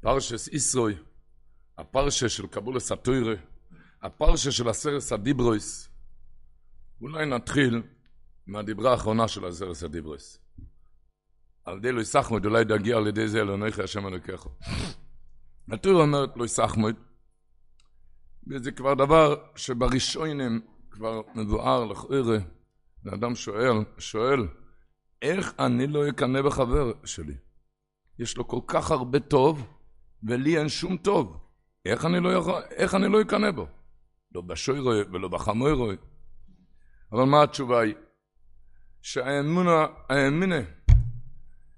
[0.00, 0.94] פרשס ישרוי,
[1.78, 3.34] הפרשה של קבולס התוירה,
[4.02, 5.88] הפרשה של הסרס הדיברויס.
[7.00, 7.82] אולי נתחיל
[8.46, 10.38] מהדיברה האחרונה של הסרס הדיברויס.
[11.64, 14.46] על ידי לא יסחמוד, אולי נגיע על ידי זה אלוהיך השם אלוקיך.
[15.72, 16.94] התורה אומרת לא יסחמוד,
[18.46, 20.60] וזה כבר דבר שבראשונים
[20.90, 22.38] כבר מבואר לכאורה,
[23.04, 24.48] לאדם שואל, שואל,
[25.22, 27.34] איך אני לא אקנא בחבר שלי?
[28.18, 29.77] יש לו כל כך הרבה טוב,
[30.22, 31.40] ולי אין שום טוב.
[31.84, 33.66] איך אני לא, יכול, איך אני לא אקנא בו?
[34.34, 35.96] לא בשוירוי ולא בחמורוי.
[37.12, 37.94] אבל מה התשובה היא?
[39.02, 40.60] שהאמונה, האמינה,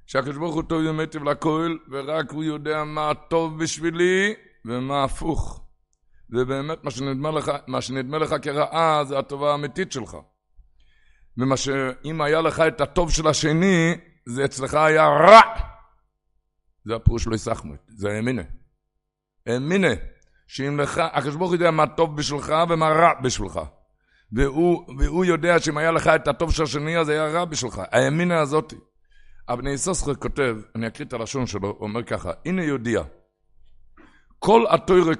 [0.07, 5.65] שהקדוש ברוך הוא טוב ימיטיב לכל, ורק הוא יודע מה טוב בשבילי ומה הפוך.
[6.31, 10.17] ובאמת מה שנדמה לך, מה שנדמה לך כרעה זה הטובה האמיתית שלך.
[11.39, 13.95] ומה שאם היה לך את הטוב של השני,
[14.27, 15.70] זה אצלך היה רע.
[16.85, 18.43] זה הפירוש לא יסחמו, זה האמינה.
[19.47, 19.89] האמינה,
[20.47, 23.61] שאם לך, הקדוש ברוך הוא יודע מה טוב בשבילך ומה רע בשבילך.
[24.33, 27.83] והוא, והוא יודע שאם היה לך את הטוב של השני, אז היה רע בשבילך.
[27.93, 28.77] האמינה הזאתי.
[29.49, 33.03] אבני סוסחר כותב, אני אקריא את הלשון שלו, הוא אומר ככה, הנה יודיע,
[34.39, 35.15] כל התוירה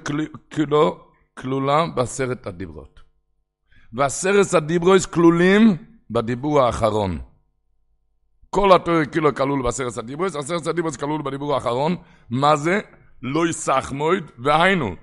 [0.55, 2.99] כולו כלולה בעשרת הדיברות.
[3.93, 5.77] ועשרת הדיברויס כלולים
[6.09, 7.19] בדיבור האחרון.
[8.55, 11.95] כל התוירה כאילו כלול בעשרת הדיברויס, עשרת הדיברויס כלול בדיבור האחרון.
[12.29, 12.79] מה זה?
[13.21, 14.95] לא יסח מויד, והיינו,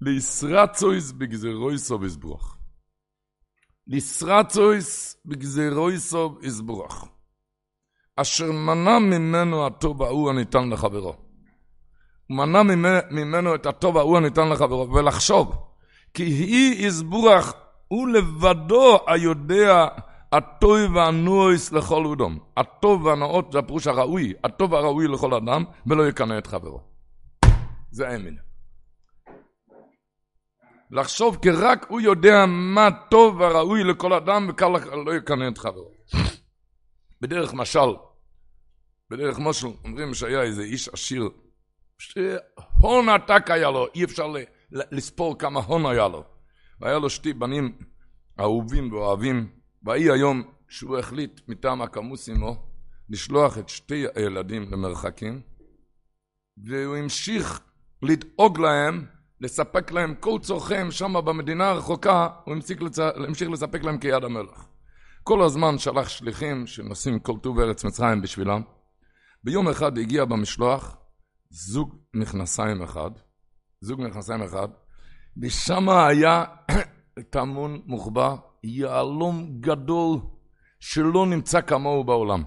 [0.00, 2.56] לישרצויס בגזרויסו ויסברוך.
[3.86, 7.08] לישרצויס בגזרויסו ויסברוך.
[8.16, 11.14] אשר מנע ממנו הטוב ההוא הניתן לחברו.
[12.26, 12.62] הוא מנע
[13.10, 15.56] ממנו את הטוב ההוא הניתן לחברו, ולחשוב,
[16.14, 17.52] כי היא יסבורך,
[17.88, 19.86] הוא לבדו היודע
[20.32, 22.38] הטוב והנועס לכל אודום.
[22.56, 26.80] הטוב והנאות זה הפירוש הראוי, הטוב והראוי לכל אדם, ולא יקנא את חברו.
[27.90, 28.36] זה האמין.
[30.90, 34.72] לחשוב כי רק הוא יודע מה טוב והראוי לכל אדם, וכאן
[35.06, 35.90] לא יקנא את חברו.
[37.20, 37.94] בדרך משל,
[39.10, 41.30] בדרך משל, אומרים שהיה איזה איש עשיר,
[41.98, 44.34] שהון עתק היה לו, אי אפשר
[44.70, 46.24] לספור כמה הון היה לו.
[46.80, 47.78] והיה לו שתי בנים
[48.40, 52.66] אהובים ואוהבים, ויהי היום שהוא החליט מטעם הקמוס עמו
[53.08, 55.40] לשלוח את שתי הילדים למרחקים,
[56.64, 57.60] והוא המשיך
[58.02, 59.06] לדאוג להם,
[59.40, 62.54] לספק להם כל צורכיהם שם במדינה הרחוקה, הוא
[63.16, 64.66] המשיך לספק להם כיד המלך.
[65.22, 68.62] כל הזמן שלח שליחים שנושאים כל טוב ארץ מצרים בשבילם.
[69.44, 70.96] ביום אחד הגיע במשלוח
[71.50, 73.10] זוג מכנסיים אחד,
[73.80, 74.68] זוג מכנסיים אחד,
[75.42, 76.44] ושם היה
[77.30, 80.18] טמון מוחבא יהלום גדול
[80.80, 82.42] שלא נמצא כמוהו בעולם.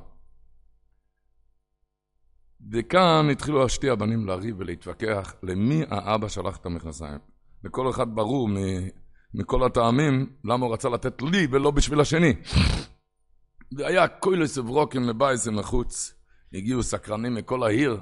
[2.72, 7.20] וכאן התחילו שתי הבנים לריב ולהתווכח למי האבא שלח את המכנסיים.
[7.64, 8.50] לכל אחד ברור
[9.34, 12.34] מכל הטעמים, למה הוא רצה לתת לי ולא בשביל השני.
[13.78, 16.14] והיה קוילס וברוקים לבייסם מחוץ,
[16.54, 18.02] הגיעו סקרנים מכל העיר,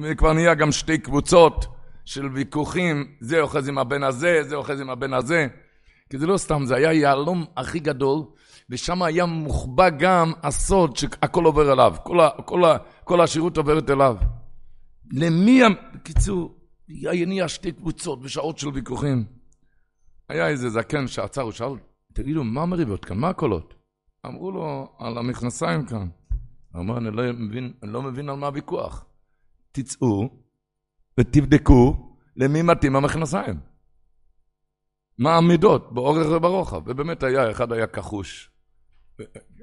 [0.00, 1.66] וכבר נהיה גם שתי קבוצות
[2.04, 5.46] של ויכוחים, זה אוחז עם הבן הזה, זה אוחז עם הבן הזה.
[6.10, 8.22] כי זה לא סתם, זה היה יהלום הכי גדול,
[8.70, 13.90] ושם היה מוחבא גם הסוד שהכל עובר אליו, כל, ה, כל, ה, כל השירות עוברת
[13.90, 14.16] אליו.
[15.12, 15.62] למי,
[15.94, 16.54] בקיצור,
[16.88, 19.24] נהיה שתי קבוצות בשעות של ויכוחים.
[20.28, 21.74] היה איזה זקן שעצר, הוא שאל,
[22.12, 23.18] תגידו, מה המריבות כאן?
[23.18, 23.74] מה הקולות?
[24.26, 26.08] אמרו לו, על המכנסיים כאן.
[26.72, 29.04] הוא אמר, אני לא מבין, אני לא מבין על מה הוויכוח.
[29.72, 30.28] תצאו
[31.20, 33.56] ותבדקו למי מתאים המכנסיים.
[35.18, 36.82] מה המידות, באורך וברוחב.
[36.86, 38.50] ובאמת היה, אחד היה כחוש,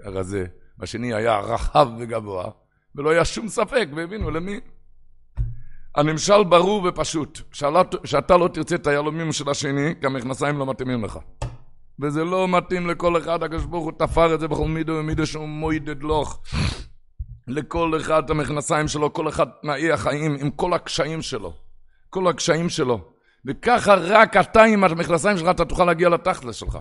[0.06, 0.46] רזה,
[0.78, 2.52] והשני היה רחב וגבוה,
[2.96, 4.60] ולא היה שום ספק, והבינו למי.
[5.96, 7.40] הנמשל ברור ופשוט,
[8.04, 11.20] שאתה לא תרצה את היהלומים של השני, כי המכנסיים לא מתאימים לך.
[12.00, 15.48] וזה לא מתאים לכל אחד, הקדוש ברוך הוא תפר את זה בכל מידו ומידו שהוא
[15.48, 16.42] מוידד לוך.
[17.48, 21.54] לכל אחד המכנסיים שלו, כל אחד תנאי החיים עם כל הקשיים שלו.
[22.10, 23.15] כל הקשיים שלו.
[23.46, 26.78] וככה רק אתה עם המכנסיים שלך, אתה תוכל להגיע לתכלס שלך.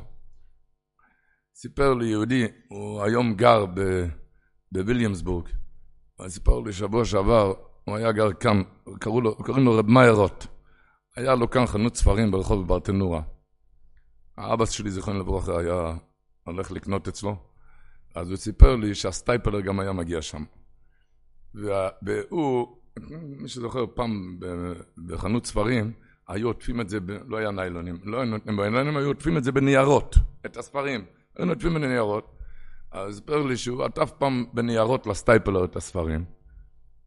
[1.54, 3.64] סיפר לי יהודי, הוא היום גר
[4.72, 5.48] בוויליאמסבורג.
[6.16, 7.52] הוא סיפר לי שבוע שעבר,
[7.84, 8.62] הוא היה גר כאן,
[9.00, 10.46] קראו לו, קוראים לו רב מאיירות.
[11.16, 13.22] היה לו כאן חנות ספרים ברחוב ברטנורה.
[14.36, 15.96] האבא שלי, זיכרונו לברכה, היה
[16.44, 17.36] הולך לקנות אצלו.
[18.14, 20.44] אז הוא סיפר לי שהסטייפלר גם היה מגיע שם.
[22.02, 22.76] והוא,
[23.22, 24.38] מי שזוכר, פעם
[25.06, 25.92] בחנות ספרים,
[26.28, 27.10] היו עוטפים את זה, ב...
[27.10, 30.16] לא היה ניילונים, לא היו נותנים בניילונים, היו עוטפים את זה בניירות,
[30.46, 31.04] את הספרים.
[31.36, 32.34] היו נוטפים בניירות.
[32.92, 36.24] אז סיפר לי שהוא עטף פעם בניירות לסטייפלר את הספרים.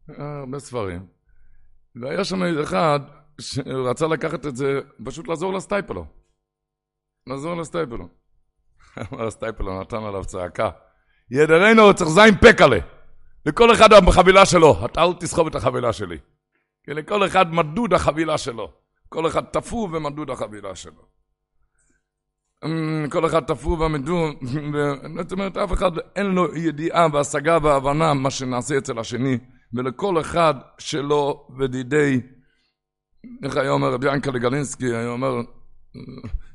[0.08, 1.06] הרבה ספרים.
[1.96, 3.00] והיה שם איזה אחד
[3.40, 6.06] שהוא רצה לקחת את זה, פשוט לעזור לסטייפלו.
[7.26, 8.08] לעזור לסטייפלו.
[9.12, 10.70] אמר הסטייפלו, נתן עליו צעקה.
[11.30, 12.78] ידרנו, צריך זין פקלה.
[13.46, 16.18] לכל אחד בחבילה שלו, אתה אל תסחוב את החבילה שלי.
[16.84, 18.72] כי לכל אחד מדוד החבילה שלו.
[19.08, 21.18] כל אחד תפור ומדוד החבילה שלו.
[22.64, 24.36] אמ, כל אחד תפור ומדוד,
[25.22, 29.38] זאת אומרת, אף אחד אין לו ידיעה והשגה והבנה מה שנעשה אצל השני,
[29.72, 32.20] ולכל אחד שלו ודידי,
[33.42, 35.40] איך היה אומר רבי ינקלה גלינסקי, היה אומר,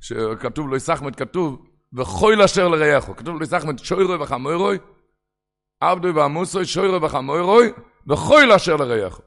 [0.01, 4.77] שכתוב לו יסחמד, כתוב, וחוי אשר לרעך, כתוב לו יסחמד, שוירוי וחמוירוי,
[5.79, 7.71] עבדוי ועמוסוי, שוירוי וחמוירוי,
[8.07, 9.19] וחוי אשר לרעך.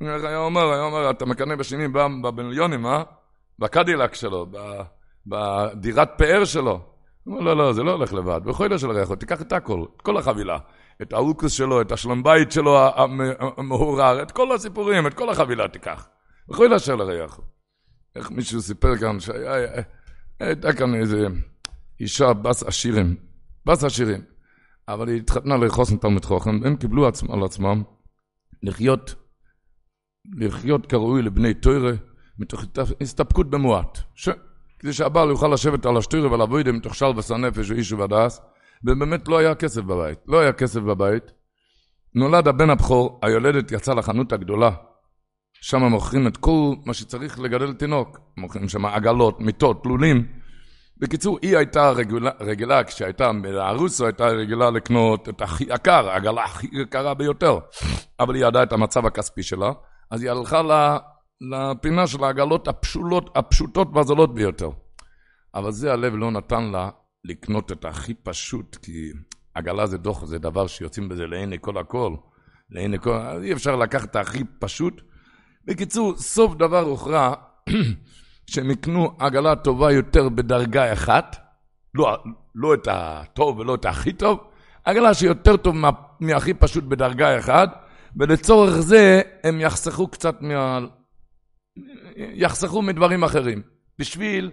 [0.00, 1.88] היה אומר, היה אומר, אתה מקנא בשני
[2.22, 3.02] במיליונים, אה?
[3.58, 4.46] בקדילק שלו,
[5.26, 6.80] בדירת פאר שלו.
[7.24, 8.40] הוא אומר, לא, לא, זה לא הולך לבד.
[8.44, 10.58] בכל אשר לרעך, תיקח את הכל, את כל החבילה.
[11.02, 12.78] את האוקוס שלו, את השלום בית שלו
[13.56, 16.08] המהורר, את כל הסיפורים, את כל החבילה תיקח.
[16.48, 17.40] בכל אשר לרעך.
[18.16, 19.82] איך מישהו סיפר כאן שהיה,
[20.40, 21.26] הייתה כאן איזה
[22.00, 23.16] אישה בס עשירים,
[23.66, 24.20] בס עשירים,
[24.88, 27.82] אבל היא התחתנה לחוסן תלמיד חוכם, והם קיבלו על עצמם
[28.62, 29.14] לחיות,
[30.32, 31.92] לחיות כראוי לבני תוירה,
[32.38, 32.64] מתוך
[33.00, 33.98] הסתפקות במועט.
[34.14, 34.28] ש...
[34.78, 38.40] כדי שהבעל יוכל לשבת על השטוירה ולעבוד מתוך שלווה הנפש ואיש ובדס,
[38.84, 40.18] ובאמת לא היה כסף בבית.
[40.26, 41.22] לא היה כסף בבית.
[42.14, 44.70] נולד הבן הבכור, היולדת יצאה לחנות הגדולה,
[45.60, 48.20] שם מוכרים את כל מה שצריך לגדל תינוק.
[48.36, 50.26] מוכרים שם עגלות, מיטות, לולים.
[50.98, 56.66] בקיצור, היא הייתה רגילה, רגילה כשהייתה בארוסו, הייתה רגילה לקנות את הכי יקר, העגלה הכי
[56.72, 57.58] יקרה ביותר.
[58.20, 59.72] אבל היא ידעה את המצב הכספי שלה,
[60.10, 60.62] אז היא הלכה
[61.40, 64.70] לפינה של העגלות הפשולות, הפשוטות והזולות ביותר.
[65.54, 66.90] אבל זה הלב לא נתן לה
[67.24, 69.10] לקנות את הכי פשוט, כי
[69.54, 72.14] עגלה זה דוח, זה דבר שיוצאים בזה לעיני כל הכל.
[72.70, 73.18] לעיני כל...
[73.42, 75.02] אי אפשר לקחת את הכי פשוט.
[75.64, 77.34] בקיצור, סוף דבר הוכרע
[78.50, 81.36] שהם יקנו עגלה טובה יותר בדרגה אחת,
[81.94, 82.16] לא,
[82.54, 84.38] לא את הטוב ולא את הכי טוב,
[84.84, 87.85] עגלה שיותר טוב מה, מהכי פשוט בדרגה אחת,
[88.16, 90.78] ולצורך זה הם יחסכו קצת מה...
[92.16, 93.62] יחסכו מדברים אחרים,
[93.98, 94.50] בשביל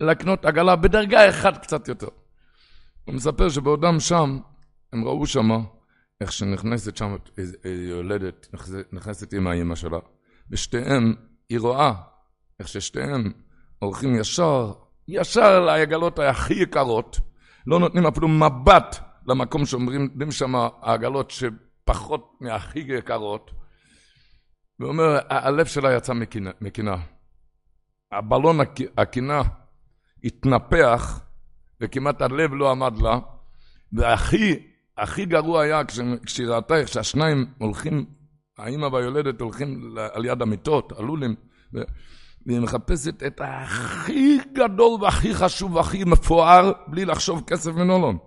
[0.00, 2.08] לקנות עגלה בדרגה אחת קצת יותר.
[3.04, 4.38] הוא מספר שבעודם שם,
[4.92, 5.58] הם ראו שמה,
[6.20, 8.48] איך שנכנסת שם איזו יולדת,
[8.92, 9.98] נכנסת עם האימא שלה,
[10.50, 11.14] ושתיהם,
[11.48, 11.92] היא רואה
[12.60, 13.32] איך ששתיהם
[13.78, 14.72] הולכים ישר,
[15.08, 17.18] ישר לעגלות הכי יקרות,
[17.66, 18.96] לא נותנים אפילו מבט
[19.26, 21.30] למקום שאומרים שם העגלות
[21.94, 23.50] שפחות מהכי יקרות,
[24.80, 26.12] ואומר, הלב שלה יצא
[26.60, 26.96] מקינה.
[28.12, 28.58] הבלון
[28.98, 29.42] הקינה
[30.24, 31.20] התנפח,
[31.80, 33.18] וכמעט הלב לא עמד לה,
[33.92, 34.66] והכי
[34.98, 35.82] הכי גרוע היה
[36.26, 38.06] כשהיא ראתה איך שהשניים הולכים,
[38.58, 41.34] האימא והיולדת הולכים על יד המיטות, הלולים,
[42.46, 48.18] והיא מחפשת את הכי גדול והכי חשוב והכי מפואר, בלי לחשוב כסף ונולון.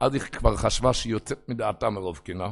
[0.00, 2.50] אז היא כבר חשבה שהיא יוצאת מדעתה מרוב קינה.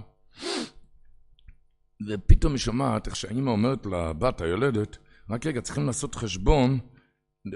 [2.09, 4.99] ופתאום היא שומעת איך שהאימא אומרת לבת היולדת,
[5.31, 6.79] רק רגע, צריכים לעשות חשבון,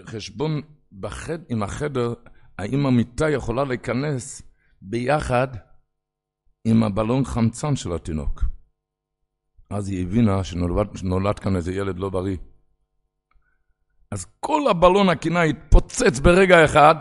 [0.06, 0.60] חשבון
[0.92, 2.14] בחד, עם החדר,
[2.58, 4.42] האם המיטה יכולה להיכנס
[4.82, 5.48] ביחד
[6.64, 8.44] עם הבלון חמצן של התינוק.
[9.70, 12.36] אז היא הבינה שנולד כאן איזה ילד לא בריא.
[14.10, 16.94] אז כל הבלון הקינה התפוצץ ברגע אחד,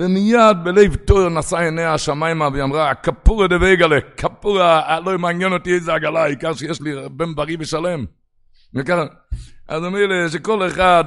[0.00, 5.94] ומיד בלב תואר נשא עיניה השמיימה והיא אמרה, כפורה דוויגלה, כפורה, לא מעניין אותי איזה
[5.94, 8.04] עגלה, העיקר שיש לי בן בריא ושלם.
[8.74, 9.04] וככה,
[9.68, 11.04] אז אומר לי שכל אחד,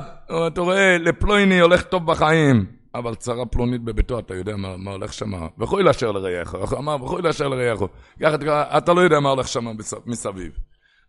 [0.47, 2.65] אתה רואה, לפלויני הולך טוב בחיים.
[2.95, 7.21] אבל צרה פלונית בביתו, אתה יודע מה, מה הולך שם, וכוי לאשר לרעייך, אמר, וכוי
[7.21, 7.79] לאשר לרעייך,
[8.21, 9.65] ככה אתה לא יודע מה הולך שם
[10.05, 10.51] מסביב.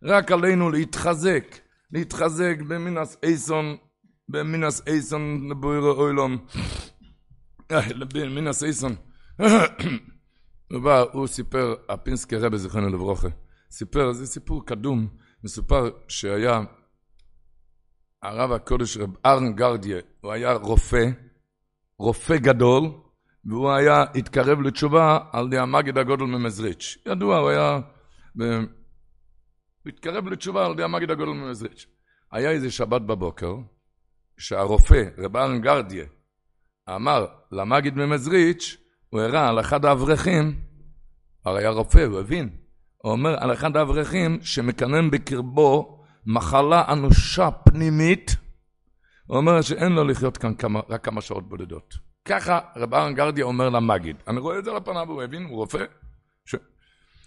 [0.03, 1.43] רק עלינו להתחזק,
[1.91, 3.75] להתחזק במינס אייסון,
[4.29, 6.37] במינס אייסון לבוירו אוילום,
[8.13, 8.95] במינס אייסון.
[11.11, 13.27] הוא סיפר, הפינסקי רבי זיכרונו לברוכה,
[13.71, 15.07] סיפר, זה סיפור קדום,
[15.43, 16.61] מסופר שהיה
[18.21, 21.05] הרב הקודש רב ארן גרדיה, הוא היה רופא,
[21.99, 22.83] רופא גדול,
[23.45, 26.97] והוא היה, התקרב לתשובה על ידי המגיד הגודל ממזריץ'.
[27.05, 27.79] ידוע, הוא היה...
[28.35, 31.85] הוא התקרב לתשובה על ידי המגיד הגודל ממזריץ'.
[32.31, 33.55] היה איזה שבת בבוקר,
[34.37, 36.05] שהרופא, רב ארן גרדיה,
[36.89, 38.77] אמר למגיד ממזריץ',
[39.09, 40.59] הוא הראה על אחד האברכים,
[41.45, 42.49] הרי היה רופא, הוא הבין,
[42.97, 48.35] הוא אומר על אחד האברכים שמקנן בקרבו מחלה אנושה פנימית,
[49.27, 51.93] הוא אומר שאין לו לחיות כאן כמה, רק כמה שעות בודדות.
[52.25, 54.15] ככה רב ארן גרדיה אומר למגיד.
[54.27, 55.85] אני רואה את זה על הפניו, הוא הבין, הוא רופא.
[56.45, 56.55] ש...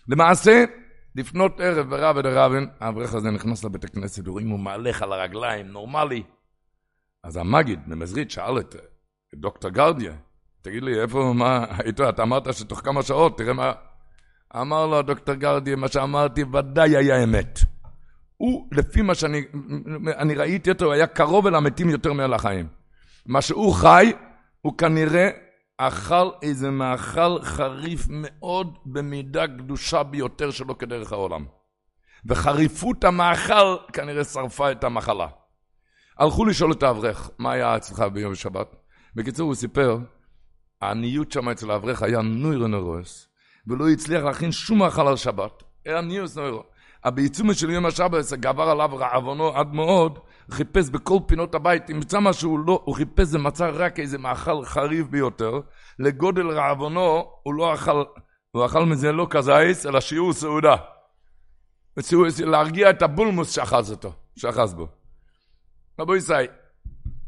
[0.08, 0.64] למעשה,
[1.14, 6.22] לפנות ערב ברב דרבין, האברך הזה נכנס לבית הכנסת, ורואים הוא מהלך על הרגליים, נורמלי.
[7.22, 8.76] אז המגיד ממזריד שאל את
[9.34, 10.12] דוקטור גרדיה,
[10.62, 13.72] תגיד לי, איפה, מה, איתו, אתה אמרת שתוך כמה שעות, תראה מה...
[14.56, 17.58] אמר לו דוקטור גרדיה, מה שאמרתי ודאי היה אמת.
[18.36, 19.44] הוא, לפי מה שאני
[20.18, 22.68] אני ראיתי אותו, היה קרוב אל המתים יותר מאל החיים.
[23.26, 24.12] מה שהוא חי,
[24.60, 25.30] הוא כנראה
[25.78, 31.44] אכל איזה מאכל חריף מאוד במידה קדושה ביותר שלו כדרך העולם.
[32.26, 35.26] וחריפות המאכל כנראה שרפה את המחלה.
[36.18, 38.76] הלכו לשאול את האברך, מה היה אצלך ביום שבת?
[39.14, 39.98] בקיצור, הוא סיפר,
[40.82, 43.28] העניות שם אצל האברך היה נוירו נורס,
[43.66, 45.62] ולא הצליח להכין שום מאכל על שבת.
[45.84, 46.62] היה ניוס נוירו.
[47.06, 50.18] בעיצומו של יום השבת גבר עליו רעבונו עד מאוד,
[50.50, 55.60] חיפש בכל פינות הבית, ימצא משהו, לא, הוא חיפש ומצא רק איזה מאכל חריף ביותר,
[55.98, 58.04] לגודל רעבונו, הוא לא אכל,
[58.50, 60.76] הוא אכל מזה לא כזייס, אלא שיעור סעודה.
[62.46, 64.88] להרגיע את הבולמוס שאחז אותו, שאחז בו.
[66.00, 66.32] רבו ישי,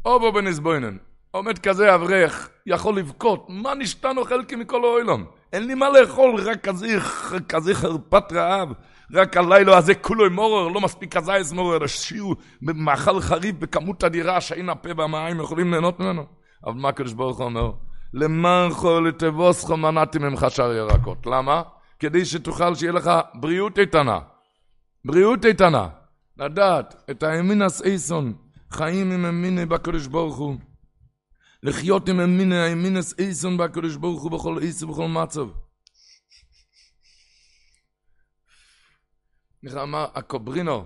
[0.05, 0.97] או בו בנסבוינן,
[1.31, 5.25] עומד כזה אברך, יכול לבכות, מה נשתנו חלקי מכל האוילום?
[5.53, 6.99] אין לי מה לאכול, רק כזה,
[7.49, 8.69] כזה חרפת רעב.
[9.13, 14.69] רק הלילה הזה כולו מורר, לא מספיק כזייס מורר, שיעור במאכל חריף בכמות אדירה שאין
[14.69, 16.25] הפה והמים יכולים ליהנות ממנו.
[16.65, 17.71] אבל מה הקדוש ברוך הוא אומר?
[18.13, 21.25] למנחו לתבוסכו מנעתי ממך שער ירקות.
[21.25, 21.61] למה?
[21.99, 24.19] כדי שתוכל שיהיה לך בריאות איתנה.
[25.05, 25.87] בריאות איתנה.
[26.37, 28.33] לדעת את האמינס אייסון,
[28.71, 30.55] חיים עם אמיני בקדוש ברוך הוא.
[31.63, 35.47] לחיות עם אמיני האמינס אייסון בקדוש ברוך הוא בכל אייס ובכל מצב.
[39.65, 40.85] איך אמר הקוברינו,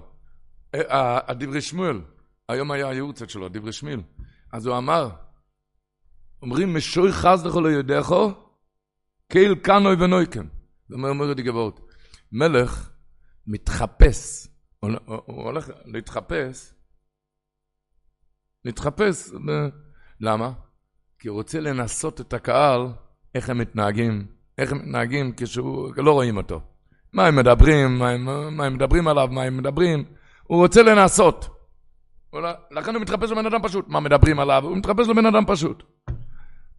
[1.28, 2.02] הדברי שמואל,
[2.50, 4.02] היום היה הייעוצת שלו, דברי שמואל.
[4.54, 5.10] אז הוא אמר,
[6.42, 8.32] אומרים משוי חס לכל היודעכו,
[9.28, 10.48] קהיל קנוי ונויקם.
[10.90, 11.80] זה אומר את גבעות.
[12.32, 12.90] מלך
[13.48, 14.48] מתחפש,
[14.80, 14.92] הוא
[15.26, 16.74] הולך להתחפש,
[18.66, 19.30] להתחפש,
[20.20, 20.65] למה?
[21.26, 22.88] כי הוא רוצה לנסות את הקהל,
[23.36, 24.28] איך הם מתנהגים,
[24.58, 26.62] איך הם מתנהגים כשהוא, לא רואים אותו.
[27.14, 28.26] מה הם מדברים, מה הם,
[28.58, 30.04] מה הם מדברים עליו, מה הם מדברים.
[30.44, 31.50] הוא רוצה לנסות.
[32.72, 33.88] לכן הוא מתחפש לבן אדם פשוט.
[33.88, 34.64] מה מדברים עליו?
[34.64, 35.84] הוא מתחפש לבן אדם פשוט.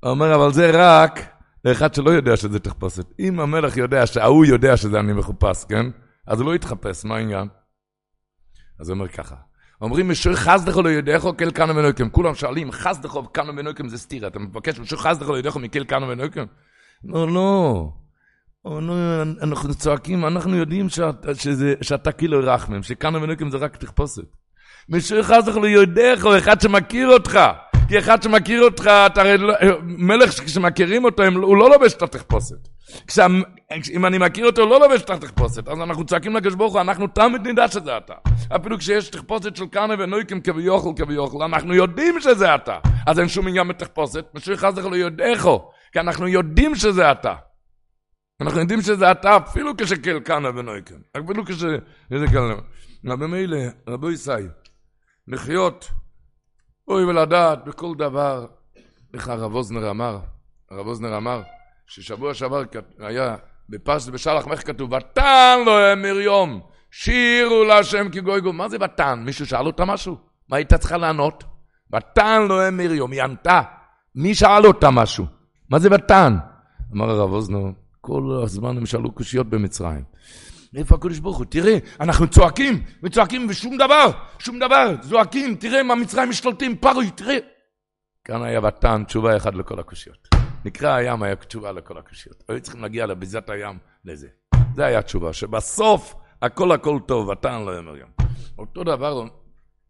[0.00, 1.20] הוא אומר, אבל זה רק
[1.64, 3.06] לאחד שלא יודע שזה תחפושת.
[3.18, 5.86] אם המלך יודע שההוא יודע שזה אני מחופש, כן?
[6.26, 7.48] אז הוא לא יתחפש, מה העניין?
[8.80, 9.36] אז הוא אומר ככה.
[9.80, 12.08] אומרים, משור חסדכו לא יודעכו כל כנו ונויקם.
[12.08, 14.28] כולם שואלים, חסדכו וכנו ונויקם זה סתירה.
[14.28, 16.44] אתה מבקש, משור חסדכו לא יודעכו מכל כנו ונויקם?
[17.04, 17.88] לא, לא.
[19.42, 20.86] אנחנו צועקים, אנחנו יודעים
[21.82, 24.36] שאתה כאילו רחמם, שכאן המנוקים זה רק תחפושת.
[24.88, 27.40] משהו אחד צריך ליודעך, או אחד שמכיר אותך.
[27.88, 32.75] כי אחד שמכיר אותך, אתה הרי לא, מלך כשמכירים אותו, הוא לא לובש את התחפושת.
[33.94, 35.68] אם אני מכיר אותו, לא לובש את התחפושת.
[35.68, 38.14] אז אנחנו צועקים לקדוש ברוך הוא, אנחנו תמיד נדע שזה אתה.
[38.56, 42.78] אפילו כשיש תחפושת של קרנה ונויקים כביוכל כביוכל, אנחנו יודעים שזה אתה.
[43.06, 45.46] אז אין שום עניין בתחפושת, משהו אחד צריך ליודעך,
[45.92, 47.34] כי אנחנו יודעים שזה אתה.
[48.40, 50.94] אנחנו יודעים שזה אתה אפילו כשקלקנה ונויקן.
[51.16, 51.64] אפילו כש...
[52.08, 52.54] קלקנה.
[53.04, 54.30] במילא, רבו ישי,
[55.28, 55.90] לחיות,
[56.88, 58.46] אוי ולדעת בכל דבר,
[59.14, 60.18] איך הרב אוזנר אמר,
[60.70, 61.42] הרב אוזנר אמר,
[61.86, 62.62] ששבוע שעבר
[62.98, 63.36] היה
[63.68, 64.92] בפרשת בשלח, איך כתוב?
[64.92, 68.52] ותן לו אמיר יום, שירו להשם כי גוי גוי.
[68.52, 69.22] מה זה ותן?
[69.24, 70.16] מישהו שאל אותה משהו?
[70.48, 71.44] מה הייתה צריכה לענות?
[71.96, 73.62] ותן לו אמיר יום, היא ענתה.
[74.14, 75.26] מי שאל אותה משהו?
[75.70, 76.36] מה זה ותן?
[76.92, 80.04] אמר הרב אוזנר, כל הזמן הם שאלו קושיות במצרים.
[80.76, 81.46] איפה הקדוש ברוך הוא?
[81.46, 87.36] תראה, אנחנו צועקים, וצועקים ושום דבר, שום דבר, זועקים, תראה מה מצרים משתלטים, פרוי, תראה.
[88.24, 90.35] כאן היה ותן תשובה אחת לכל הקושיות.
[90.66, 92.44] נקרא הים היה תשובה לכל הקושיות.
[92.48, 94.28] היו צריכים להגיע לביזת הים לזה.
[94.74, 98.10] זה היה תשובה, שבסוף הכל הכל טוב, ותן לא יאמר יום.
[98.58, 99.24] אותו דבר,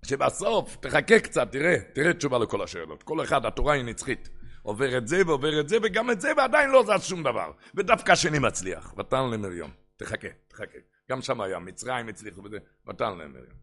[0.04, 3.02] שבסוף, תחכה קצת, תראה, תראה תשובה לכל השאלות.
[3.02, 4.28] כל אחד, התורה היא נצחית.
[4.62, 7.52] עובר את זה ועובר את זה, וגם את זה, ועדיין לא זז שום דבר.
[7.74, 8.94] ודווקא השני מצליח.
[8.98, 9.70] ותן למריום.
[9.96, 10.78] תחכה, תחכה.
[11.10, 13.56] גם שם היה, מצרים הצליחו וזה, ותן למריום.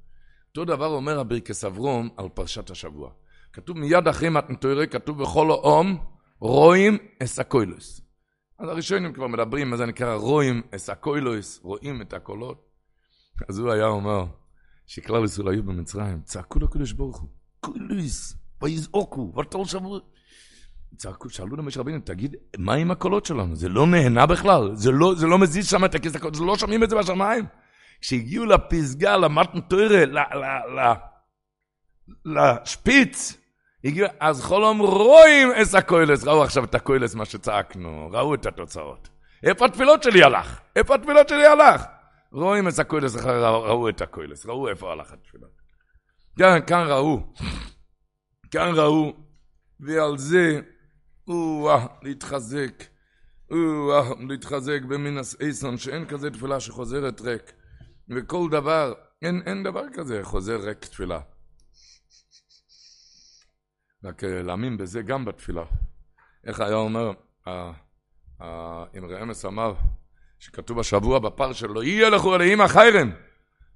[0.50, 3.12] אותו דבר אומר הברכס אברום על פרשת השבוע.
[3.53, 6.12] כתוב מיד אחרי מתנתוירי, כתוב בכל האום,
[6.44, 8.02] רואים אסקוילוס.
[8.60, 12.70] אז הראשונים כבר מדברים, מה זה נקרא רואים אסקוילוס, רואים את הקולות.
[13.50, 14.26] אז הוא היה אומר,
[14.88, 20.00] שכלל ישראל היו במצרים, צעקו לקדוש ברוך הוא, קוילוס, ויזעוקו, ותול שבוע.
[20.98, 23.56] צעקו, שאלו למשה רבינו, תגיד, מה עם הקולות שלנו?
[23.56, 24.76] זה לא נהנה בכלל?
[24.76, 26.12] זה לא, זה לא מזיז שם את הכיס?
[26.12, 27.46] זה לא שומעים את זה בשמיים?
[28.02, 30.24] כשהגיעו לפסגה, למתן תוירה,
[32.26, 33.43] לשפיץ,
[33.84, 39.10] הגיעו, אז חולום רואים את הקוילס, ראו עכשיו את הקוילס, מה שצעקנו, ראו את התוצאות.
[39.44, 40.60] איפה התפילות שלי הלך?
[40.75, 41.84] איפה התפילות שלי הלך?
[42.32, 45.48] רואים את הקוילס, ראו את הקוילס, ראו איפה הלך התפילה.
[46.40, 47.34] כאן, כאן ראו,
[48.52, 49.13] כאן ראו,
[49.80, 50.62] ועל זה,
[51.28, 52.84] או-אה, להתחזק,
[53.52, 57.54] או-אה, להתחזק במינס אייסון, שאין כזה תפילה שחוזרת ריק.
[58.10, 61.20] וכל דבר, אין, אין דבר כזה חוזר ריק תפילה.
[64.04, 65.64] רק אה, להאמין בזה גם בתפילה.
[66.46, 67.12] איך היה אומר,
[68.98, 69.74] אמרי אמס אמר,
[70.40, 73.12] שכתוב השבוע בפר שלו, יהיה לכו אלוהים החיירם.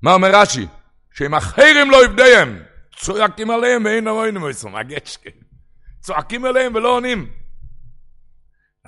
[0.01, 0.67] מה אומר רש"י?
[1.13, 2.59] שאם החיירם לא יבדיהם,
[2.95, 5.29] צועקים עליהם ואין אמוינים מויסום, הגשקה.
[5.99, 7.31] צועקים עליהם ולא עונים.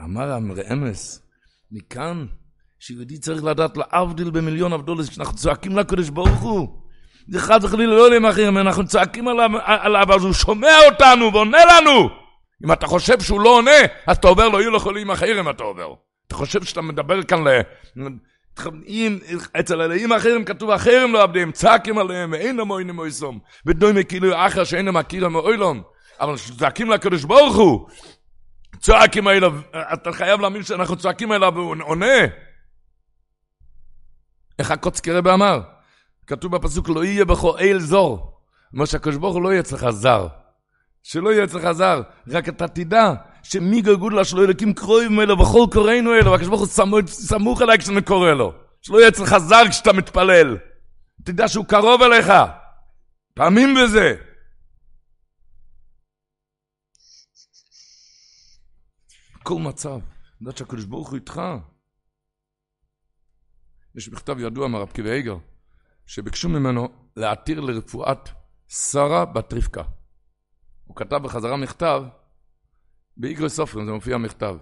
[0.03, 1.29] אמר אמרי אמס,
[1.71, 2.25] מכאן
[2.79, 6.78] שיהודי צריך לדעת להבדיל במיליון אבדולס, כשאנחנו צועקים לקדוש ברוך הוא.
[7.31, 12.09] זה חד וחלילה לא עולים אחרים, אנחנו צועקים עליו, אז הוא שומע אותנו ועונה לנו.
[12.65, 13.71] אם אתה חושב שהוא לא עונה,
[14.07, 15.93] אז אתה עובר לא יהיו לך עולים אחרים, אתה עובר.
[16.27, 17.61] אתה חושב שאתה מדבר כאן ל...
[18.87, 19.19] אם
[19.59, 24.63] אצל אלוהים אחרים כתוב אחרים לא עבדים, צעקים עליהם ואין המוינים מויסום, ודומה כאילו אחר
[24.63, 25.81] שאין מכירם מאוילום,
[26.19, 27.87] אבל צועקים לקדוש ברוך הוא,
[28.79, 29.53] צועקים אליו,
[29.93, 32.25] אתה חייב להאמין שאנחנו צועקים אליו והוא עונה.
[34.59, 35.61] איך הקוצקי רבי אמר?
[36.29, 38.41] כתוב בפסוק לא יהיה בכל אל זור.
[38.71, 40.27] כמו שהקדוש ברוך הוא לא יהיה אצלך זר.
[41.03, 46.13] שלא יהיה אצלך זר, רק אתה תדע שמי גלגול שלא אלוקים קרואים אלו וכל קוראינו
[46.13, 48.53] אלו, והקדוש ברוך הוא סמוך אליי כשאני קורא לו.
[48.81, 50.57] שלא יהיה אצלך זר כשאתה מתפלל.
[51.25, 52.33] תדע שהוא קרוב אליך.
[53.33, 54.15] תאמין בזה.
[59.43, 59.99] כל מצב,
[60.41, 61.41] לדעת שהקדוש ברוך הוא איתך.
[63.95, 65.37] יש מכתב ידוע מהרב קיבי איגר,
[66.09, 68.29] שביקשו ממנו להתיר לרפואת
[68.67, 69.83] שרה בת רבקה.
[70.85, 72.03] הוא כתב בחזרה מכתב,
[73.17, 74.55] באיגרי סופרים זה מופיע מכתב.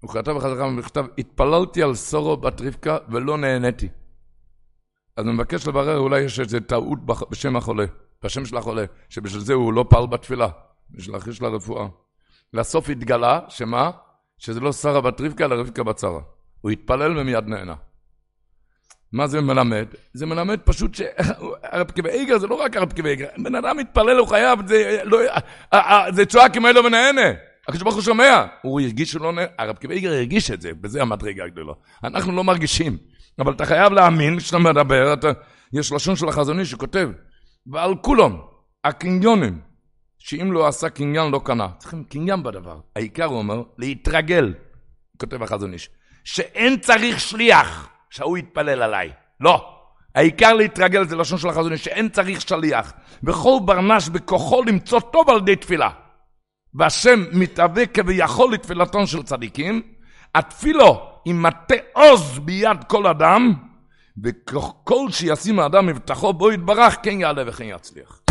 [0.00, 3.88] הוא כתב בחזרה מכתב, התפללתי על סורו בת רבקה ולא נהניתי.
[5.16, 6.98] אז אני מבקש לברר, אולי יש איזו טעות
[7.30, 7.84] בשם החולה,
[8.22, 10.48] בשם של החולה, שבשביל זה הוא לא פעל בתפילה,
[10.90, 11.88] בשביל להכריש לה רפואה.
[12.52, 13.90] לסוף התגלה, שמה?
[14.38, 16.20] שזה לא שרה בת רבקה, אלא רבקה בת שרה.
[16.60, 17.74] הוא התפלל ומיד נהנה.
[19.12, 19.86] מה זה מלמד?
[20.12, 24.28] זה מלמד פשוט שהרב איגר זה לא רק הרב קווי איגר, בן אדם מתפלל, הוא
[24.28, 25.18] חייב, זה, לא,
[26.10, 27.30] זה צועק אם לא מנהנה.
[27.68, 31.02] הקדוש ברוך הוא שומע, הוא הרגיש שלא נהנה, הרב קווי איגר הרגיש את זה, וזה
[31.02, 31.72] המדרגה הגדולה.
[32.04, 32.96] אנחנו לא מרגישים,
[33.38, 35.32] אבל אתה חייב להאמין כשאתה מדבר, אתה,
[35.72, 37.10] יש לשון של החזוני שכותב,
[37.66, 38.36] ועל כולם,
[38.84, 39.58] הקניונים,
[40.18, 41.68] שאם לא עשה קניין לא קנה.
[41.78, 42.78] צריכים קניין בדבר.
[42.96, 44.54] העיקר הוא אומר, להתרגל,
[45.20, 45.90] כותב החזון איש,
[46.24, 47.88] שאין צריך שליח.
[48.10, 49.12] שההוא יתפלל עליי.
[49.40, 49.74] לא.
[50.14, 52.92] העיקר להתרגל זה לשון של החזון, שאין צריך שליח.
[53.22, 55.90] וכל ברנש בכוחו למצוא טוב על ידי תפילה.
[56.74, 59.82] והשם מתהווה כביכול לתפילתון של צדיקים,
[60.34, 63.54] התפילו עם מטה עוז ביד כל אדם,
[64.24, 68.22] וכל שישים האדם מבטחו בו יתברך, כן יעלה וכן יצליח.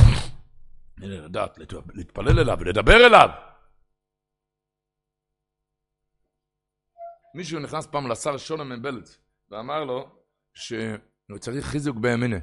[0.98, 1.60] לדעת,
[1.94, 3.30] להתפלל אליו ולדבר אליו.
[7.36, 9.18] מישהו נכנס פעם לשר שולם מבלץ,
[9.52, 10.10] ואמר לו
[10.54, 12.38] שהוא צריך חיזוק בימינה.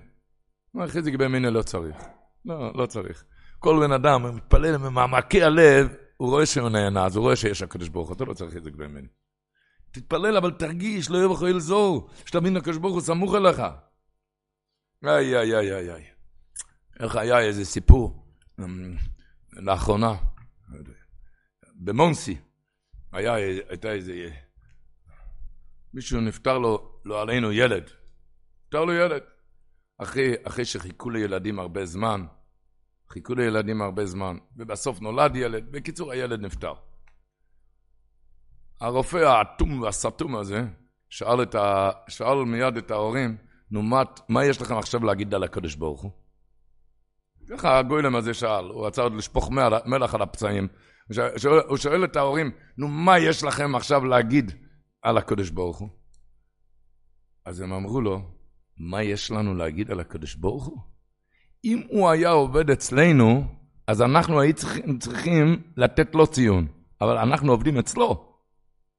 [0.76, 1.96] אמר, חיזוק בימינה לא צריך.
[2.44, 3.24] לא, לא צריך.
[3.58, 7.88] כל בן אדם מתפלל ממעמקי הלב, הוא רואה שהוא נהנה, אז הוא רואה שיש הקדוש
[7.88, 9.08] ברוך הוא, אתה לא צריך חיזוק בימינה.
[9.90, 13.62] תתפלל, אבל תרגיש, לא יהיה בכל אלזור, שתבין הקדוש ברוך הוא סמוך אליך.
[15.06, 16.04] איי, איי, איי, איי, איי.
[17.00, 18.26] איך היה איזה סיפור,
[18.60, 18.96] אמ,
[19.52, 20.14] לאחרונה,
[21.74, 22.36] במונסי,
[23.12, 23.34] היה,
[23.68, 24.30] הייתה איזה,
[25.94, 27.90] מישהו נפטר לו, לא עלינו ילד.
[28.64, 29.22] נפטר לו ילד.
[29.98, 32.26] אחרי, אחרי שחיכו לילדים הרבה זמן,
[33.08, 36.74] חיכו לילדים הרבה זמן, ובסוף נולד ילד, בקיצור הילד נפטר.
[38.80, 40.64] הרופא האטום והסתום הזה
[41.08, 41.90] שאל, ה...
[42.08, 43.36] שאל מיד את ההורים,
[43.70, 46.10] נו מה, מה יש לכם עכשיו להגיד על הקדוש ברוך הוא?
[47.50, 49.50] ככה הגוילם הזה שאל, הוא רצה עוד לשפוך
[49.86, 50.68] מלח על הפצעים.
[51.68, 54.52] הוא שואל את ההורים, נו מה יש לכם עכשיו להגיד
[55.02, 56.03] על הקדוש ברוך הוא?
[57.46, 58.20] אז הם אמרו לו,
[58.78, 60.78] מה יש לנו להגיד על הקדוש ברוך הוא?
[61.64, 63.44] אם הוא היה עובד אצלנו,
[63.86, 66.66] אז אנחנו היינו צריכים, צריכים לתת לו ציון,
[67.00, 68.34] אבל אנחנו עובדים אצלו.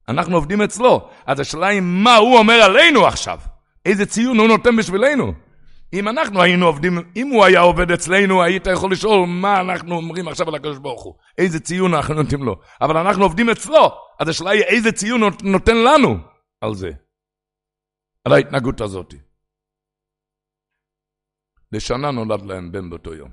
[0.08, 1.08] אנחנו עובדים אצלו.
[1.26, 3.38] אז השאלה היא מה הוא אומר עלינו עכשיו.
[3.86, 5.32] איזה ציון הוא נותן בשבילנו.
[5.92, 10.28] אם אנחנו היינו עובדים, אם הוא היה עובד אצלנו, היית יכול לשאול מה אנחנו אומרים
[10.28, 11.14] עכשיו על הקדוש ברוך הוא.
[11.38, 12.56] איזה ציון אנחנו נותנים לו.
[12.80, 13.90] אבל אנחנו עובדים אצלו.
[14.20, 16.16] אז השאלה היא איזה ציון נותן לנו
[16.60, 16.90] על זה.
[18.26, 19.14] על ההתנהגות הזאת.
[21.72, 23.30] לשנה נולד להם בן באותו יום.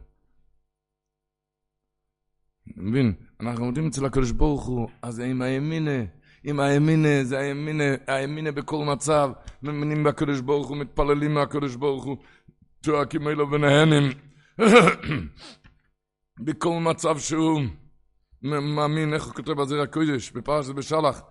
[2.68, 3.14] מבין?
[3.40, 6.06] אנחנו עומדים אצל הקדוש ברוך הוא, אז עם הימינה,
[6.44, 9.32] עם הימינה, זה הימינה, הימינה בכל מצב,
[9.64, 12.18] מאמינים בקדוש ברוך הוא, מתפללים מהקדוש ברוך הוא,
[12.86, 14.12] צועקים אלו ונהנים.
[16.46, 17.62] בכל מצב שהוא
[18.42, 21.22] מאמין, איך הוא כותב בזיר הקודש, בפרשת בשלח,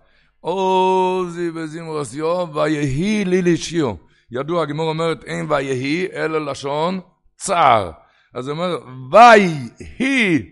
[0.43, 3.87] עוזי וזמרוס יו, ויהי לי לשיר.
[4.31, 6.99] ידוע, הגמור אומרת, אין ויהי, אלא לשון
[7.35, 7.91] צער.
[8.33, 8.77] אז הוא אומר,
[9.11, 10.49] ויהי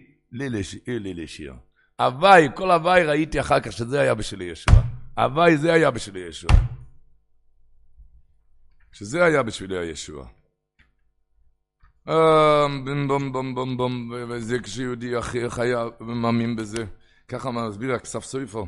[0.87, 1.53] לי לשיר.
[1.99, 4.81] הוואי, כל הוואי ראיתי אחר כך שזה היה בשביל ישוע.
[5.17, 6.51] הוואי זה היה בשביל ישוע.
[8.91, 10.27] שזה היה בשביל ישוע.
[12.05, 16.85] בום בום בום בום בום, וזה כשיהודי הכי חיה ומאמין בזה.
[17.27, 18.67] ככה מסביר הכסף סויפו,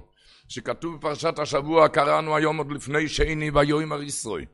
[0.54, 4.46] שכתוב בפרשת השבוע, קראנו היום עוד לפני שני ויאמר ישראל.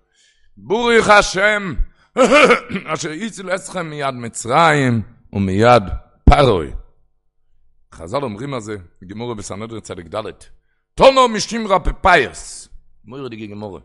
[0.57, 1.73] בוריך השם,
[2.93, 5.01] אשר הציל אתכם מיד מצרים
[5.33, 5.83] ומיד
[6.29, 6.71] פרוי.
[7.93, 10.23] חז"ל אומרים על זה, בגימורי בסנדרין צדיק ד',
[10.95, 12.69] טונו משימרה פפייס,
[13.05, 13.81] מויר דיגי גימורי.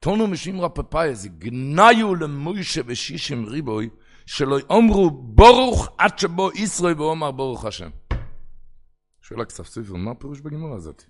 [0.00, 3.88] טונו משימרה פפייס, גניו למוישה ושישים ריבוי,
[4.26, 7.90] שלא יאמרו ברוך עד שבו ישראל ואומר ברוך השם.
[9.28, 11.02] שואל הכסף ספר, מה הפירוש בגימורה הזאת?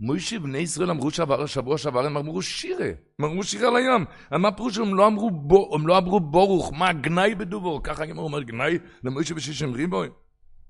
[0.00, 2.86] מוישה בני ישראל אמרו שעבר השבוע שעבר, הם אמרו שירה,
[3.18, 4.04] הם אמרו שירה על הים.
[4.30, 7.80] מה פירוש הם לא אמרו, בו, הם לא אמרו ברוך, מה גנאי בדובור?
[7.82, 10.08] ככה הגימור אומר גנאי למוישה ושישים ריבוי?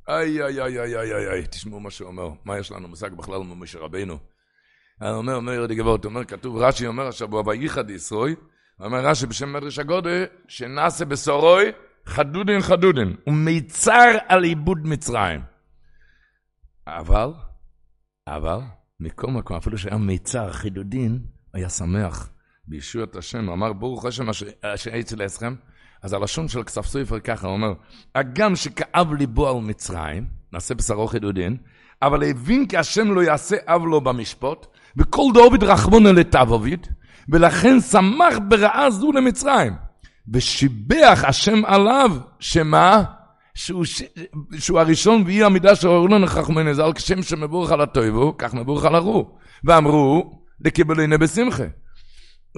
[0.08, 2.28] איי, איי, איי, איי, איי, איי, תשמעו מה שהוא אומר.
[2.44, 4.18] מה יש לנו מושג בכלל ממשה רבינו?
[5.00, 8.34] אני אומר, אומר יהודי גבוהות, אומר, כתוב, רש"י אומר השבוע, וייחד ישרוי,
[8.80, 11.64] אומר רש"י בשם מדרש הגודל, שנעשה בסורוי
[12.06, 15.49] חדודין חדודין, ומיצר על עיבוד מצרים.
[16.86, 17.32] אבל,
[18.28, 18.58] אבל,
[19.00, 21.18] מכל מקום, אפילו שהיה מיצר חידודין,
[21.54, 22.30] היה שמח
[22.66, 24.28] בישועת השם, אמר ברוך השם
[24.62, 25.54] אשר אצל אסכם,
[26.02, 27.72] אז הלשון של כסף סופר ככה, הוא אומר,
[28.14, 31.56] הגם שכאב ליבו על מצרים, נעשה בשרו חידודין,
[32.02, 34.66] אבל הבין כי השם לא יעשה אב לו במשפוט,
[34.96, 36.86] וכל דאוביד רחמונה לטבוביד,
[37.28, 39.72] ולכן שמח ברעה זו למצרים.
[40.32, 43.04] ושיבח השם עליו, שמה?
[43.54, 43.84] שהוא.
[44.58, 48.94] שהוא הראשון ואי המידה שאורו לנו חכמי נזל, כשם שמבורך על הטויבו, כך מבורך על
[48.94, 49.30] הרו.
[49.64, 51.64] ואמרו, דקיבלוני בשמחה.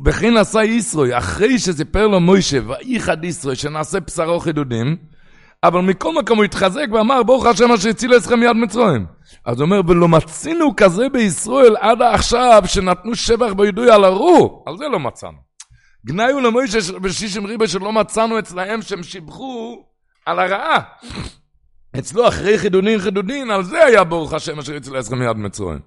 [0.05, 4.97] וכן עשה ישרוי, אחרי שסיפר לו מוישה, ואיחד ישרוי, שנעשה בשרו חידודים,
[5.65, 9.07] אבל מכל מקום הוא התחזק ואמר, ברוך השם אשר הציל אתכם מיד מצרים.
[9.45, 14.77] אז הוא אומר, ולא מצינו כזה בישראל עד עכשיו, שנתנו שבח בידוי על הרו, על
[14.79, 15.39] זה לא מצאנו.
[16.07, 19.85] גנאי הוא למוישה ושישים ריבה שלא מצאנו אצלהם שהם שיבחו
[20.27, 20.79] על הרעה.
[21.99, 25.81] אצלו אחרי חידודין חידודין, על זה היה ברוך השם אשר הציל אתכם מיד מצרים.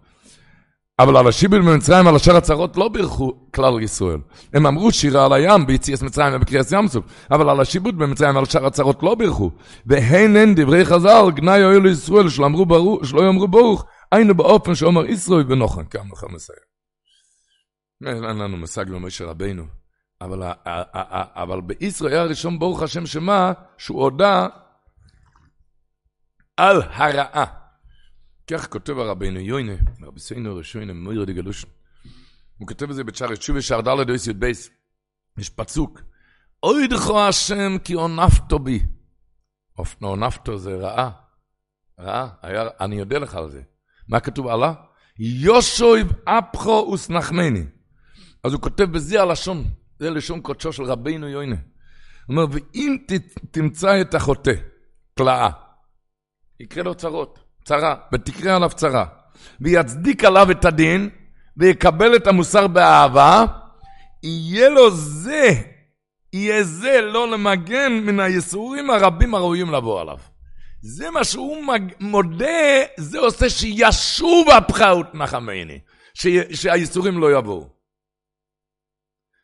[1.00, 4.19] אבל על השיבל במצרים, על אשר הצרות לא בירכו כלל ישראל.
[4.54, 8.43] הם אמרו שירה על הים ביציאס מצרים ובקריאס ים סוף, אבל על השיבוד במצרים, על
[8.43, 9.52] אשר הצרות לא בירכו.
[9.86, 14.76] והן הן דברי חז"ל, גנאי אוהל לישראל, שלא אמרו ברוך, שלא יאמרו ברוך, היינו באופן
[14.76, 15.86] שאומר ישראל ונוחן.
[15.86, 16.60] כאן אנחנו מסיים.
[18.06, 19.85] אין לנו מושג במשה רבינו.
[20.21, 20.43] אבל,
[21.34, 24.47] אבל בישראל הראשון ברוך השם שמה, שהוא הודה
[26.58, 27.45] על הרעה.
[28.47, 31.67] כך כותב הרבינו יוינה, רבי סיינו ראשוינה, מויר דגלושן.
[32.58, 34.69] הוא כותב את זה בצ'אר תשובה שער ד' דויס י' בייס.
[35.38, 36.01] יש פצוק.
[36.63, 38.86] אוי דכו השם כי עונפתו בי.
[40.01, 41.12] עונפתו זה רעה.
[41.99, 42.30] רעה?
[42.41, 43.62] היה, אני יודע לך על זה.
[44.08, 44.73] מה כתוב עלה?
[45.19, 47.63] יושויב אפחו וסנחמני.
[48.43, 49.63] אז הוא כותב בזה הלשון.
[50.00, 51.56] זה לשון קודשו של רבינו יוינה.
[51.56, 52.98] הוא אומר, ואם
[53.52, 54.54] תמצא את החוטא,
[55.14, 55.50] פלאה,
[56.60, 57.46] יקרה לו צרות.
[57.66, 59.06] צרה, ותקרה עליו צרה,
[59.62, 61.10] ויצדיק עליו את הדין,
[61.58, 63.46] ויקבל את המוסר באהבה,
[64.24, 65.50] יהיה לו זה,
[66.34, 70.18] יהיה זה לא למגן מן הייסורים הרבים הראויים לבוא עליו.
[70.82, 71.58] זה מה שהוא
[72.00, 72.46] מודה,
[72.98, 75.80] זה עושה שישוב הפחאות נחמני,
[76.54, 77.75] שהייסורים לא יבואו.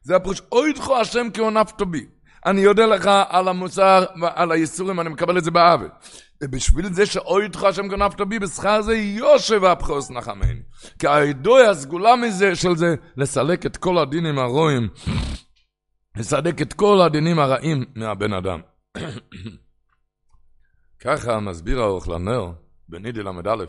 [0.01, 2.05] זה הפירוש, אוי דחו השם כי עונף טובי.
[2.45, 5.85] אני יודע לך על המוסר ועל הייסורים, אני מקבל את זה באהבה.
[6.43, 10.59] ובשביל זה שאוי איתך השם גנבת בי, בשכר זה יושב הפחוס נחמן.
[10.99, 14.89] כי הידוי הסגולה מזה, של זה, לסלק את כל הדינים הרועים,
[16.17, 18.61] לסלק את כל הדינים הרעים מהבן אדם.
[21.03, 22.51] ככה מסביר האורך לנר,
[22.89, 23.65] בנידי ל"א.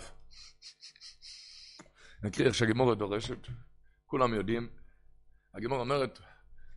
[2.25, 3.47] נקריא איך שהגימורת דורשת,
[4.07, 4.82] כולם יודעים.
[5.55, 6.19] הגימור אומרת,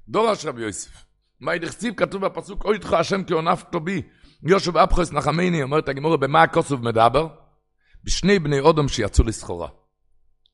[0.07, 1.05] דורש רבי יוסף,
[1.39, 4.01] מה ידחציב כתוב בפסוק, אוי איתך השם כי עונפתו בי,
[4.43, 7.27] יושב אפחס נחמני, אומרת הגמורה, במה הכוסוב מדבר?
[8.03, 9.69] בשני בני אודום שיצאו לסחורה.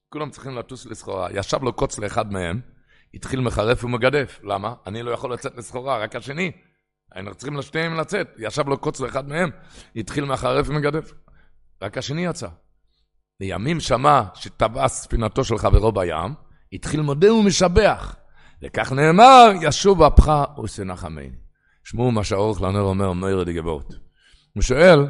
[0.10, 1.28] כולם צריכים לטוס לסחורה.
[1.32, 2.62] ישב לו קוץ לאחד מהם,
[3.14, 4.40] התחיל מחרף ומגדף.
[4.44, 4.74] למה?
[4.88, 6.52] אני לא יכול לצאת לסחורה, רק השני.
[7.12, 8.28] היינו צריכים לשניהם לצאת.
[8.38, 9.50] ישב לו קוץ לאחד מהם,
[9.96, 11.14] התחיל מחרף ומגדף.
[11.82, 12.48] רק השני יצא.
[13.40, 16.34] לימים שמע שטבע ספינתו של חברו בים,
[16.74, 18.16] התחיל מודה ומשבח.
[18.64, 20.32] וכך נאמר, ישוב אפך
[20.64, 21.30] ושנחמני.
[21.84, 23.94] שמעו מה שהאורך לנר אומר, מאיר דגבות.
[24.54, 25.08] הוא שואל,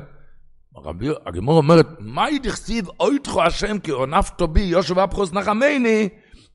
[1.25, 6.09] הגמור אומרת, מהי דכסיב אויתך השם כי עונפתו בי יושב אפחוס נחמני?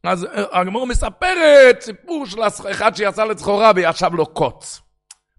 [0.04, 2.40] אז אה, הגמור מספרת סיפור של
[2.70, 4.80] אחד שיצא לצחורה וישב לו קוץ.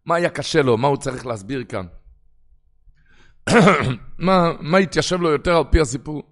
[0.05, 0.77] מה היה קשה לו?
[0.77, 1.85] מה הוא צריך להסביר כאן?
[4.19, 6.23] מה, מה התיישב לו יותר על פי הסיפור?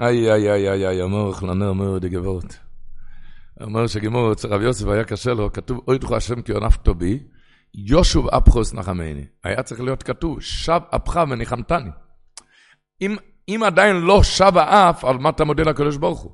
[0.00, 2.58] איי, איי, איי, איי, איי, אמר חלנר אומר דגבות.
[3.60, 7.18] אומר שגמור אצל רב יוסף היה קשה לו, כתוב, אוי דחו השם כי עונפתו בי,
[7.74, 9.24] יושוב אפחוס נחמני.
[9.44, 11.90] היה צריך להיות כתוב, שב אפך וניחמתני.
[13.00, 13.16] אם,
[13.48, 16.32] אם עדיין לא שב האף, על מה אתה מודה לקדוש ברוך הוא?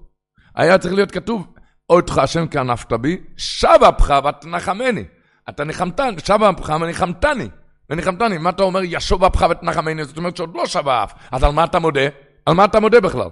[0.54, 1.46] היה צריך להיות כתוב,
[1.90, 5.04] אוי דחו השם כי ענפת בי, שב אפך ותנחמני.
[5.48, 7.48] אתה ניחמתני, שב אפך וניחמתני.
[7.90, 10.04] וניחמתני, מה אתה אומר, ישוב אפך ותנחמני?
[10.04, 11.12] זאת אומרת שעוד לא שב האף.
[11.32, 12.08] אז על מה אתה מודה?
[12.46, 13.28] על מה אתה מודה בכלל?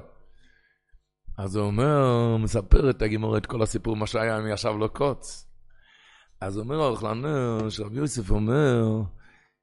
[1.43, 5.47] אז הוא אומר, מספר את הגימור את כל הסיפור, מה שהיה אם ישב לו קוץ.
[6.41, 8.85] אז אומר האוכלנר, שרבי יוסף אומר,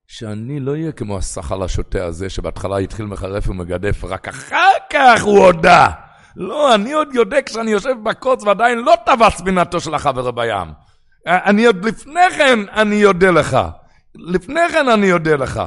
[0.08, 5.46] שאני לא אהיה כמו השחל השוטה הזה, שבהתחלה התחיל מחרף ומגדף, רק אחר כך הוא
[5.46, 5.88] הודה.
[6.36, 10.68] לא, אני עוד יודע כשאני יושב בקוץ ועדיין לא טבע ספינתו של החבר בים.
[11.28, 13.58] אני עוד לפני כן, אני יודע לך.
[14.19, 15.62] לפני כן אני אודה לך.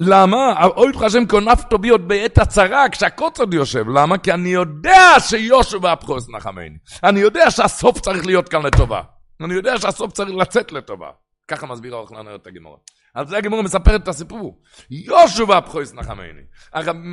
[0.00, 0.64] למה?
[0.64, 3.88] אוי לך השם כונפתו בי עוד בעת הצרה, כשהקוץ עוד יושב.
[3.88, 4.18] למה?
[4.18, 6.76] כי אני יודע שיושו ואפחוס נחמני.
[7.04, 9.02] אני יודע שהסוף צריך להיות כאן לטובה.
[9.40, 11.10] אני יודע שהסוף צריך לצאת לטובה.
[11.48, 12.76] ככה מסביר האוכלן את הגמורה.
[13.16, 14.58] על זה הגמורה מספרת את הסיפור.
[14.90, 16.42] יושו ואפחוס נחמני.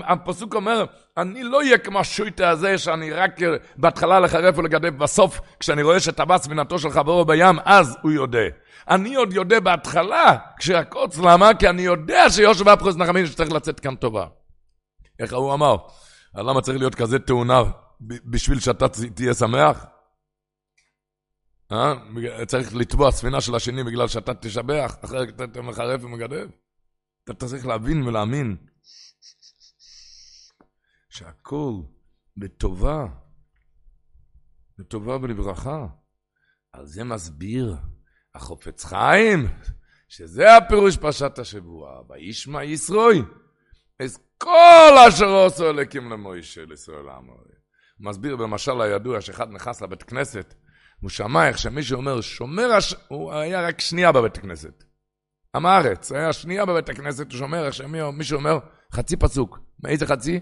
[0.08, 0.86] הפסוק אומר,
[1.18, 3.32] אני לא אהיה כמו השויטה הזה שאני רק
[3.78, 8.40] בהתחלה לחרף ולגדף, בסוף כשאני רואה שטבע ספינתו של חברו בים, אז הוא יודע.
[8.90, 11.54] אני עוד יודע בהתחלה, כשהקוץ, למה?
[11.54, 14.26] כי אני יודע שיושב ואפחוס נחמני שצריך לצאת כאן טובה.
[15.20, 15.76] איך הוא אמר?
[16.36, 17.62] למה צריך להיות כזה תאונה
[18.26, 19.86] בשביל שאתה תהיה שמח?
[21.74, 22.46] אה?
[22.46, 26.48] צריך לתבוע ספינה של השני בגלל שאתה תשבח, אחרת אתה מחרף ומגדף.
[27.24, 28.58] אתה צריך להבין ולהאמין
[31.10, 31.74] שהכל
[32.38, 33.06] בטובה,
[34.80, 35.88] בטובה ולברכה.
[36.72, 37.76] על זה מסביר
[38.36, 39.48] החופץ חיים,
[40.10, 43.22] שזה הפירוש פרשת השבוע, וישמע ישרוי,
[43.96, 47.06] את כל אשר עושו אלוקים למוישה, לישראל.
[47.06, 47.36] הוא
[48.00, 50.54] מסביר במשל הידוע שאחד נכנס לבית כנסת,
[51.04, 52.96] הוא שמע איך שמישהו אומר, שומר הש...
[53.08, 54.84] הוא היה רק שנייה בבית הכנסת.
[55.56, 58.60] עם הארץ, היה שנייה בבית הכנסת, הוא שומר איך שמישהו אומר,
[58.94, 59.60] חצי פסוק.
[59.84, 60.40] מאיזה חצי?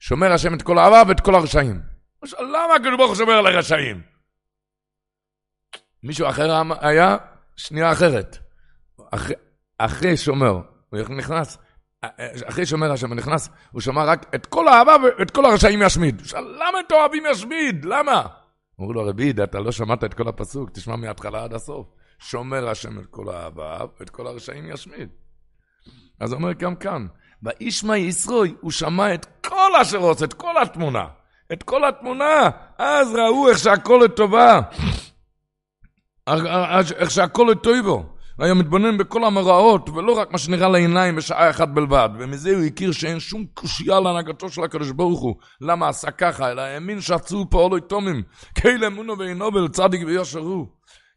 [0.00, 1.80] שומר השם את כל האהבה ואת כל הרשעים.
[2.38, 4.02] למה הקדוש ברוך הוא שומר על הרשעים?
[6.02, 7.16] מישהו אחר היה
[7.56, 8.38] שנייה אחרת.
[9.10, 9.34] אחרי,
[9.78, 11.58] אחרי שומר, הוא נכנס,
[12.48, 16.22] אחרי שומר השם נכנס, הוא שמע רק את כל האהבה ואת כל הרשעים ישמיד.
[16.34, 17.84] למה את אוהבים ישמיד?
[17.84, 18.45] למה?
[18.80, 21.86] אמרו לו, רבי ידה, אתה לא שמעת את כל הפסוק, תשמע מההתחלה עד הסוף.
[22.18, 25.08] שומר השם את כל האהבה ואת כל הרשעים ישמיד.
[26.20, 27.06] אז הוא אומר גם כאן,
[27.42, 31.06] וישמע ישרוי, הוא שמע את כל אשר רוצה, את כל התמונה.
[31.52, 34.60] את כל התמונה, אז ראו איך שהכל לטובה.
[36.98, 38.15] איך שהכל לטויבו.
[38.38, 42.08] היה מתבונן בכל המראות, ולא רק מה שנראה לעיניים בשעה אחת בלבד.
[42.18, 45.36] ומזה הוא הכיר שאין שום קושייה להנהגתו של הקדוש ברוך הוא.
[45.60, 46.50] למה עשה ככה?
[46.50, 48.22] אלא האמין שעצו אולוי תומים.
[48.54, 50.66] קהיל אמונו ואינובל, צדיק ויושר הוא.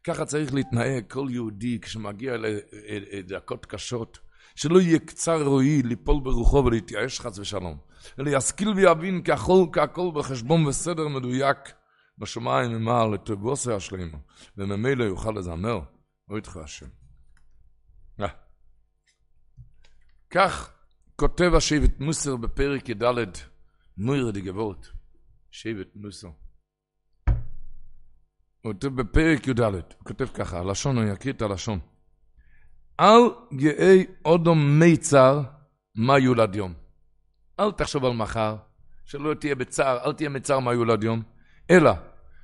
[0.04, 2.36] ככה צריך להתנהג כל יהודי כשמגיע
[3.12, 4.18] לדקות קשות.
[4.54, 7.76] שלא יהיה קצר רועי ליפול ברוחו ולהתייאש חס ושלום.
[8.20, 11.58] אלא ישכיל ויבין כהכל כהכל בחשבון וסדר מדויק.
[12.18, 14.18] בשמיים ממעל לטובוסי השלימה,
[14.56, 15.80] וממילא יוכל לזמר,
[16.30, 16.99] או איתך השם.
[20.30, 20.72] כך
[21.16, 23.28] כותב השבט מוסר בפרק י"ד,
[23.98, 24.92] מויר דגבות,
[25.50, 26.28] שבט מוסר.
[28.62, 31.78] הוא כותב בפרק י"ד, הוא כותב ככה, הלשון, הוא יקריא את הלשון.
[33.00, 35.42] אל גאי אודום מיצר,
[35.94, 36.74] מה יולד יום.
[37.60, 38.56] אל תחשוב על מחר,
[39.04, 41.22] שלא תהיה בצער, אל תהיה מצער מה יולד יום,
[41.70, 41.92] אלא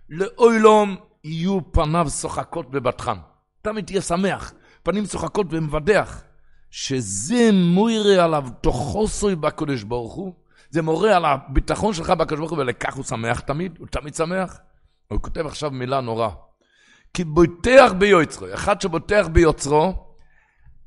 [0.08, 3.16] לאוילום יהיו פניו שוחקות בבטחן.
[3.62, 4.52] תמיד תהיה שמח,
[4.86, 6.22] פנים שוחקות ומבדח.
[6.70, 10.32] שזה מוירה עליו תוכוסוי בקדוש ברוך הוא,
[10.70, 14.58] זה מורה על הביטחון שלך בקדוש ברוך הוא, ולכך הוא שמח תמיד, הוא תמיד שמח.
[15.08, 16.28] הוא כותב עכשיו מילה נורא.
[17.14, 19.94] כי בוטח ביוצרו, אחד שבוטח ביוצרו,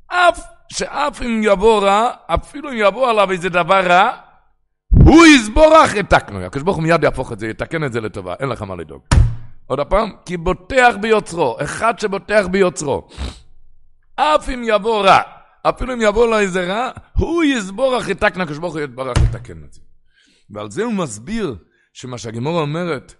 [0.06, 0.40] אף
[0.72, 4.10] שאף אם יבוא רע, אפילו אם יבוא עליו איזה דבר רע,
[5.04, 6.44] הוא יסבורך יתקנו.
[6.44, 9.02] הקדוש ברוך הוא מיד יהפוך את זה, יתקן את זה לטובה, אין לך מה לדאוג.
[9.66, 13.08] עוד פעם, כי בוטח ביוצרו, אחד שבוטח ביוצרו.
[14.20, 15.20] אף אם יבוא רע,
[15.62, 19.72] אפילו אם יבוא לו איזה רע, הוא יסבורך יתקנו, הקדוש ברוך הוא יתברך יתקן את
[19.72, 19.80] זה.
[20.50, 21.56] ועל זה הוא מסביר
[21.92, 23.14] שמה שהגימורה אומרת,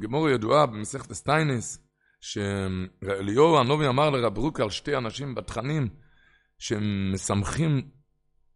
[0.00, 1.78] גימורה ידועה במסכת סטייניס,
[2.20, 5.88] שאליהו הנובי אמר לרב רוק על שתי אנשים בתכנים
[6.58, 7.88] שהם משמחים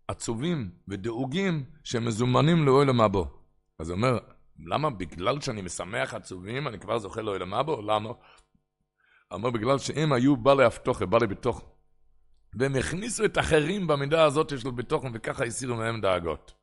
[0.08, 3.26] עצובים ודאוגים שהם מזומנים לאוהל המבוא.
[3.78, 4.18] אז הוא אומר,
[4.66, 4.90] למה?
[4.90, 7.82] בגלל שאני משמח עצובים, אני כבר זוכה לאוהל המבוא?
[7.82, 8.10] למה?
[9.32, 11.66] אומר, בגלל שהם היו בעלי הפתוחה, בעלי בתוכן.
[12.54, 16.54] והם הכניסו את האחרים במידה הזאת של בתוכן, וככה הסירו מהם דאגות.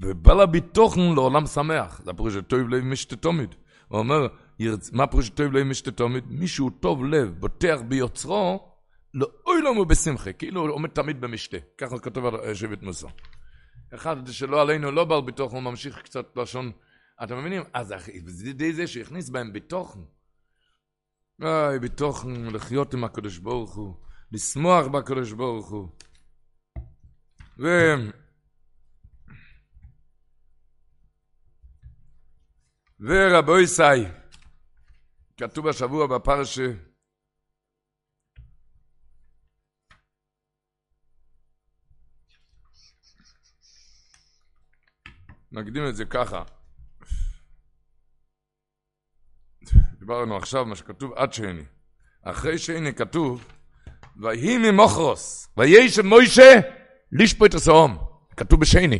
[0.00, 2.00] ובעל הביטוחן לעולם שמח.
[2.04, 3.54] זה הפירוש של טוב לב משתה תמיד.
[3.88, 4.26] הוא אומר,
[4.92, 6.24] מה הפירוש של טוב לב משתה תמיד?
[6.28, 8.70] מישהו טוב לב, בוטח ביוצרו,
[9.14, 11.56] לאוי לנו בשמחה, כאילו הוא עומד תמיד במשתה.
[11.78, 11.96] ככה
[12.42, 13.08] על שבט מוסר.
[13.94, 16.72] אחד שלא עלינו, לא בעל ביטוחן, הוא ממשיך קצת לשון.
[17.22, 17.62] אתם מבינים?
[17.72, 17.94] אז
[18.54, 20.00] די זה שהכניס בהם ביטוחן.
[21.42, 23.94] איי, ביטוחן, לחיות עם הקדוש ברוך הוא,
[24.32, 25.88] לשמוח בקדוש ברוך הוא.
[27.58, 27.66] ו...
[33.00, 33.82] ורבוי סי,
[35.36, 36.72] כתוב השבוע בפרשה,
[45.52, 46.42] נקדים את זה ככה.
[49.98, 51.62] דיברנו עכשיו מה שכתוב עד שני.
[52.22, 53.59] אחרי שני כתוב,
[54.20, 56.60] ויהי ממוחרוס, ויהי של מוישה,
[57.12, 57.54] לישפו את.
[58.36, 58.98] כתוב בשני.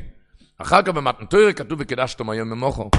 [0.58, 2.90] אחר כך במתנתוירי כתוב וקידשתם היום ממוחו.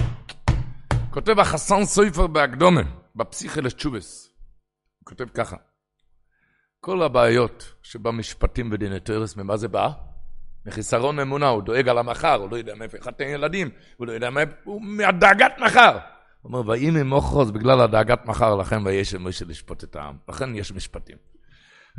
[1.10, 2.82] כותב החסן סויפר בהקדומה,
[3.16, 4.30] בפסיכי לתשובס.
[5.00, 5.56] הוא כותב ככה:
[6.80, 9.90] כל הבעיות שבמשפטים ודיני תרס, ממה זה בא?
[10.66, 14.30] מחיסרון אמונה, הוא דואג על המחר, הוא לא יודע מאיפה יחתן ילדים, הוא לא יודע
[14.30, 15.98] מאיפה, הוא מהדאגת מחר.
[16.42, 20.16] הוא אומר, ויהי ממוחוז בגלל הדאגת מחר, לכן ויש משה לשפוט את העם.
[20.30, 21.31] לכן יש משפטים.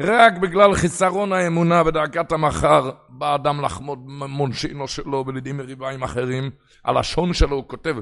[0.00, 6.50] רק בגלל חיסרון האמונה ודאגת המחר, בא אדם לחמוד מונשינו שלו ולידים מריביים אחרים,
[6.84, 7.96] הלשון שלו הוא כותב,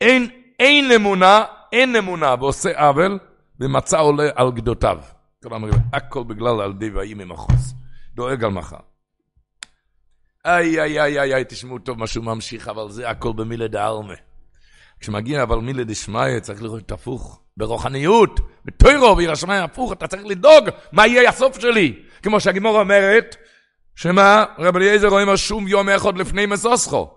[0.00, 3.18] אין, אין אמונה, אין אמונה, ועושה עוול,
[3.60, 4.98] ומצא עולה על גדותיו.
[5.42, 7.74] כלומר, הכל בגלל על די ויהי ממחוז.
[8.14, 8.76] דואג על מחר.
[10.44, 14.14] איי, איי, איי, איי, תשמעו טוב מה שהוא ממשיך, אבל זה הכל במילה דעלמה.
[15.00, 17.40] כשמגיע אבל מילה דשמיא, צריך לראות הפוך.
[17.56, 21.94] ברוחניות, בטוירו, וירשמי הפוך, אתה צריך לדאוג מה יהיה הסוף שלי.
[22.22, 23.36] כמו שהגימור אומרת,
[23.94, 27.10] שמה, רב אליעזר רואים שום יום אחד לפני מסוסכו.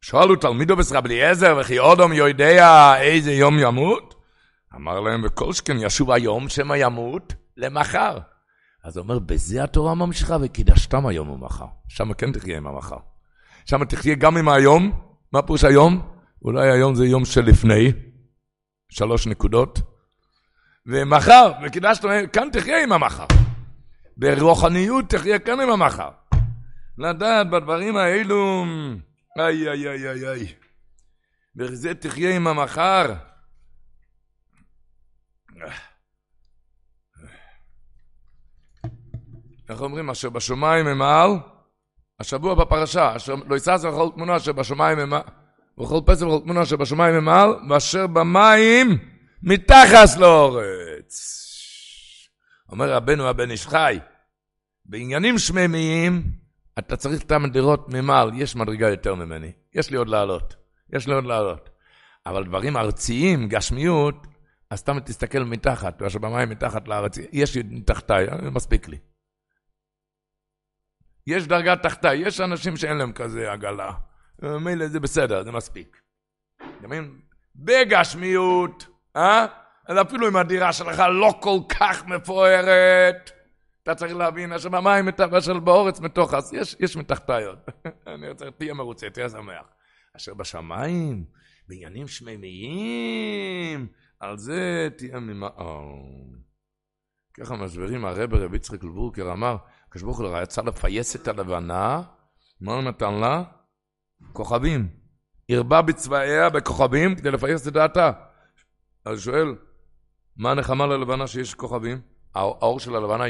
[0.00, 4.14] שאלו תלמידו בסרב אליעזר, וכי אודום יודע איזה יום ימות?
[4.74, 8.18] אמר להם, וכל שכן ישוב היום שמא ימות למחר.
[8.84, 11.66] אז הוא אומר, בזה התורה ממשיכה, וקידשתם היום ומחר.
[11.88, 12.96] שם כן תחיה עם המחר.
[13.64, 14.92] שם תחיה גם עם היום.
[15.32, 16.02] מה פירוש היום?
[16.44, 17.92] אולי היום זה יום שלפני,
[18.88, 19.78] שלוש נקודות.
[20.86, 23.26] ומחר, וקידשתם, כאן תחיה עם המחר.
[24.16, 26.10] ברוחניות תחיה כאן עם המחר.
[26.98, 28.64] לדעת בדברים האלו,
[29.38, 30.54] איי, איי, איי, איי, איי.
[31.54, 33.14] בזה תחיה עם המחר.
[39.68, 40.10] איך אומרים?
[40.10, 41.30] אשר בשמיים הם על,
[42.20, 45.20] השבוע בפרשה, אשר לא יסס וכל תמונה אשר בשמיים הם על,
[45.82, 48.88] וכל פסל וכל תמונה אשר בשמיים הם על, ואשר במים
[49.42, 51.42] מתחס לאורץ.
[52.68, 53.98] אומר רבנו הבן איש חי,
[54.84, 56.22] בעניינים שמימיים,
[56.78, 60.56] אתה צריך את המדירות ממעל, יש מדרגה יותר ממני, יש לי עוד לעלות,
[60.92, 61.70] יש לי עוד לעלות.
[62.26, 64.26] אבל דברים ארציים, גשמיות,
[64.70, 68.98] אז סתם תסתכל מתחת, ואשר במים מתחת לארץ, יש לי מתחתיי, מספיק לי.
[71.26, 73.92] יש דרגה תחתיי, יש אנשים שאין להם כזה עגלה.
[74.42, 76.00] מילא זה בסדר, זה מספיק.
[77.56, 79.46] בגשמיות, אה?
[79.86, 83.30] אז אפילו אם הדירה שלך לא כל כך מפוארת,
[83.82, 87.58] אתה צריך להבין, אשר במים ואשר באורץ מתוך, אז יש, יש מתחתיות.
[88.06, 89.66] אני רוצה, תהיה מרוצה, תהיה שמח.
[90.16, 91.24] אשר בשמיים,
[91.68, 93.86] בעניינים שמימיים,
[94.20, 96.32] על זה תהיה ממעון.
[97.34, 99.56] ככה מסבירים הרב רב יצחק לבורקר אמר,
[99.88, 102.02] הקדוש ברוך הוא רצה לפייס את הלבנה,
[102.60, 103.42] מה הוא נתן לה?
[104.32, 104.88] כוכבים.
[105.50, 108.12] הרבה בצבעיה בכוכבים כדי לפייס את דעתה.
[109.04, 109.54] אז שואל,
[110.36, 112.00] מה הנחמה ללבנה שיש כוכבים?
[112.34, 113.24] האור של הלבנה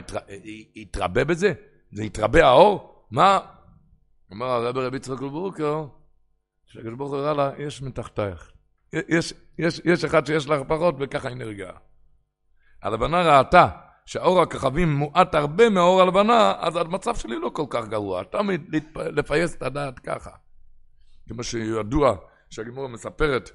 [0.74, 1.53] יתרבה בזה?
[1.93, 3.07] זה יתרבה האור?
[3.11, 3.38] מה?
[4.30, 5.86] אומר הרב רבי יצחק לבורקר,
[6.66, 8.51] שהקדוש ברוך הוא לה, יש מתחתייך.
[8.93, 11.76] יש, יש, יש אחד שיש לך פחות וככה היא נרגעה.
[12.82, 13.68] הלבנה ראתה
[14.07, 18.24] שהאור הכוכבים מועט הרבה מאור הלבנה, אז המצב שלי לא כל כך גרוע.
[18.24, 20.30] תמיד לפייס את הדעת ככה.
[21.33, 22.14] כמו שידוע
[22.51, 23.51] שהגימור מספרת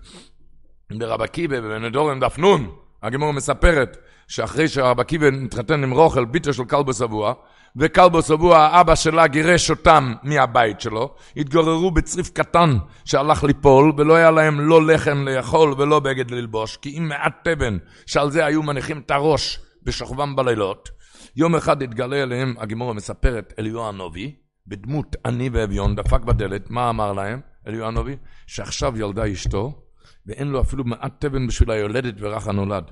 [0.97, 2.71] ברב עקיבא בבנדורם דף נון,
[3.03, 3.97] הגימור מספרת
[4.27, 7.33] שאחרי שהרב עקיבא התחתן עם רוכל, ביטו של כלבו שבוע,
[7.75, 14.31] וכלבו שבוע, אבא שלה גירש אותם מהבית שלו, התגוררו בצריף קטן שהלך ליפול, ולא היה
[14.31, 18.99] להם לא לחם לאכול ולא בגד ללבוש, כי אם מעט תבן שעל זה היו מניחים
[18.99, 20.89] את הראש בשוכבם בלילות,
[21.35, 24.35] יום אחד התגלה אליהם, הגימורה מספרת, אליהו הנובי,
[24.67, 28.15] בדמות עני ואביון, דפק בדלת, מה אמר להם, אליהו הנובי?
[28.47, 29.81] שעכשיו ילדה אשתו,
[30.25, 32.91] ואין לו אפילו מעט תבן בשביל היולדת ורך הנולד.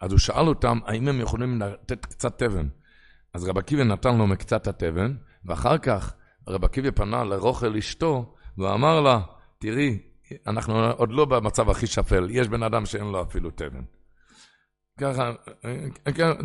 [0.00, 2.68] אז הוא שאל אותם, האם הם יכולים לתת קצת תבן?
[3.34, 6.14] אז רב עקיבא נתן לו מקצת התבן, ואחר כך
[6.48, 9.20] רב עקיבא פנה לרוכל אשתו, ואמר לה,
[9.58, 9.98] תראי,
[10.46, 13.82] אנחנו עוד לא במצב הכי שפל, יש בן אדם שאין לו אפילו תבן.
[14.98, 15.30] ככה,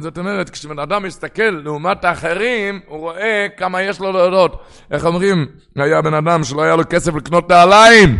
[0.01, 4.63] זאת אומרת, כשבן אדם מסתכל לעומת האחרים, הוא רואה כמה יש לו להודות.
[4.91, 5.45] איך אומרים,
[5.75, 8.17] היה בן אדם שלא היה לו כסף לקנות נעליים,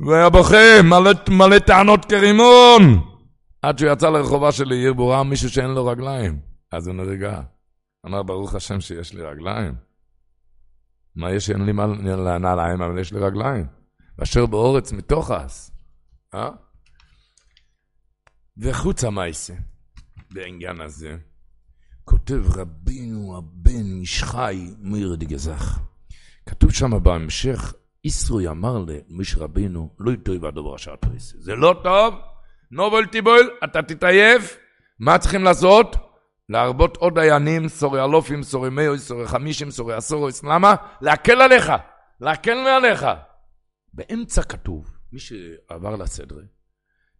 [0.00, 3.00] והיה בוכה, מלא, מלא טענות כרימון.
[3.62, 6.38] עד שהוא יצא לרחובה של עיר, והוא ראה מישהו שאין לו רגליים.
[6.72, 7.40] אז הוא נרגע.
[8.06, 9.74] אמר, ברוך השם שיש לי רגליים.
[11.16, 11.72] מה יש שאין לי
[12.40, 13.66] נעליים, אבל יש לי רגליים.
[14.18, 15.30] ואשר באורץ מתוך
[16.34, 16.50] אה?
[18.58, 19.54] וחוץ המעשה,
[20.30, 21.16] בעניין הזה,
[22.04, 25.78] כותב רבינו הבן איש חי מאיר דגזך.
[26.46, 31.36] כתוב שם בהמשך, איסרוי אמר למש רבינו, לא יטוי והדובר אשר תעשה.
[31.38, 32.14] זה לא טוב,
[32.70, 34.56] נובל טיבול, אתה תתעייף,
[34.98, 35.96] מה צריכים לעשות?
[36.48, 40.74] להרבות עוד דיינים, סורי אלופים, סורי מאוי, סורי חמישים, סורי עשורויס, למה?
[41.00, 41.72] להקל עליך,
[42.20, 43.06] להקל מעליך.
[43.92, 46.42] באמצע כתוב, מי שעבר לסדרה,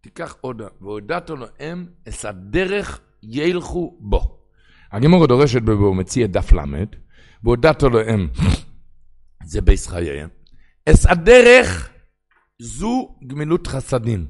[0.07, 4.39] תיקח עוד, והודעת להם, אס הדרך ילכו בו.
[4.93, 6.85] הגימור דורשת בו, מציע דף ל',
[7.43, 8.29] והודעת להם,
[9.51, 10.29] זה בייס חייהם,
[10.89, 11.91] אס הדרך
[12.59, 14.27] זו גמילות חסדים.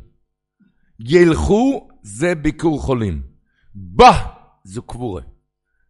[1.01, 3.23] ילכו זה ביקור חולים.
[3.75, 4.13] בה
[4.65, 5.23] זו קבורה.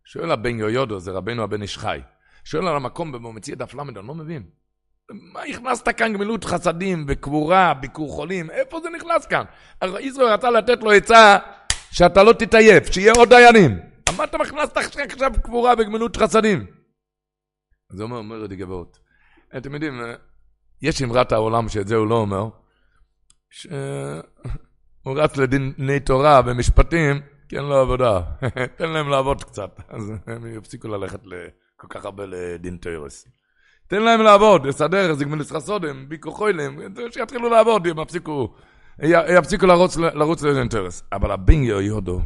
[0.05, 2.01] שואל הבן יויודו, זה רבנו הבן איש חי.
[2.45, 4.43] שואל על המקום בו מציע דף ל', אני לא מבין.
[5.11, 8.51] מה הכנסת כאן גמילות חסדים וקבורה, ביקור חולים?
[8.51, 9.45] איפה זה נכנס כאן?
[10.01, 11.39] ישראל רצה לתת לו עצה
[11.91, 13.79] שאתה לא תתעייף, שיהיה עוד דיינים.
[14.17, 16.67] מה אתה מכנסת עכשיו קבורה וגמילות חסדים?
[17.93, 18.99] הוא אומר, אומר לי גבעות.
[19.57, 20.01] אתם יודעים,
[20.83, 22.49] יש אמרת העולם שאת זה הוא לא אומר,
[23.51, 23.71] שהוא
[25.17, 28.21] רץ לדיני תורה ומשפטים, כי אין לו עבודה.
[28.79, 31.21] תן להם לעבוד קצת, אז הם יפסיקו ללכת
[31.77, 33.29] כל כך הרבה לדין תירס.
[33.89, 36.79] תן להם לעבוד, לסדר, זה גמלס חסודם, ביקו חוילם,
[37.11, 38.55] שיתחילו לעבוד, הם יפסיקו,
[39.39, 41.03] יפסיקו לרוץ, לרוץ לאינטרס.
[41.13, 42.21] אבל הבינגר יודו,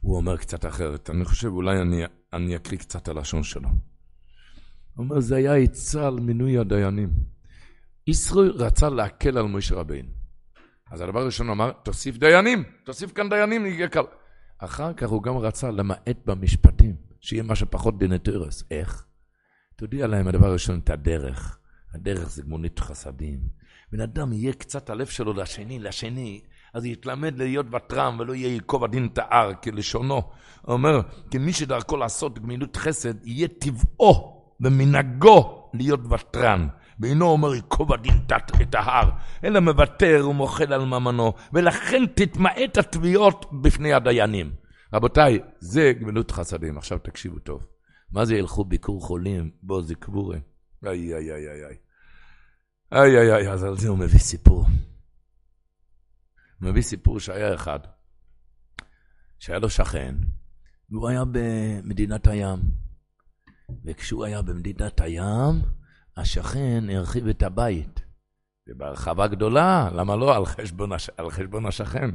[0.00, 1.10] הוא אומר קצת אחרת.
[1.10, 2.02] אני חושב, אולי אני,
[2.32, 3.68] אני אקריא קצת הלשון שלו.
[3.68, 7.10] הוא אומר, זה היה עצה על מינוי הדיינים.
[8.06, 10.08] ישראל רצה להקל על משה רבינו.
[10.90, 14.04] אז הדבר הראשון הוא אמר, תוסיף דיינים, תוסיף כאן דיינים, יהיה קל.
[14.58, 18.64] אחר כך הוא גם רצה למעט במשפטים, שיהיה מה שפחות דינטרס.
[18.70, 19.04] איך?
[19.76, 21.58] תודיע להם הדבר הראשון את הדרך.
[21.94, 23.38] הדרך זה מונית חסדים.
[23.92, 26.40] בן אדם יהיה קצת הלב שלו לשני, לשני,
[26.74, 30.22] אז יתלמד להיות ותרם ולא יהיה ייקוב הדין את ההר כלשונו.
[30.62, 31.00] הוא אומר,
[31.30, 36.68] כי מי שדרכו לעשות גמילות חסד, יהיה טבעו ומנהגו להיות ותרן.
[37.00, 38.14] ואינו אומר ייקוב הדין
[38.62, 39.10] את ההר,
[39.44, 44.52] אלא מוותר ומוחל על ממנו, ולכן תתמעט התביעות בפני הדיינים.
[44.92, 46.78] רבותיי, זה גמילות חסדים.
[46.78, 47.73] עכשיו תקשיבו טוב.
[48.10, 49.50] מה זה ילכו ביקור חולים?
[49.62, 50.38] בוא, זה קבורה.
[50.86, 51.76] איי, איי, איי, איי.
[52.92, 54.66] איי, איי, איי, אז על זה הוא מביא סיפור.
[56.60, 57.78] הוא מביא סיפור שהיה אחד,
[59.38, 60.14] שהיה לו שכן,
[60.90, 62.58] והוא היה במדינת הים.
[63.84, 65.62] וכשהוא היה במדינת הים,
[66.16, 68.00] השכן הרחיב את הבית.
[68.68, 70.36] ובהרחבה גדולה, למה לא?
[70.36, 71.10] על חשבון, הש...
[71.16, 72.10] על חשבון השכן.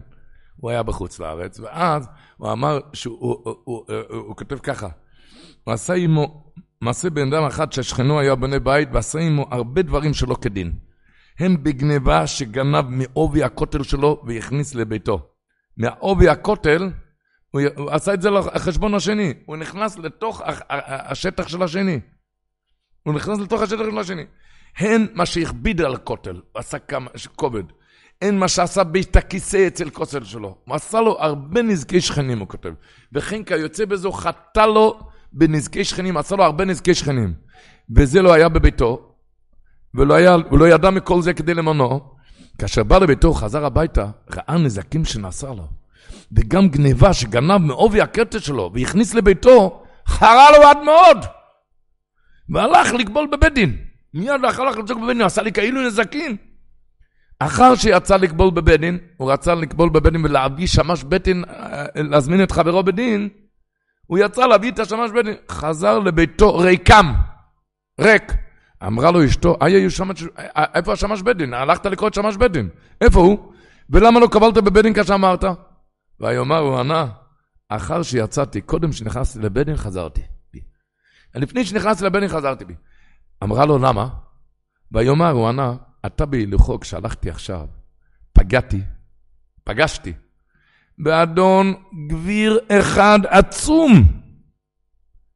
[0.55, 4.89] הוא היה בחוץ לארץ, ואז הוא אמר, שהוא, הוא, הוא, הוא, הוא, הוא כותב ככה,
[5.63, 10.13] הוא עשה עמו מעשה בן אדם אחד ששכנו היה בונה בית, ועשה עמו הרבה דברים
[10.13, 10.73] שלא כדין.
[11.39, 15.29] הם בגניבה שגנב מעובי הכותל שלו והכניס לביתו.
[15.77, 16.89] מעובי הכותל,
[17.51, 21.99] הוא, עשה את זה לחשבון השני, הוא נכנס לתוך השטח של השני.
[23.03, 24.25] הוא נכנס לתוך השטח של השני.
[24.77, 27.63] הן מה שהכביד על הכותל, הוא עשה כמה, כובד.
[28.21, 30.57] אין מה שעשה בית הכיסא אצל כותל שלו.
[30.65, 32.73] הוא עשה לו הרבה נזקי שכנים, הוא כותב.
[33.13, 34.99] וכן כיוצא בזו חטא לו
[35.33, 37.33] בנזקי שכנים, עשה לו הרבה נזקי שכנים.
[37.95, 39.11] וזה לא היה בביתו,
[39.95, 41.99] ולא היה, הוא לא ידע מכל זה כדי למנוע.
[42.57, 45.67] כאשר בא לביתו, חזר הביתה, ראה נזקים שנעשה לו.
[46.31, 51.25] וגם גניבה שגנב מעובי הקטע שלו והכניס לביתו, חרה לו עד מאוד.
[52.49, 53.77] והלך לגבול בבית דין.
[54.13, 56.37] מיד הלך לגבול בבית דין, עשה לי כאילו נזקים.
[57.39, 61.85] אחר שיצא לקבול בבית דין, הוא רצה לקבול בבית דין ולהביא שמש בית דין, אה,
[61.95, 63.29] להזמין את חברו בדין,
[64.09, 67.13] הוא יצא להביא את השמש בית דין, חזר לביתו ריקם,
[68.01, 68.33] ריק.
[68.87, 71.53] אמרה לו אשתו, אה, איפה השמש בית דין?
[71.53, 72.69] הלכת לקרוא את שמש בית דין.
[73.01, 73.53] איפה הוא?
[73.89, 75.43] ולמה לא קבלת בבית דין כשאמרת?
[76.19, 77.07] ויאמר, הוא ענה,
[77.69, 80.21] אחר שיצאתי, קודם שנכנסתי לבית דין חזרתי
[80.53, 80.61] בי.
[81.35, 82.75] לפני שנכנסתי לבית דין חזרתי בי.
[83.43, 84.07] אמרה לו, למה?
[84.91, 85.73] ויאמר, הוא ענה,
[86.05, 87.67] אתה בהילוכו, כשהלכתי עכשיו,
[88.33, 88.81] פגעתי,
[89.63, 90.13] פגשתי,
[90.99, 91.73] באדון
[92.07, 94.03] גביר אחד עצום,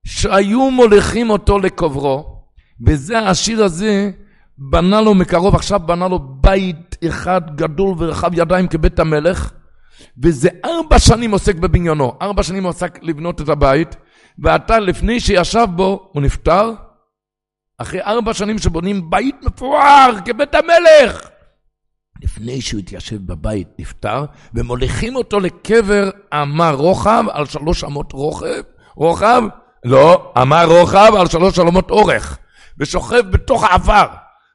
[0.05, 2.43] שהיו מוליכים אותו לקוברו,
[2.87, 4.11] וזה השיר הזה
[4.57, 9.51] בנה לו מקרוב, עכשיו בנה לו בית אחד גדול ורחב ידיים כבית המלך,
[10.23, 13.95] וזה ארבע שנים עוסק בבניינו, ארבע שנים עוסק לבנות את הבית,
[14.39, 16.71] ועתה לפני שישב בו, הוא נפטר,
[17.77, 21.29] אחרי ארבע שנים שבונים בית מפואר כבית המלך.
[22.23, 28.61] לפני שהוא התיישב בבית, נפטר, ומוליכים אותו לקבר אמה רוחב על שלוש אמות רוחב,
[28.95, 29.43] רוחב,
[29.85, 32.37] לא, אמה רוחב על שלוש אמות אורך,
[32.77, 34.07] ושוכב בתוך העבר.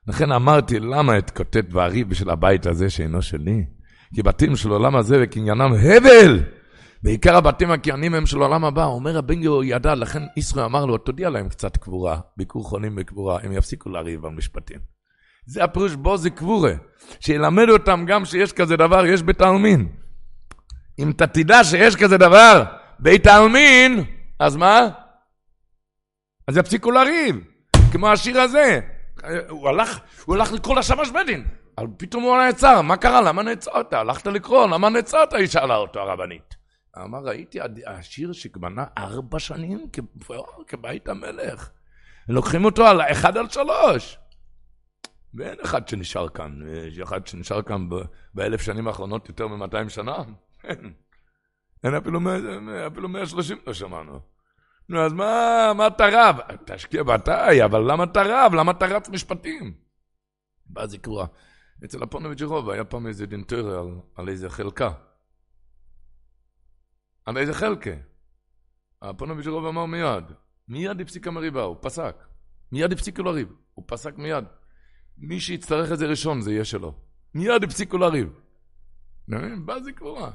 [0.09, 3.65] לכן אמרתי, למה אתקוטט ואריב בשביל הבית הזה שאינו שלי?
[4.15, 6.41] כי בתים של עולם הזה וקניינם הבל!
[7.03, 8.85] בעיקר הבתים הקיינים הם של העולם הבא.
[8.85, 13.39] אומר הבן גאו ידע, לכן ישראל אמר לו, תודיע להם קצת קבורה, ביקור חולים בקבורה,
[13.43, 14.98] הם יפסיקו לריב במשפטים.
[15.49, 16.73] זה הפירוש בו זה קבורה,
[17.21, 19.89] שילמד אותם גם שיש כזה דבר, יש בית העלמין.
[20.99, 22.65] אם אתה תדע שיש כזה דבר,
[22.99, 24.05] בית העלמין,
[24.39, 24.89] אז מה?
[26.49, 27.37] אז יפסיקו לריב,
[27.93, 28.81] כמו השיר הזה.
[29.49, 31.45] הוא הלך, הוא הלך לקרוא לשמש בדין.
[31.97, 33.21] פתאום הוא נעצר, מה קרה?
[33.21, 33.93] למה נעצרת?
[33.93, 35.33] הלכת לקרוא, למה נעצרת?
[35.33, 36.55] היא שאלה אותו הרבנית.
[36.99, 39.87] אמר, ראיתי השיר שבנה ארבע שנים
[40.69, 41.71] כבית המלך.
[42.29, 44.19] לוקחים אותו על אחד על שלוש.
[45.35, 46.61] ואין אחד שנשאר כאן.
[46.89, 47.89] יש אחד שנשאר כאן
[48.35, 50.17] באלף שנים האחרונות יותר מ-200 שנה.
[51.85, 52.21] אין אפילו,
[52.87, 54.21] אפילו 130 לא שמענו.
[54.89, 56.37] נו, אז מה, מה אתה רב?
[56.65, 58.55] תשקיע בתאי, אבל למה אתה רב?
[58.55, 59.75] למה אתה רץ משפטים?
[60.75, 61.27] ואז היא קראה.
[61.85, 64.91] אצל הפונוביץ' רוב היה פעם איזה דינטר על, על איזה חלקה.
[67.27, 67.91] על איזה חלקה?
[69.03, 70.25] הפונוביץ' רוב אמר מיד,
[70.69, 72.17] מיד הפסיק המריבה, הוא פסק.
[72.73, 74.45] מיד הפסיקו לריב, הוא פסק מיד.
[75.21, 76.95] מי שיצטרך את זה ראשון, זה יהיה שלו.
[77.35, 78.29] מיד הפסיקו לריב.
[79.65, 80.31] בא זה קבורה.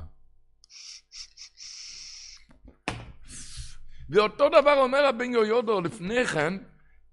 [4.09, 6.53] ואותו דבר אומר הבן יהודו לפני כן,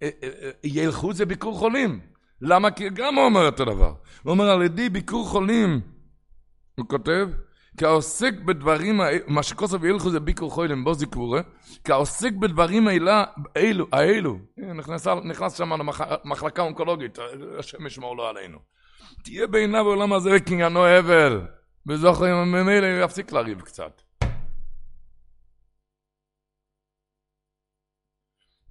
[0.02, 2.00] אה, אה, אה, ילכו זה ביקור חולים.
[2.40, 2.70] למה?
[2.70, 3.94] כי גם הוא אומר אותו דבר.
[4.22, 5.80] הוא אומר, על ידי ביקור חולים,
[6.74, 7.28] הוא כותב,
[7.81, 11.41] כעוסק בדברים מה שכוסף ילכו זה ביקור חולים, בו זיקבורה,
[11.85, 15.72] כעוסק בדברים האלו, האלו, נכנס, נכנס שם
[16.24, 17.18] למחלקה אונקולוגית,
[17.59, 18.59] השם ישמור לו עלינו.
[19.24, 21.41] תהיה בעיניו בעולם הזה וקניינו הבל,
[21.87, 24.03] וזוכר ממילא יפסיק לריב קצת.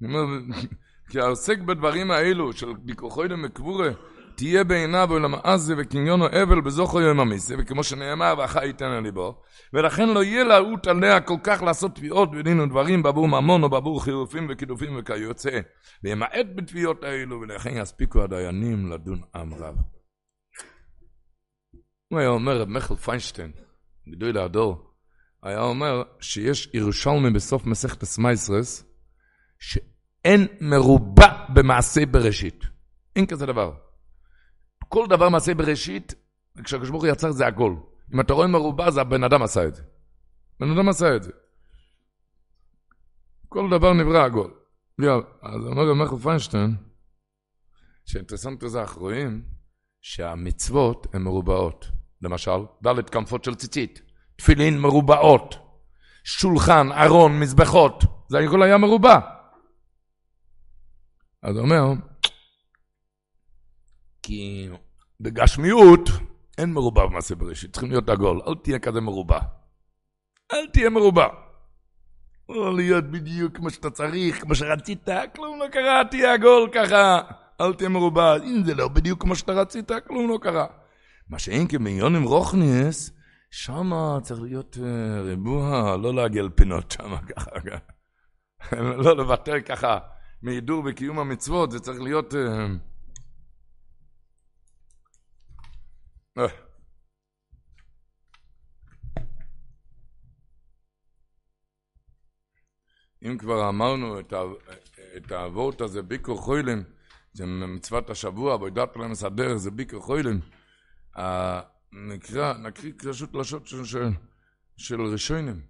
[1.09, 3.89] כי העוסק בדברים האלו של ביקורחוי למקבורה,
[4.39, 9.41] תהיה בעיניו עולם עזה וקניונו אבל בזוכו יום המיסה, וכמו שנאמר, ואחי ייתן על ליבו,
[9.73, 14.03] ולכן לא יהיה להוט עליה כל כך לעשות תביעות ודין ודברים בעבור ממון או בעבור
[14.03, 15.59] חירופים וקידופים וכיוצא,
[16.03, 19.75] וימעט בתביעות האלו, ולכן יספיקו הדיינים לדון עם רב.
[22.07, 23.51] הוא היה אומר, רב מיכל פיינשטיין,
[24.09, 24.93] גדול הדור,
[25.43, 28.85] היה אומר שיש ירושלמי בסוף מסכת הסמייסרס,
[30.25, 32.63] אין מרובע במעשה בראשית.
[33.15, 33.88] אין כזה דבר.
[34.89, 36.13] כל דבר מעשה בראשית,
[36.63, 37.75] כשהקדוש ברוך הוא יצר זה עגול.
[38.13, 39.83] אם אתה רואה מרובע, זה הבן אדם עשה את זה.
[40.59, 41.31] בן אדם עשה את זה.
[43.49, 44.53] כל דבר נברא עגול.
[45.41, 46.75] אז אומר רב מיכאל פיינשטיין,
[48.05, 49.43] שאינטרסנט לזה, אנחנו רואים
[50.01, 51.85] שהמצוות הן מרובעות.
[52.21, 54.01] למשל, ד' כנפות של ציצית,
[54.35, 55.55] תפילין מרובעות,
[56.23, 59.19] שולחן, ארון, מזבחות, זה הכל היה מרובע.
[61.43, 61.83] אז הוא אומר,
[64.29, 64.69] כי
[65.19, 66.09] בגשמיות
[66.57, 69.39] אין מרובע במעשה בראשית, צריכים להיות עגול, אל תהיה כזה מרובע.
[70.53, 71.27] אל תהיה מרובע.
[72.49, 77.21] לא להיות בדיוק כמו שאתה צריך, כמו שרצית, כלום לא קרה, תהיה עגול ככה,
[77.61, 78.35] אל תהיה מרובע.
[78.37, 80.65] אם זה לא בדיוק כמו שאתה רצית, כלום לא קרה.
[81.29, 83.11] מה שאין כמיונים רוכניס,
[83.51, 87.51] שמה צריך להיות uh, ריבוע, לא לעגל פינות שמה ככה.
[89.03, 89.97] לא לוותר ככה.
[90.41, 92.35] מהידור וקיום המצוות, זה צריך להיות...
[92.35, 92.67] אה,
[96.37, 96.69] אה.
[103.23, 104.19] אם כבר אמרנו
[105.17, 106.83] את האבות הזה, ביקור חוילם,
[107.33, 110.39] זה מצוות השבוע, בעידת להם מסדר, זה ביקור חוילם,
[111.91, 113.83] נקרא, נקריא פשוט לשון של,
[114.77, 115.61] של, ראשונים.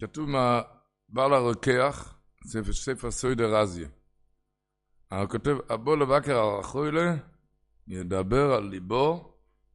[0.00, 0.62] כתוב מה
[1.08, 2.14] בעל הרוקח,
[2.46, 3.64] ספר, ספר סוידר.
[5.10, 7.16] הוא כותב, אבו לבקר על החוילה,
[7.88, 9.31] ידבר על ליבו,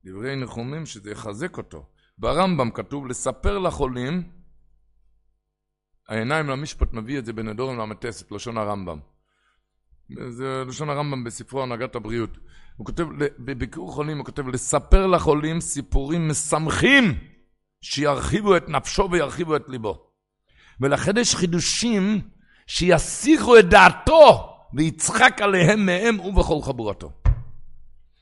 [0.07, 1.85] דברי ניחומים, שזה יחזק אותו.
[2.17, 4.23] ברמב"ם כתוב, לספר לחולים,
[6.09, 8.99] העיניים למשפט מביא את זה בנדורים למטסת, לשון הרמב"ם.
[10.29, 12.37] זה לשון הרמב"ם בספרו הנהגת הבריאות.
[12.77, 13.07] הוא כותב,
[13.39, 17.03] בביקור חולים, הוא כותב, לספר לחולים סיפורים משמחים
[17.81, 20.07] שירחיבו את נפשו וירחיבו את ליבו.
[20.81, 22.21] ולכן יש חידושים
[22.67, 27.11] שיסיחו את דעתו ויצחק עליהם מהם ובכל חבורתו.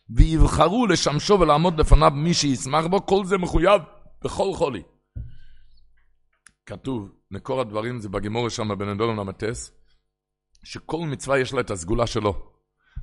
[0.09, 3.81] ויבחרו לשמשו ולעמוד לפניו מי שישמח בו, כל זה מחויב
[4.23, 4.81] בכל חולי.
[6.65, 9.71] כתוב, מקור הדברים זה בגימור שם בנדון למטס,
[10.63, 12.51] שכל מצווה יש לה את הסגולה שלו.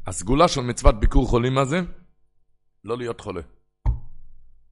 [0.06, 1.80] הסגולה של מצוות ביקור חולים הזה,
[2.84, 3.40] לא להיות חולה.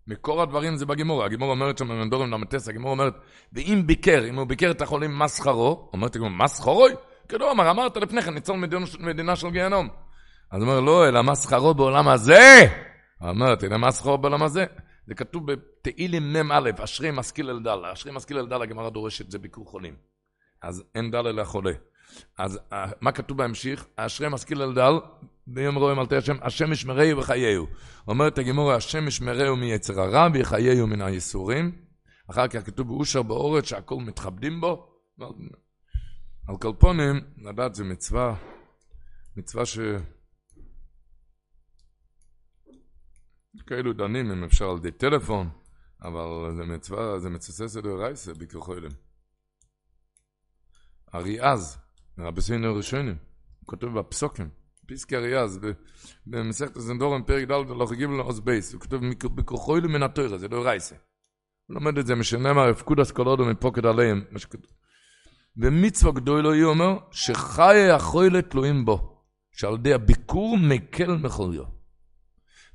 [0.06, 3.14] מקור הדברים זה בגימור, הגימור אומרת שם בנדורם למטס, הגימור אומרת,
[3.52, 6.92] ואם ביקר, אם הוא ביקר את החולים מסחרו, אומרת הגימור, מסחרוי?
[7.28, 8.56] כאילו אמר, אמרת לפני כן, ניצור
[9.00, 9.88] מדינה של גיהנום.
[10.50, 12.66] אז הוא אומר, לא, אלא מסחרו בעולם הזה.
[13.22, 14.64] אמרתי, אלא מסחרו בעולם הזה.
[15.06, 17.84] זה כתוב בתהילים מ"א, אשרי משכיל אל דל.
[17.92, 19.94] אשרי משכיל אל דל, הגמרא דורשת, זה ביקור חולים.
[20.62, 21.72] אז אין דל אלא חולה.
[22.38, 23.86] אז אה, מה כתוב בהמשך?
[23.96, 24.92] אשרי משכיל אל דל,
[25.46, 27.66] ביום רואים על תהיה השם, השם ישמרהו וחייהו.
[28.08, 31.72] אומרת הגמור, השם ישמרהו מיצר הרע ויחייהו מן הייסורים.
[32.30, 34.86] אחר כך כתוב באושר באורץ שהכל מתכבדים בו.
[36.48, 38.34] על כל פונים, לדעת זה מצווה,
[39.36, 39.78] מצווה ש...
[43.66, 45.48] כאלו דנים אם אפשר על ידי טלפון,
[46.02, 48.90] אבל זה מצווה, זה מצווה סדר רייסה ביקרחוילם.
[51.14, 51.78] אריאז,
[52.18, 53.16] רבי סיינו הראשונים,
[53.66, 54.48] כותב בפסוקים,
[54.86, 55.60] פיסקי אריאז,
[56.26, 58.96] במסכת הזנדורם פרק ד' הלוך הגיב לו עוז בייס, הוא כותב
[59.34, 60.94] ביקרחוילם מן התוירה, זה לא רייסה.
[61.66, 64.70] הוא לומד את זה משנאמר, הפקוד אסקולודו מפוקד עליהם, מה שכתוב.
[65.56, 71.79] ומצווה גדולו היא אומר, שחיי החוילה תלויים בו, שעל ידי הביקור מקל מחוליו.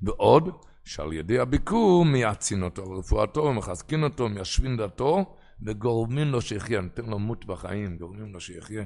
[0.06, 0.50] ועוד,
[0.84, 5.36] שעל ידי הביקור מייעצין אותו על רפואתו, מחזקין אותו, מיישבין דתו,
[5.66, 8.84] וגורמים לו שיחיה, נותן לו מות בחיים, גורמים לו שיחיה.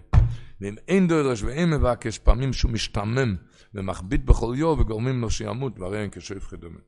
[0.61, 3.35] ואם אין דורש ואין מבקש, פעמים שהוא משתמם
[3.73, 6.79] ומכביד בכל יום, וגורמים לו שימות, והרי אין כשואף חדומה.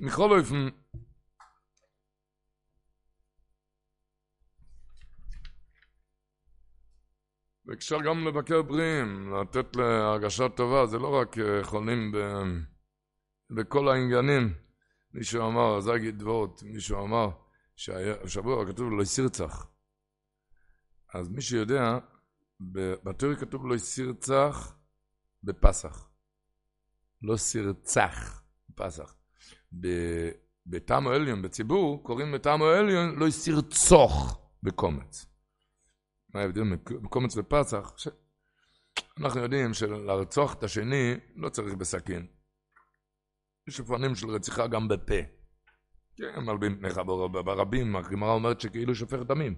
[0.00, 0.68] מכל אופן,
[7.66, 12.16] ואפשר גם לבקר בריאים, לתת להרגשה טובה, זה לא רק אה, חולים ב...
[13.50, 14.54] בכל העניינים.
[15.14, 17.28] מישהו אמר, זה אגיד דברות, מישהו אמר,
[17.76, 19.66] שהשבוע כתוב לא יסירצח.
[21.14, 21.98] אז מי שיודע,
[23.04, 24.76] בתיאוריה כתוב לא יסירצח
[25.42, 26.08] בפסח.
[27.22, 29.14] לא סירצח בפסח.
[30.66, 35.26] בטעם העליון, בציבור, קוראים לטעם העליון לא יסירצוך בקומץ.
[36.34, 37.92] מה ההבדל בקומץ ופסח?
[37.96, 38.08] ש...
[39.18, 42.26] אנחנו יודעים שלרצוח את השני לא צריך בסכין.
[43.68, 45.14] יש אופנים של רציחה גם בפה.
[46.16, 47.00] כן, מלבים פניך
[47.44, 49.54] ברבים, הגמרא אומרת שכאילו שופך דמים.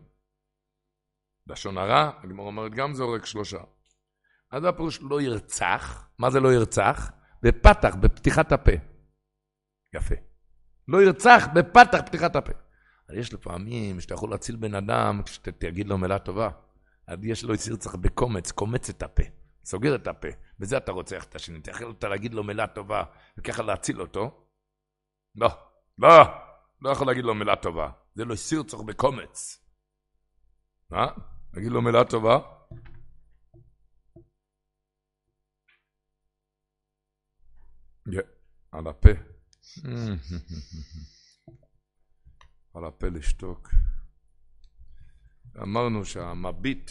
[1.47, 3.59] לשון הרע, הגמרא אומרת גם זורק שלושה.
[4.51, 7.11] אז הפירוש לא ירצח, מה זה לא ירצח?
[7.43, 8.73] בפתח, בפתיחת הפה.
[9.95, 10.15] יפה.
[10.89, 12.53] לא ירצח בפתח פתיחת הפה.
[13.09, 16.51] אבל יש לפעמים שאתה יכול להציל בן אדם כשתגיד לו מילה טובה.
[17.07, 19.23] אז יש לו ירצח בקומץ, קומץ את הפה.
[19.69, 21.59] סוגר את הפה, בזה אתה רוצח את השני.
[21.59, 23.05] אתה יכול להגיד לו מילה טובה
[23.39, 24.47] וככה להציל אותו?
[25.35, 25.49] לא,
[25.99, 26.09] לא,
[26.81, 27.91] לא יכול להגיד לו מילה טובה.
[28.15, 29.65] זה לא סיר צורך בקומץ.
[30.91, 31.07] מה?
[31.55, 32.39] להגיד לו מילה טובה?
[38.73, 39.11] על הפה.
[42.75, 43.71] על הפה לשתוק.
[45.63, 46.91] אמרנו שהמביט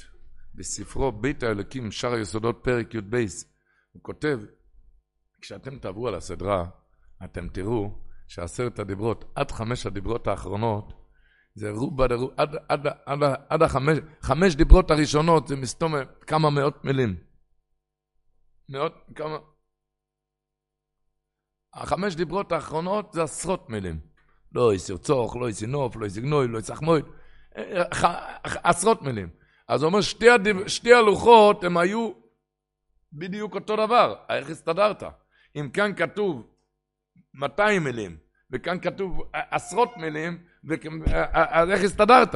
[0.57, 3.15] בספרו בית האלוקים, שער היסודות, פרק י"ב,
[3.91, 4.39] הוא כותב,
[5.41, 6.65] כשאתם תעברו על הסדרה,
[7.23, 7.91] אתם תראו
[8.27, 10.93] שעשרת הדיברות, עד חמש הדיברות האחרונות,
[11.55, 15.93] זה רובה דרו, עד, עד, עד, עד החמש, חמש דיברות הראשונות, זה מסתום
[16.27, 17.15] כמה מאות מילים.
[18.69, 19.37] מאות, כמה...
[21.73, 23.99] החמש דיברות האחרונות זה עשרות מילים.
[24.51, 27.01] לא יסרצוך, לא יסינוף, לא יסגנוי, לא יסחמוי,
[27.57, 27.83] אה,
[28.43, 29.29] עשרות מילים.
[29.67, 30.67] אז הוא אומר, שתי, הדיב...
[30.67, 32.11] שתי הלוחות הם היו
[33.13, 34.15] בדיוק אותו דבר.
[34.29, 35.03] איך הסתדרת?
[35.55, 36.47] אם כאן כתוב
[37.33, 38.17] 200 מילים,
[38.51, 40.37] וכאן כתוב עשרות מילים,
[41.33, 42.35] אז איך הסתדרת?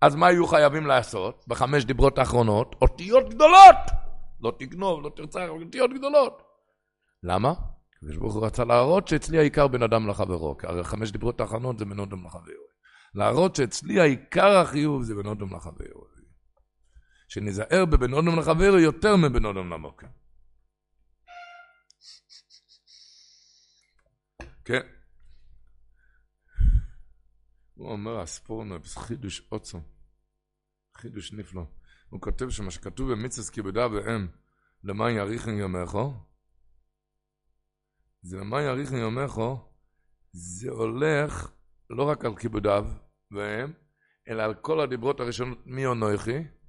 [0.00, 2.76] אז מה היו חייבים לעשות בחמש דיברות האחרונות?
[2.82, 3.76] אותיות גדולות!
[4.40, 6.42] לא תגנוב, לא תרצח, אותיות גדולות.
[7.22, 7.54] למה?
[7.96, 11.78] הקדוש ברוך הוא רצה להראות שאצלי העיקר בין אדם לחברו, כי הרי חמש דיברות האחרונות
[11.78, 12.70] זה בין אדם לחברו.
[13.14, 16.09] להראות שאצלי העיקר החיוב זה בין אדם לחברו.
[17.30, 20.06] שניזהר בבין אדם לחברו יותר מבין אדם למוקר.
[24.64, 24.80] כן.
[27.74, 29.78] הוא אומר, הספורנו, חידוש עוצם,
[30.96, 31.62] חידוש נפלא.
[32.08, 34.26] הוא כותב שמה שכתוב במצווה כיבדה ואם,
[34.84, 36.14] למען יאריכן יומךו,
[38.22, 39.72] זה למען יאריכן יומךו,
[40.32, 41.52] זה הולך
[41.90, 42.86] לא רק על כיבודיו
[43.30, 43.72] והם,
[44.28, 46.59] אלא על כל הדיברות הראשונות מי אונוכי,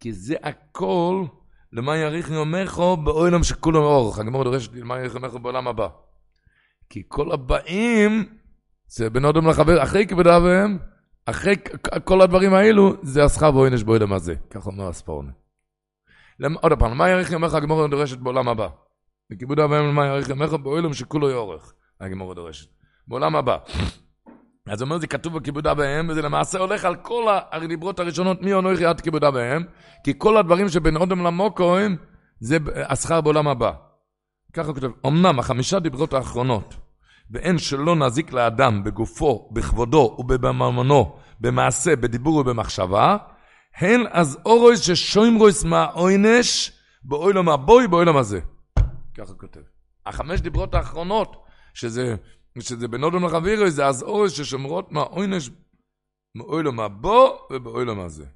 [0.00, 1.24] כי זה הכל
[1.72, 4.18] למען יאריכן יומךו באוילם שכולם אורך.
[4.18, 5.88] הגמור דורשת למען יאריכן יומךו בעולם הבא.
[6.90, 8.24] כי כל הבאים
[8.86, 10.78] זה בין אדם לחבר, אחרי כיבודיו והם,
[11.26, 11.54] אחרי
[12.04, 14.34] כל הדברים האלו, זה השכר ועונש באוילם הזה.
[14.50, 15.30] כך אומר הספורנה.
[16.60, 18.68] עוד פעם, מה יאריך ימיך הגמור דורשת בעולם הבא?
[19.30, 22.68] בכיבוד אב ואם מה יאריך ימיך באוילם שכולו יאורך, הגמור דורשת.
[23.08, 23.58] בעולם הבא.
[24.66, 28.52] אז אומר זה כתוב בכיבוד אב ואם, וזה למעשה הולך על כל הדיברות הראשונות מי
[28.52, 29.62] אונוכי עד כיבוד אב ואם,
[30.04, 31.96] כי כל הדברים שבין אודם למוקוים,
[32.40, 32.58] זה
[32.88, 33.72] השכר בעולם הבא.
[34.52, 36.74] ככה הוא כותב, אמנם החמישה דיברות האחרונות,
[37.30, 43.16] ואין שלא נזיק לאדם בגופו, בכבודו ובממונו, במעשה, בדיבור ובמחשבה,
[43.76, 48.40] הן אזהרות ששומרות מהעונש בעולם הבא ובעולם הזה.
[49.16, 49.60] ככה כותב.
[50.06, 51.36] החמש דיברות האחרונות,
[51.74, 52.16] שזה,
[52.60, 55.50] שזה בין אדם לחברו, זה אזהרות ששומרות מהעונש
[56.36, 58.26] בעולם הבא ובעולם הזה.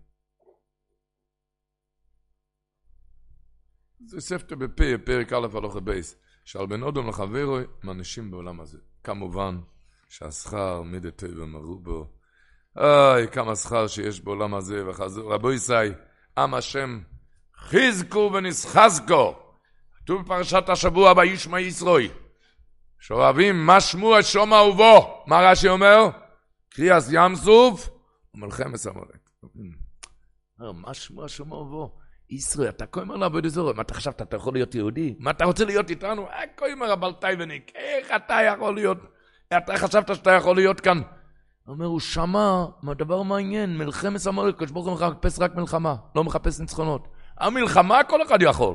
[4.06, 8.78] זה תוספתא בפאה, פרק א' הלכה ב', שעל בין אדם לחברו מענישים בעולם הזה.
[9.04, 9.58] כמובן
[10.08, 12.06] שהשכר מידה טובה מרובה
[12.76, 15.72] אוי, כמה שכר שיש בעולם הזה, וחזור, רבו ישי,
[16.38, 17.00] עם השם,
[17.56, 19.34] חיזקו ונסחזקו.
[19.96, 22.08] כתוב בפרשת השבוע בישמע ישרוי,
[23.00, 25.24] שאוהבים מה שמוע שומע ובו.
[25.26, 26.08] מה רש"י אומר?
[26.70, 27.90] קריאס ים סוף
[28.34, 29.30] ומלחמת עמלק.
[30.58, 31.96] מה שמוע שומע ובו?
[32.30, 35.14] ישראל, אתה כה אומר לעבוד אזור, מה אתה חשבת, אתה יכול להיות יהודי?
[35.18, 36.28] מה אתה רוצה להיות איתנו?
[36.28, 38.98] אה, כה אומר הבלטייבניק, איך אתה יכול להיות,
[39.56, 41.00] אתה חשבת שאתה יכול להיות כאן?
[41.68, 42.64] אומר, הוא שמע
[42.96, 47.08] דבר מעניין, מלחמת עמלק, הקדוש ברוך הוא מחפש רק מלחמה, לא מחפש ניצחונות.
[47.38, 48.74] המלחמה כל אחד יכול.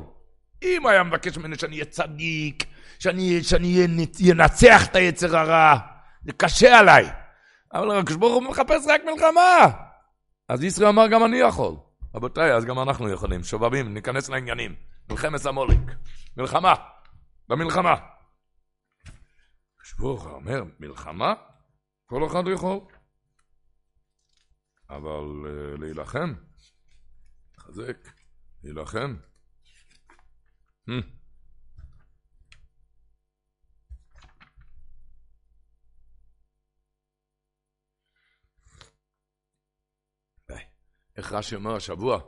[0.62, 2.64] אם היה מבקש ממני שאני אהיה צדיק,
[2.98, 3.86] שאני, שאני
[4.32, 5.78] אנצח את היצר הרע,
[6.24, 7.10] זה קשה עליי.
[7.72, 9.86] אבל הקדוש ברוך הוא מחפש רק מלחמה.
[10.48, 11.76] אז ישראל אמר, גם אני יכול.
[12.14, 13.44] רבותיי, אז גם אנחנו יכולים.
[13.44, 14.74] שובבים, ניכנס לעניינים.
[15.10, 15.78] מלחמת עמלק.
[16.36, 16.74] מלחמה.
[17.48, 17.94] במלחמה.
[19.98, 21.34] הוא אומר, מלחמה?
[22.06, 22.80] כל אחד יכול.
[24.90, 26.34] אבל uh, להילחם,
[27.58, 28.08] חזק,
[28.62, 29.16] להילחם.
[30.88, 31.15] Hmm.
[41.16, 42.18] איך רש"י אומר השבוע?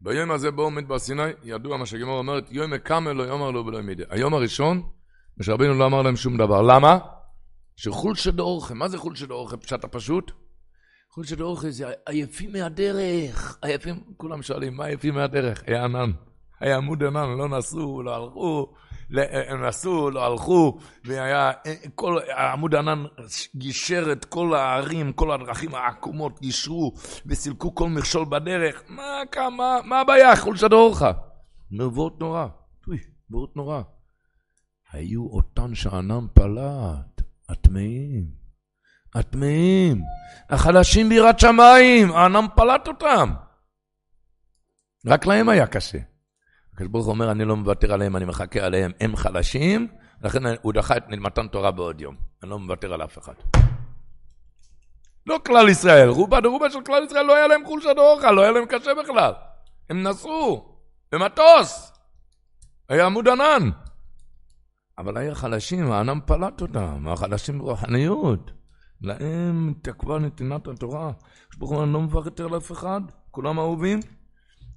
[0.00, 3.78] ביום הזה בואו מדבר סיני, ידוע מה שגמור אומרת, יום הקמל לא יאמר לו ולא
[3.78, 4.02] ימידי.
[4.10, 4.82] היום הראשון,
[5.38, 6.62] משה רבינו לא אמר להם שום דבר.
[6.62, 6.98] למה?
[7.76, 9.56] שחולשא דאורחם, מה זה חולשא דאורחם?
[9.56, 10.32] פשט הפשוט?
[11.10, 15.62] חולשא דאורחם זה עייפים מהדרך, עייפים, כולם שואלים, מה עייפים מהדרך?
[15.66, 16.10] היה ענן,
[16.60, 18.74] היה עמוד ענן, לא נסעו, לא הלכו,
[19.48, 21.52] הם נסעו, לא הלכו, והיה,
[21.94, 23.04] כל, עמוד ענן
[23.54, 26.92] גישר את כל הערים, כל הדרכים העקומות גישרו,
[27.26, 30.36] וסילקו כל מכשול בדרך, מה, מה, מה הבעיה?
[30.36, 31.12] חולשא דאורחא.
[31.70, 32.46] נבואות נורא,
[33.30, 33.82] נבואות נורא.
[34.92, 37.16] היו אותן שענן פלט.
[37.48, 38.30] הטמאים,
[39.14, 40.02] הטמאים,
[40.50, 43.34] החלשים ביראת שמיים, הענם פלט אותם.
[45.06, 45.98] רק להם היה קשה.
[46.76, 49.88] הקדוש ברוך הוא אומר, אני לא מוותר עליהם, אני מחכה עליהם, הם חלשים,
[50.22, 52.16] לכן הוא דחה את מתן תורה בעוד יום.
[52.42, 53.32] אני לא מוותר על אף אחד.
[55.26, 58.50] לא כלל ישראל, רובה דרובה של כלל ישראל, לא היה להם חולשה דאורחה, לא היה
[58.50, 59.32] להם קשה בכלל.
[59.90, 60.78] הם נסעו
[61.12, 61.92] במטוס,
[62.88, 63.70] היה עמוד ענן.
[64.98, 68.50] אבל היה חלשים, הענם פלט אותם, החלשים ברוחניות.
[69.00, 71.12] להם התעכבה נתינת התורה.
[71.58, 73.00] ברוך הוא לא מוותר על אף אחד,
[73.30, 74.00] כולם אהובים.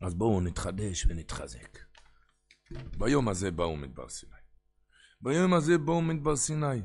[0.01, 1.88] אז בואו נתחדש ונתחזק.
[2.71, 4.31] ביום הזה באו מדבר סיני.
[5.21, 6.81] ביום הזה באו מדבר סיני.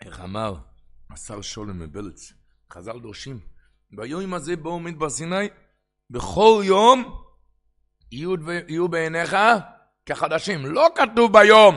[0.00, 0.54] איך אמר
[1.10, 2.32] השר שולם מבלץ,
[2.72, 3.40] חז"ל דורשים,
[3.90, 5.48] ביום הזה באו מדבר סיני,
[6.10, 7.22] בכל יום
[8.12, 9.36] יהיו בעיניך
[10.06, 10.66] כחדשים.
[10.66, 11.74] לא כתוב ביום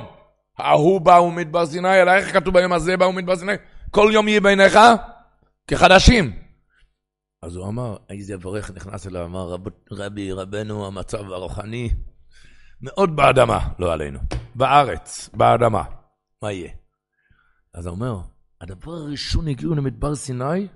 [0.57, 3.53] ההוא באו מדבר סיני, אלא איך כתוב ביום הזה באו מדבר סיני?
[3.91, 4.79] כל יום יהיה בעיניך
[5.67, 6.40] כחדשים.
[7.43, 9.61] אז הוא אמר, איזה אברך נכנס אליו, אמר רב,
[9.91, 11.89] רבי, רבנו, המצב הרוחני
[12.81, 14.19] מאוד באדמה, לא עלינו,
[14.55, 15.83] בארץ, באדמה.
[16.41, 16.71] מה יהיה?
[17.73, 18.19] אז הוא אומר,
[18.61, 20.67] הדבר הראשון הגיעו למדבר סיני,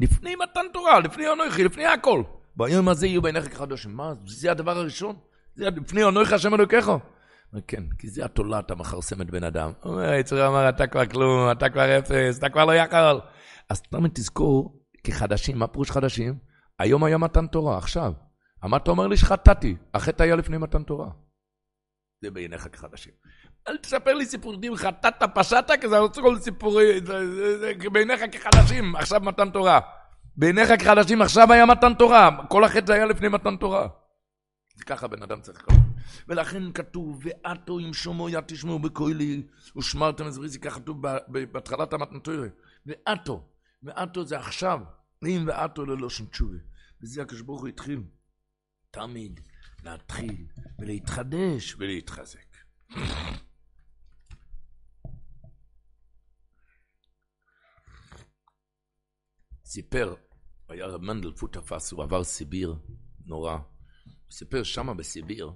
[0.00, 2.22] לפני מתן תורה, לפני אנוכי, לפני הכל.
[2.56, 3.96] ביום הזה יהיו בעיניך כחדושים.
[3.96, 5.16] מה, זה הדבר הראשון?
[5.54, 6.90] זה לפני אנוכי השם אלוקיך?
[7.66, 9.72] כן, כי זה התולעת המכרסמת בן אדם.
[9.82, 13.20] הוא אומר, יצור אמר, אתה כבר כלום, אתה כבר אפס, אתה כבר לא יכול.
[13.68, 14.77] אז תמיד תזכור,
[15.12, 16.38] כחדשים, מה פירוש חדשים?
[16.78, 18.12] היום היה מתן תורה, עכשיו.
[18.76, 19.76] אתה אומר לי שחטאתי?
[19.94, 21.10] החטא היה לפני מתן תורה.
[22.22, 23.12] זה בעיניך כחדשים.
[23.68, 27.04] אל תספר לי סיפורים, חטאת, פשעת, כי זה כל סיפורים,
[27.92, 29.80] בעיניך כחדשים, עכשיו מתן תורה.
[30.36, 32.30] בעיניך כחדשים, עכשיו היה מתן תורה.
[32.48, 33.88] כל החטא היה לפני מתן תורה.
[34.76, 35.78] זה ככה בן אדם צריך לקרוא.
[36.28, 39.42] ולכן כתוב, ועתו עם שומו יד תשמעו בקולי,
[39.76, 42.48] ושמרתם את זה, ככה כתוב בהתחלת המתנתוירה.
[42.86, 43.48] ועתו,
[43.82, 44.80] ועתו זה עכשיו,
[45.26, 46.58] אם ועתו ללא שום תשובה.
[47.02, 48.02] וזה הקדוש ברוך הוא התחיל.
[48.90, 49.40] תמיד
[49.84, 50.46] להתחיל
[50.78, 52.56] ולהתחדש ולהתחזק.
[59.64, 60.14] סיפר,
[60.68, 62.76] היה רב מנדל פוט תפס, הוא עבר סיביר,
[63.24, 63.52] נורא.
[63.52, 65.52] הוא סיפר שמה בסיביר,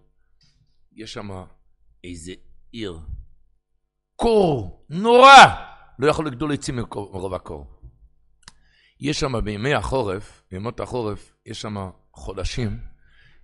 [0.92, 1.30] יש שם
[2.04, 2.32] איזה
[2.70, 2.98] עיר,
[4.16, 5.36] קור, נורא!
[5.98, 7.81] לא יכול לגדול עצים מרוב הקור.
[9.02, 12.80] יש שם בימי החורף, בימות החורף, יש שם חודשים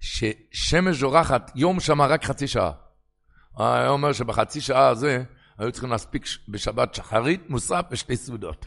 [0.01, 2.73] ששמש זורחת יום שם רק חצי שעה.
[3.59, 5.25] היה אומר שבחצי שעה הזה
[5.59, 8.67] היו צריכים להספיק בשבת שחרית, מוסף ושתי סעודות.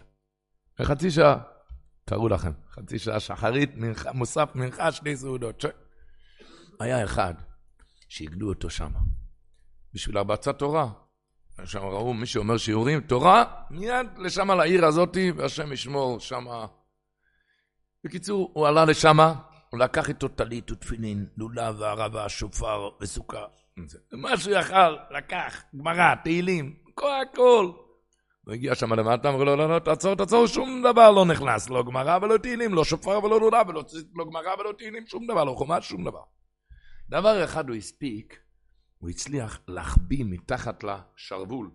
[0.79, 1.37] בחצי שעה,
[2.05, 3.69] תארו לכם, חצי שעה שחרית,
[4.13, 5.61] מוסף, מנחה, שתי סעודות.
[5.61, 5.65] ש...
[6.79, 7.33] היה אחד
[8.09, 8.91] שהגדו אותו שם,
[9.93, 10.89] בשביל הרבצת תורה.
[11.65, 16.65] שם ראו מי שאומר שיעורים, תורה, מיד לשם לעיר הזאתי, והשם ישמור שמה.
[18.03, 19.33] בקיצור, הוא עלה לשמה,
[19.69, 23.45] הוא לקח איתו טלית ותפילין, לולב וערבה, שופר וסוכה.
[24.11, 27.71] מה שהוא יכל, לקח, גמרא, תהילים, כל הכל.
[28.45, 31.83] הוא הגיע שם למטה, אמרו לו, לא, לא, תעצור, תעצור, שום דבר לא נכנס, לא
[31.83, 33.83] גמרא ולא תהילים, לא שופר ולא לולב, ולא
[34.15, 36.23] לא גמרא ולא תהילים, שום דבר, לא חומש, שום דבר.
[37.09, 38.39] דבר אחד הוא הספיק,
[38.97, 41.71] הוא הצליח להחביא מתחת לשרוול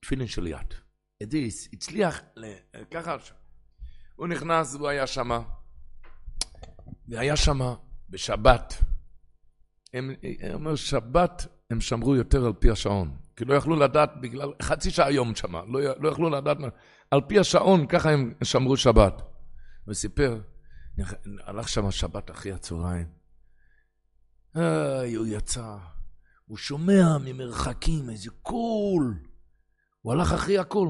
[0.00, 0.74] תפילין של יד.
[1.22, 1.38] את זה
[1.72, 2.20] הצליח,
[2.90, 3.16] ככה,
[4.20, 5.40] הוא נכנס והוא היה שמה.
[7.08, 7.58] והיה שם
[8.10, 8.74] בשבת,
[9.94, 10.10] הם,
[10.40, 14.90] הם אומר שבת הם שמרו יותר על פי השעון, כי לא יכלו לדעת בגלל, חצי
[14.90, 16.56] שעה יום שם, לא, לא יכלו לדעת,
[17.10, 19.22] על פי השעון ככה הם שמרו שבת.
[19.88, 20.40] וסיפר,
[21.46, 23.06] הלך שם שבת אחרי הצהריים,
[24.56, 25.76] איי, הוא יצא,
[26.46, 29.18] הוא שומע ממרחקים איזה קול,
[30.02, 30.88] הוא הלך אחרי הקול.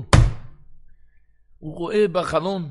[1.59, 2.71] הוא רואה בחלון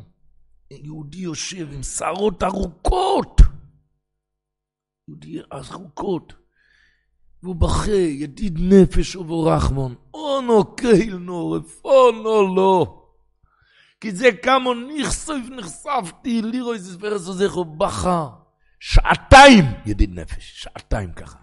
[0.72, 3.42] יהודי יושב עם שערות ארוכות,
[5.08, 6.34] יהודי ארוכות,
[7.44, 12.96] והוא בכה, ידיד נפש ובורחמון, אונו קהילנו, רפונו לא.
[14.02, 18.30] כי זה כמו נכסף נחשפתי, לירו איזה ספרס עוזך בכה.
[18.80, 21.40] שעתיים, ידיד נפש, שעתיים ככה.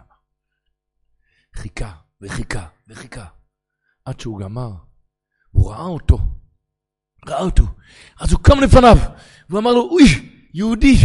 [1.56, 3.26] חיכה וחיכה וחיכה,
[4.04, 4.70] עד שהוא גמר,
[5.50, 6.18] הוא ראה אותו.
[7.28, 7.64] ראה אותו.
[8.20, 8.98] אז הוא קם לפניו,
[9.50, 10.04] והוא אמר לו, אוי,
[10.54, 10.96] יהודי.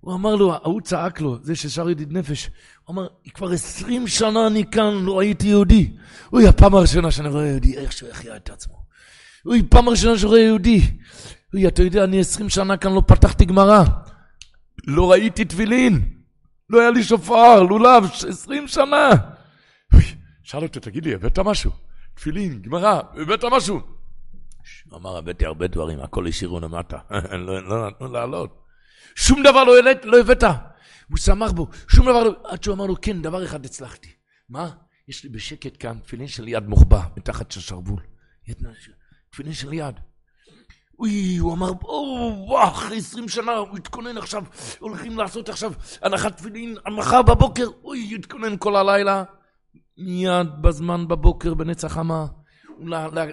[0.00, 2.50] הוא אמר לו, ההוא צעק לו, זה ששר ידיד נפש.
[2.84, 5.90] הוא אמר, כבר עשרים שנה אני כאן, לא הייתי יהודי.
[6.32, 8.82] אוי, הפעם הראשונה שאני רואה יהודי, איך שהוא יחיה את עצמו.
[9.46, 10.80] אוי, פעם הראשונה שאני רואה יהודי.
[11.54, 13.84] אוי, אתה יודע, אני עשרים שנה כאן לא פתחתי גמרא.
[14.86, 16.12] לא ראיתי תפילין.
[16.70, 19.10] לא היה לי שופר, לולב, עשרים שנה.
[19.94, 20.04] אוי,
[20.42, 21.70] שאל אותו, תגיד לי, הבאת משהו?
[22.14, 23.80] תפילין, גמרא, הבאת משהו?
[24.90, 26.98] הוא אמר, הבאתי הרבה דברים, הכל השאירו למטה,
[27.46, 28.62] לא, לא נתנו לעלות.
[29.14, 30.42] שום דבר לא, לא הבאת.
[31.08, 32.32] הוא שמח בו, שום דבר לא...
[32.44, 34.08] עד שהוא אמר לו, כן, דבר אחד הצלחתי.
[34.48, 34.70] מה?
[35.08, 38.00] יש לי בשקט כאן תפילין של יד מוחבא, מתחת של שרוול.
[39.30, 40.00] תפילין של יד.
[40.98, 44.44] אוי, הוא אמר, וואו, אחרי עשרים שנה, הוא התכונן עכשיו,
[44.78, 49.24] הולכים לעשות עכשיו הנחת תפילין, מחר בבוקר, אוי, התכונן כל הלילה.
[49.98, 52.26] מיד בזמן בבוקר, בנצח חמה.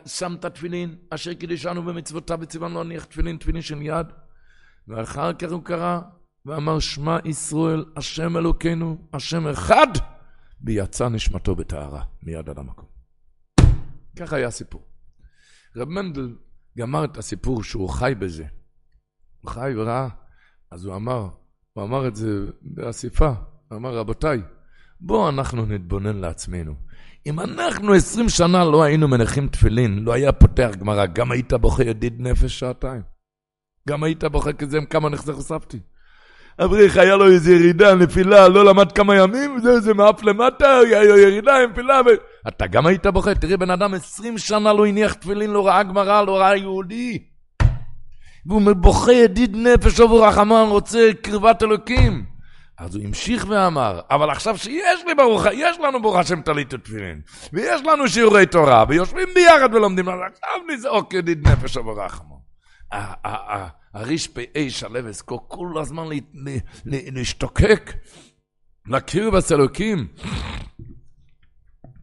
[0.06, 4.08] שם את התפילין, אשר קידשנו במצוותיו וציוונו להניח תפילין, תפילין של יד.
[4.88, 6.00] ואחר כך הוא קרא
[6.46, 9.88] ואמר, שמע ישראל, השם אלוקינו, השם אחד,
[10.62, 12.86] ויצא נשמתו בטהרה, מיד על המקום.
[14.16, 14.88] ככה היה הסיפור.
[15.76, 16.36] רב מנדל
[16.78, 18.46] גמר את הסיפור שהוא חי בזה.
[19.42, 20.08] הוא חי וראה,
[20.72, 21.30] אז הוא אמר,
[21.74, 23.34] הוא אמר את זה באספה,
[23.68, 24.42] הוא אמר, רבותיי,
[25.02, 26.76] בואו אנחנו נתבונן לעצמנו.
[27.30, 31.84] אם אנחנו עשרים שנה לא היינו מניחים תפילין, לא היה פותח גמרא, גם היית בוכה
[31.84, 33.02] ידיד נפש שעתיים.
[33.90, 35.80] גם היית בוכה כזה כמה נחזר הוספתי.
[36.64, 41.04] אברך היה לו איזה ירידה, נפילה, לא למד כמה ימים, זהו, זה מעף למטה, היה
[41.04, 42.10] לו ירידה, נפילה, ו...
[42.48, 46.22] אתה גם היית בוכה, תראי, בן אדם עשרים שנה לא הניח תפילין, לא ראה גמרא,
[46.22, 47.24] לא ראה יהודי.
[48.46, 52.26] והוא בוכה ידיד נפש עבור רחמן, רוצה קרבת אלוקים.
[52.80, 57.22] אז הוא המשיך ואמר, אבל עכשיו שיש לי ברוך, יש לנו ברוך השם טלית ותפילין,
[57.54, 62.36] ויש לנו שיעורי תורה, ויושבים ביחד ולומדים, אז עכשיו נזעוק ידיד נפש עבור רחמן.
[63.94, 66.08] הריש פ"א שלו אזכו כל הזמן
[66.86, 67.94] להשתוקק,
[68.88, 70.08] להכיר בסלוקים.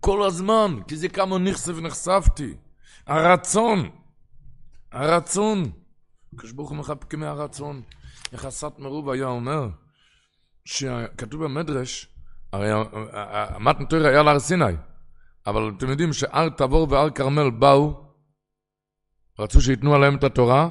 [0.00, 2.54] כל הזמן, כי זה כמה נכסף ונחשפתי.
[3.06, 3.90] הרצון,
[4.92, 5.70] הרצון.
[6.34, 7.82] הקדוש ברוך הוא מחבק מהרצון.
[8.32, 9.68] איך הסת מרוב היה אומר,
[10.66, 12.08] שכתוב במדרש,
[12.52, 12.68] הרי
[13.12, 14.64] המתנתר היה להר סיני,
[15.46, 18.06] אבל אתם יודעים שהר תבור והר כרמל באו,
[19.38, 20.68] רצו שייתנו עליהם את התורה,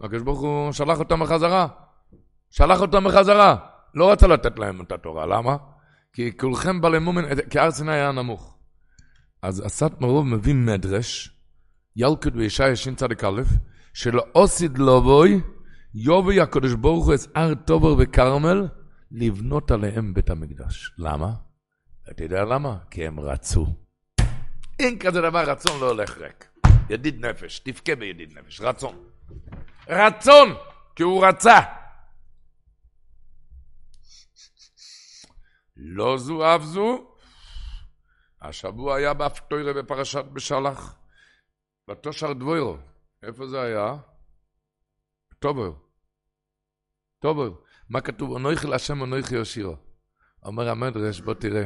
[0.00, 1.66] והקדוש ברוך הוא שלח אותם בחזרה.
[2.50, 3.56] שלח אותם בחזרה.
[3.94, 5.56] לא רצה לתת להם את התורה, למה?
[6.12, 8.58] כי כולכם בעלי מומן, כי הר סיני היה נמוך.
[9.42, 11.30] אז אסת מרוב מביא מדרש,
[11.96, 13.06] ילקוד וישעיה שצ"א,
[13.94, 15.40] שלא אוסיד לבוי,
[15.94, 18.68] יובי הקדוש ברוך הוא את הר טובר וכרמל,
[19.10, 20.92] לבנות עליהם בית המקדש.
[20.98, 21.32] למה?
[22.10, 22.78] אתה יודע למה?
[22.90, 23.66] כי הם רצו.
[24.78, 26.50] אין כזה דבר, רצון לא הולך ריק.
[26.90, 29.08] ידיד נפש, תבכה בידיד נפש, רצון.
[29.88, 30.48] רצון,
[30.96, 31.58] כי הוא רצה.
[35.76, 37.10] לא זו אף זו.
[38.40, 40.96] השבוע היה באפטוירה בפרשת בשלח,
[41.88, 42.76] בתושר דבוירו.
[43.22, 43.96] איפה זה היה?
[45.38, 45.72] טובר.
[47.18, 47.50] טובר.
[47.90, 48.36] מה כתוב?
[48.36, 49.76] אנוכי להשם אנוכי יושירו.
[50.44, 51.64] אומר המדרש, בוא תראה.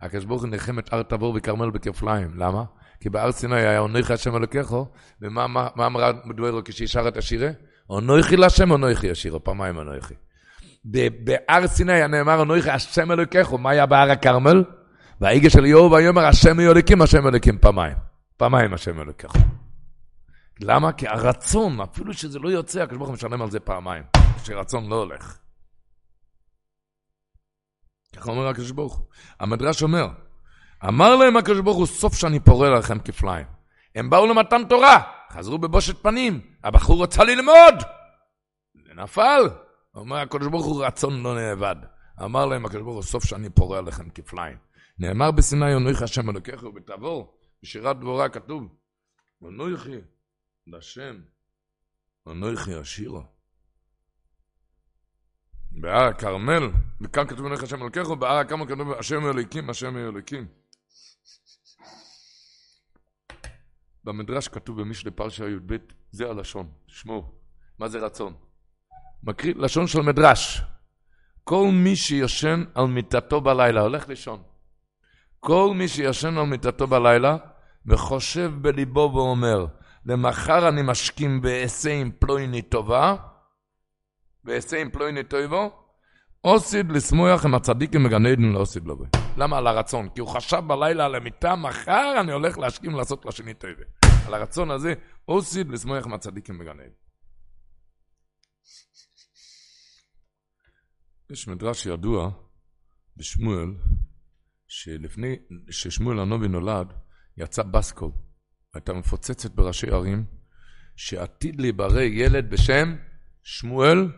[0.00, 2.30] הקדוש ברוך הוא ניחם את הר תבור וכרמל בכפליים.
[2.36, 2.64] למה?
[3.00, 4.86] כי בהר סיני היה אונכי השם אלוקיכו,
[5.22, 7.50] ומה אמרה דברו כשישר את השירה?
[7.90, 10.14] אונכי להשם אונכי ישירו, פעמיים אונכי.
[11.24, 14.64] בהר סיני נאמר אונכי השם אלוקיכו, מה היה בהר הכרמל?
[15.20, 17.96] והאיגה של יהוא ויאמר השם אלוקים, השם אלוקים פעמיים.
[18.36, 19.38] פעמיים השם אלוקיכו.
[20.60, 20.92] למה?
[20.92, 24.02] כי הרצון, אפילו שזה לא יוצא, הקדוש ברוך הוא משלם על זה פעמיים.
[24.44, 25.38] שרצון לא הולך.
[28.16, 29.06] ככה אומר הקדוש ברוך הוא.
[29.40, 30.08] המדרש אומר,
[30.88, 33.46] אמר להם הקדוש ברוך הוא, סוף שאני פורה לכם כפליים.
[33.94, 37.74] הם באו למתן תורה, חזרו בבושת פנים, הבחור רצה ללמוד.
[38.86, 39.42] זה נפל.
[39.94, 41.76] אומר הקדוש ברוך הוא, רצון לא נאבד.
[42.24, 44.56] אמר להם הקדוש ברוך הוא, סוף שאני פורה לכם כפליים.
[44.98, 48.68] נאמר בסיני, אנוכי השם אלוקיך ובתעבור, בשירת דבורה כתוב,
[49.48, 49.96] אנוכי
[50.66, 51.16] לשם,
[52.28, 53.37] אנוכי השירו.
[55.72, 60.46] בהר הכרמל, וכאן כתוב אנוכי השם אלוקיך, ובהר הכרמל כתוב השם אלוקים, השם אלוקים.
[64.04, 65.76] במדרש כתוב במשלי פרשה י"ב,
[66.10, 67.32] זה הלשון, תשמעו,
[67.78, 68.34] מה זה רצון?
[69.22, 70.62] מקריא לשון של מדרש.
[71.44, 74.42] כל מי שישן על מיטתו בלילה, הולך לישון.
[75.40, 77.36] כל מי שישן על מיטתו בלילה,
[77.86, 79.66] וחושב בליבו ואומר,
[80.06, 83.16] למחר אני משכים ואעשה עם פלויני טובה,
[84.48, 85.70] ואעשה עם פלויני טובו,
[86.44, 88.96] אוסיד לשמוח עם הצדיקים בגן עדן לאוסיד לא
[89.36, 89.58] למה?
[89.58, 90.08] על הרצון.
[90.14, 93.84] כי הוא חשב בלילה על המיטה, מחר אני הולך להשכים לעשות לשני טובה.
[94.26, 94.94] על הרצון הזה,
[95.28, 96.90] אוסיד לשמוח עם הצדיקים בגן עדן.
[101.30, 102.30] יש מדרש ידוע
[103.16, 103.74] בשמואל,
[104.68, 105.36] שלפני
[105.70, 106.92] ששמואל הנובי נולד,
[107.36, 108.12] יצא בסקו,
[108.74, 110.24] הייתה מפוצצת בראשי ערים,
[110.96, 112.96] שעתיד להיברא ילד בשם
[113.42, 114.08] שמואל,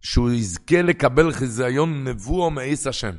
[0.00, 3.14] שהוא יזכה לקבל חיזיון נבואו מאיס השם.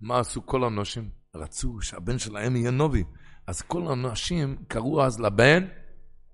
[0.00, 1.08] מה עשו כל האנשים?
[1.34, 3.04] רצו שהבן שלהם יהיה נובי.
[3.46, 5.66] אז כל האנשים קראו אז לבן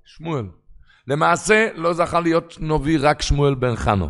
[0.04, 0.46] שמואל.
[1.06, 4.08] למעשה לא זכה להיות נובי רק שמואל בן חנו.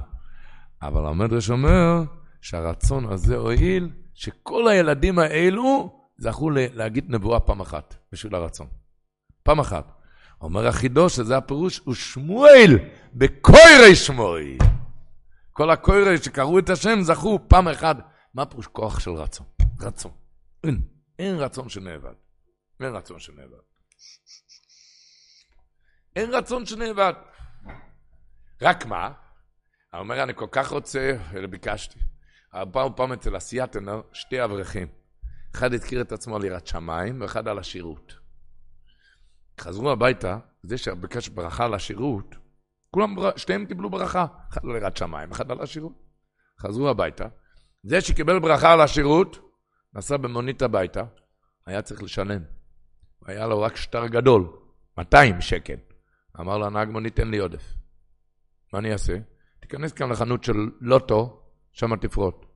[0.83, 2.03] אבל המדרש אומר
[2.41, 8.67] שהרצון הזה הועיל שכל הילדים האלו זכו להגיד נבואה פעם אחת, בשביל הרצון.
[9.43, 9.93] פעם אחת.
[10.41, 12.79] אומר החידוש, שזה הפירוש, הוא שמואל
[13.15, 14.57] בקוירי שמואל.
[15.57, 17.97] כל הקוירי שקראו את השם זכו פעם אחת.
[18.35, 19.47] מה פירוש כוח של רצון?
[19.81, 20.13] רצון.
[20.65, 20.83] אין,
[21.19, 22.15] אין רצון שנאבד.
[22.81, 23.59] אין רצון שנאבד.
[26.17, 27.13] אין רצון שנאבד.
[28.63, 29.13] רק מה?
[29.93, 31.17] הוא אומר, אני כל כך רוצה,
[31.51, 31.99] ביקשתי.
[32.73, 34.89] פעם פעם אצל אסייתנר, שתי אברכים.
[35.55, 38.15] אחד הזכיר את עצמו על יראת שמיים, ואחד על השירות.
[39.61, 42.35] חזרו הביתה, זה שביקש ברכה על השירות,
[42.95, 45.92] כולם, שתיהם קיבלו ברכה, אחד על יראת שמיים, אחד על השירות.
[46.61, 47.24] חזרו הביתה.
[47.82, 49.38] זה שקיבל ברכה על השירות,
[49.95, 51.03] נסע במונית הביתה,
[51.66, 52.42] היה צריך לשלם.
[53.26, 54.57] היה לו רק שטר גדול,
[54.99, 55.76] 200 שקל.
[56.40, 57.74] אמר לו הנהג מונית, תן לי עודף.
[58.72, 59.16] מה אני אעשה?
[59.61, 61.42] תיכנס כאן לחנות של לוטו,
[61.72, 62.47] שם תפרוט.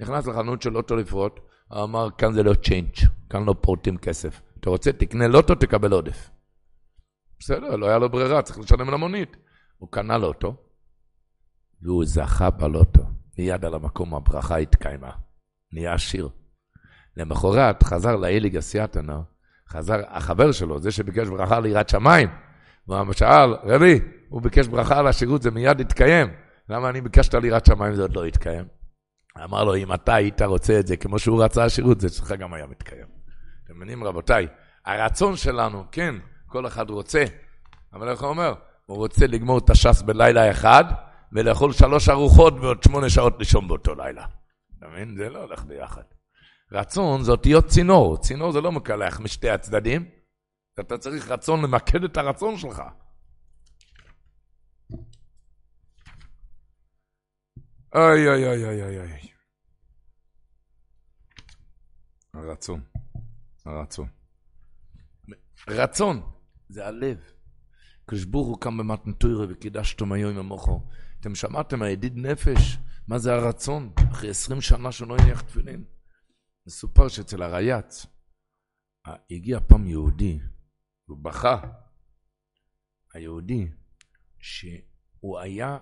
[0.00, 1.40] נכנס לחנות של לוטו לפרוט,
[1.72, 2.94] אמר, כאן זה לא change,
[3.30, 4.40] כאן לא פורטים כסף.
[4.60, 6.30] אתה רוצה, תקנה לוטו, תקבל עודף.
[7.38, 9.36] בסדר, לא היה לו ברירה, צריך לשלם למונית.
[9.78, 10.56] הוא קנה לוטו,
[11.82, 13.02] והוא זכה בלוטו.
[13.38, 15.10] מיד על המקום הברכה התקיימה.
[15.72, 16.28] נהיה עשיר.
[17.16, 19.20] למחרת חזר לאליג אסיאטנה,
[19.68, 22.28] חזר החבר שלו, זה שביקש ברכה ליראת שמיים.
[22.88, 26.28] והוא שאל, רבי, הוא ביקש ברכה על השירות, זה מיד התקיים.
[26.68, 28.64] למה אני ביקשת ליראת שמיים, זה עוד לא התקיים?
[29.44, 32.54] אמר לו, אם אתה היית רוצה את זה כמו שהוא רצה השירות, זה שלך גם
[32.54, 33.06] היה מתקיים.
[33.64, 34.46] אתם מבינים, רבותיי,
[34.84, 36.14] הרצון שלנו, כן,
[36.46, 37.24] כל אחד רוצה,
[37.92, 38.54] אבל איך הוא אומר?
[38.86, 40.84] הוא רוצה לגמור את הש"ס בלילה אחד,
[41.32, 44.26] ולאכול שלוש ארוחות ועוד שמונה שעות לישון באותו לילה.
[44.78, 45.16] אתה מבין?
[45.16, 46.02] זה לא הולך ביחד.
[46.72, 48.16] רצון זה אותיות צינור.
[48.16, 50.10] צינור זה לא מקלח משתי הצדדים.
[50.80, 52.82] אתה צריך רצון למקד את הרצון שלך.
[57.94, 59.30] אוי אוי אוי אוי אוי אוי.
[62.34, 62.80] הרצון.
[63.64, 64.08] הרצון.
[65.68, 66.22] רצון
[66.68, 67.35] זה הלב.
[68.06, 70.80] הקדוש ברוך הוא קם במתנתוירה וקידשתם היום עם המוחו.
[71.20, 72.78] אתם שמעתם, הידיד נפש,
[73.08, 73.92] מה זה הרצון?
[74.12, 75.84] אחרי עשרים שנה שלא הניח תפילין.
[76.66, 78.06] מסופר שאצל הרייץ
[79.30, 80.38] הגיע פעם יהודי,
[81.06, 81.60] הוא בכה,
[83.14, 83.68] היהודי,
[84.40, 85.78] שהוא היה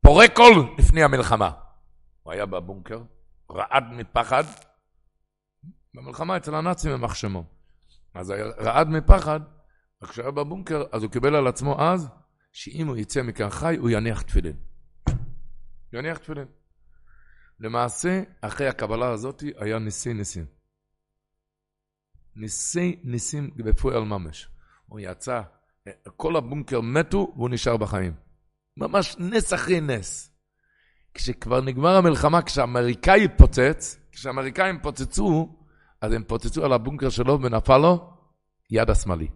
[0.00, 1.50] פורק קול לפני המלחמה.
[2.22, 3.02] הוא היה בבונקר,
[3.50, 4.44] רעד מפחד,
[5.94, 7.44] במלחמה אצל הנאצים יימח שמו.
[8.14, 9.40] אז רעד מפחד,
[10.06, 12.08] כשהוא היה בבונקר, אז הוא קיבל על עצמו אז,
[12.52, 14.56] שאם הוא יצא מכאן חי, הוא יניח תפילין.
[15.92, 16.46] יניח תפילין.
[17.60, 20.46] למעשה, אחרי הקבלה הזאת היה ניסי ניסים.
[22.36, 24.48] ניסי ניסים בפועל ממש.
[24.86, 25.42] הוא יצא,
[26.16, 28.14] כל הבונקר מתו והוא נשאר בחיים.
[28.76, 30.30] ממש נס אחרי נס.
[31.14, 35.58] כשכבר נגמר המלחמה, כשהאמריקאי פוצץ, כשהאמריקאים פוצצו,
[36.00, 38.10] אז הם פוצצו על הבונקר שלו ונפל לו
[38.70, 39.28] יד השמאלי.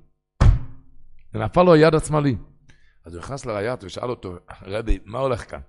[1.35, 2.37] ונפל לו היד השמאלי.
[3.05, 5.61] אז הוא נכנס לרייט ושאל אותו, רבי, מה הולך כאן?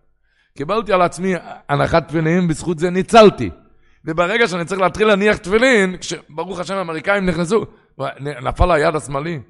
[0.57, 1.33] קיבלתי על עצמי
[1.69, 3.49] הנחת תפילין, בזכות זה ניצלתי.
[4.05, 7.65] וברגע שאני צריך להתחיל להניח תפילין, כשברוך השם האמריקאים נכנסו,
[8.19, 9.41] נפל לו היד השמאלי.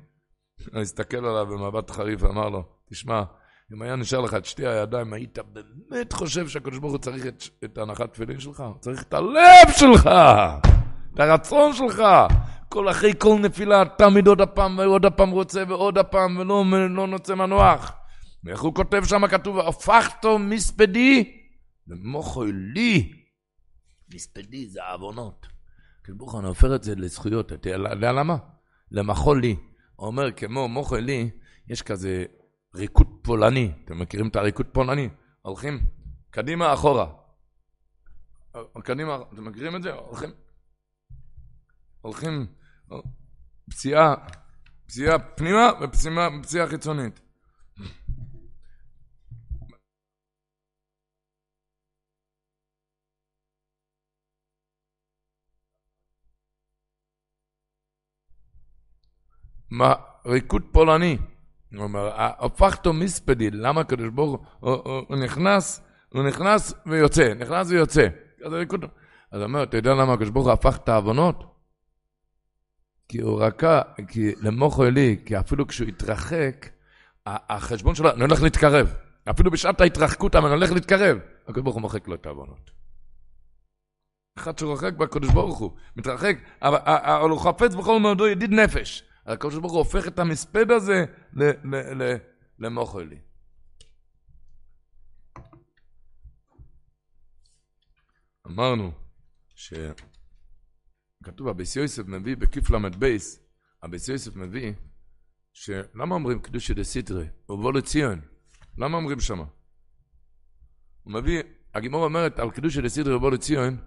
[0.73, 3.23] הוא הסתכל עליו במבט חריף ואמר לו, תשמע,
[3.73, 7.43] אם היה נשאר לך את שתי הידיים, היית באמת חושב שהקדוש ברוך הוא צריך את,
[7.63, 8.63] את הנחת תפילין שלך?
[8.79, 10.09] צריך את הלב שלך,
[11.13, 12.03] את הרצון שלך.
[12.69, 17.35] כל אחרי כל נפילה, תמיד עוד הפעם ועוד הפעם רוצה ועוד הפעם, ולא לא נוצא
[17.35, 17.91] מנוח.
[18.43, 21.41] ואיך הוא כותב שם, כתוב, הפכתו מספדי
[21.87, 23.23] למוחוי לי.
[24.13, 25.47] מספדי זה העוונות.
[26.09, 28.37] ברוך הוא הופך את זה לזכויות, אתה יודע למה?
[28.91, 29.55] למחול לי.
[29.95, 31.29] הוא אומר, כמו מוחוי לי,
[31.67, 32.25] יש כזה
[32.75, 33.71] ריקוד פולני.
[33.85, 35.09] אתם מכירים את הריקוד פולני?
[35.41, 35.79] הולכים
[36.29, 37.11] קדימה, אחורה.
[38.83, 39.91] קדימה, אתם מכירים את זה?
[39.91, 40.29] הולכים,
[42.01, 42.47] הולכים,
[43.69, 44.15] פציעה,
[44.85, 47.19] פציעה פנימה ופציעה חיצונית.
[59.71, 59.93] מה,
[60.25, 61.17] ריקוד פולני.
[61.75, 65.81] הוא אומר, הפכתו מספדי, למה הקדוש ברוך הוא, נכנס,
[66.13, 68.07] הוא נכנס ויוצא, נכנס ויוצא.
[68.45, 68.53] אז
[69.31, 71.48] הוא אומר, אתה יודע למה הקדוש ברוך הוא הפך את העוונות?
[73.09, 76.69] כי הוא רקע, כי למוחו אלי, כי אפילו כשהוא התרחק,
[77.25, 78.93] החשבון שלו, אני הולך להתקרב.
[79.29, 81.17] אפילו בשעת ההתרחקות, אני הולך להתקרב.
[81.47, 82.71] הקדוש ברוך הוא מוחק לו את העוונות.
[84.37, 89.03] אחד שרוחק בקדוש ברוך הוא, מתרחק, אבל הוא חפץ בכל מאודו ידיד נפש.
[89.25, 91.05] הקדוש ברוך הוא הופך את המספד הזה
[92.59, 93.19] למוחלי.
[98.47, 98.91] אמרנו
[101.23, 103.17] שכתוב, הבית יוסף מביא בקל"ב,
[103.85, 104.73] הבית יוסף מביא,
[105.53, 108.21] שלמה אומרים קדושה דסידרא, ובא לציון?
[108.77, 109.43] למה אומרים שמה?
[111.03, 111.41] הוא מביא,
[111.75, 113.77] הגמרא אומרת על קדושה דסידרא ובא לציון,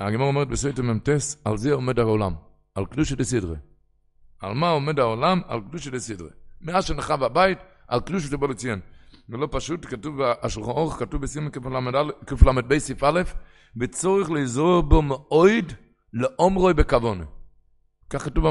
[0.00, 2.34] הגמרא אומרת בסוטה מ"ט, על זה עומד העולם,
[2.74, 3.56] על קדושה דסידרא.
[4.40, 5.40] על מה עומד העולם?
[5.46, 6.28] על קדושת הסדרה.
[6.60, 7.58] מאז שנחרב הבית,
[7.88, 8.80] על קדושת בו לציין.
[9.28, 13.22] ולא פשוט, כתוב בשולחן אורך, כתוב בסימן קל"ב סעיף א',
[13.76, 15.72] וצורך לעזור בו מאויד
[16.16, 17.24] לאומרוי בכוונה.
[18.10, 18.44] כך כתוב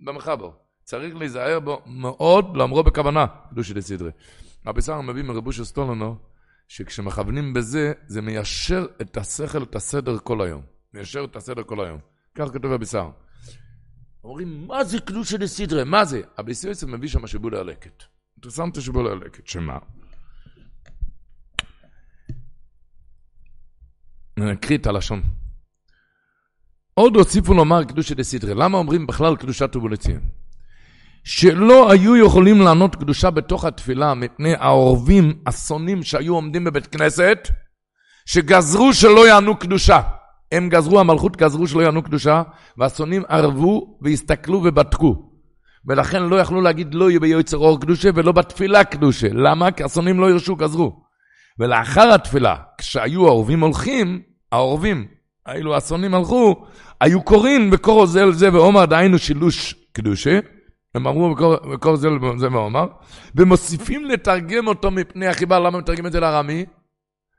[0.00, 0.50] במחבר.
[0.84, 4.10] צריך להיזהר בו מאוד לאומרו בכוונה, קדושת הסדרה.
[4.66, 6.16] רבי שר מביא מרבוש אסטולנו,
[6.68, 10.62] שכשמכוונים בזה, זה מיישר את השכל, את הסדר כל היום.
[10.94, 11.98] מיישר את הסדר כל היום.
[12.34, 13.10] כך כתוב רבי שר.
[14.24, 15.84] אומרים, מה זה קדושה דסידרה?
[15.84, 16.20] מה זה?
[16.40, 18.02] אביס יוסף מביא שם שיבולי הלקט.
[18.36, 19.78] אינטרסנטה שיבולי הלקט, שמה?
[24.38, 25.22] נקריא את הלשון.
[26.98, 28.54] עוד הוסיפו לומר קדושה דסידרי.
[28.54, 30.20] למה אומרים בכלל קדושת ובולציון?
[31.24, 37.48] שלא היו יכולים לענות קדושה בתוך התפילה מפני העורבים, השונאים שהיו עומדים בבית כנסת,
[38.26, 40.00] שגזרו שלא יענו קדושה.
[40.52, 42.42] הם גזרו, המלכות גזרו שלא יענו קדושה,
[42.78, 45.30] והשונאים ערבו והסתכלו ובדקו.
[45.86, 49.28] ולכן לא יכלו להגיד לא יהיה ביועצר אור קדושה ולא בתפילה קדושה.
[49.32, 49.70] למה?
[49.70, 51.02] כי השונאים לא ירשו, גזרו.
[51.58, 55.06] ולאחר התפילה, כשהיו העורבים הולכים, העורבים,
[55.54, 56.66] אילו השונאים הלכו,
[57.00, 60.38] היו קוראים בקור זה לזה ועומר, דהיינו שילוש קדושה,
[60.94, 61.34] הם אמרו
[61.72, 62.86] בקור זה לזה ועומר,
[63.34, 66.64] ומוסיפים לתרגם אותו מפני החיבה, למה מתרגם את זה לארמי?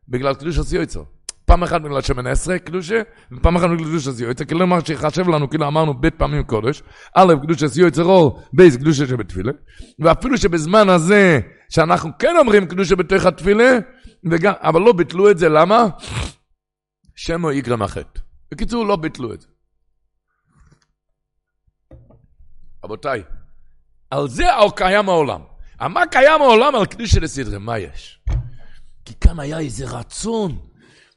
[0.09, 1.03] בגלל קדוש יוצר.
[1.45, 3.01] פעם אחת בגלל שמן עשרה קדושה,
[3.31, 6.83] ופעם אחת בגלל קדוש עשי יוצר, כאילו מה שיחשב לנו, כאילו אמרנו בית פעמים קודש,
[7.15, 9.51] א', קדוש עשי יוצר אור, בייס קדושה שבתפילה,
[9.99, 11.39] ואפילו שבזמן הזה,
[11.69, 13.77] שאנחנו כן אומרים קדושה בתוך התפילה,
[14.31, 15.85] וגם, אבל לא ביטלו את זה, למה?
[17.15, 18.26] שמו יגרם החטא.
[18.51, 19.47] בקיצור, לא ביטלו את זה.
[22.83, 23.23] רבותיי,
[24.11, 24.43] על זה
[24.75, 25.41] קיים העולם.
[25.81, 27.59] מה קיים העולם על קדושה לסדרה?
[27.59, 28.19] מה יש?
[29.05, 30.57] כי כאן היה איזה רצון.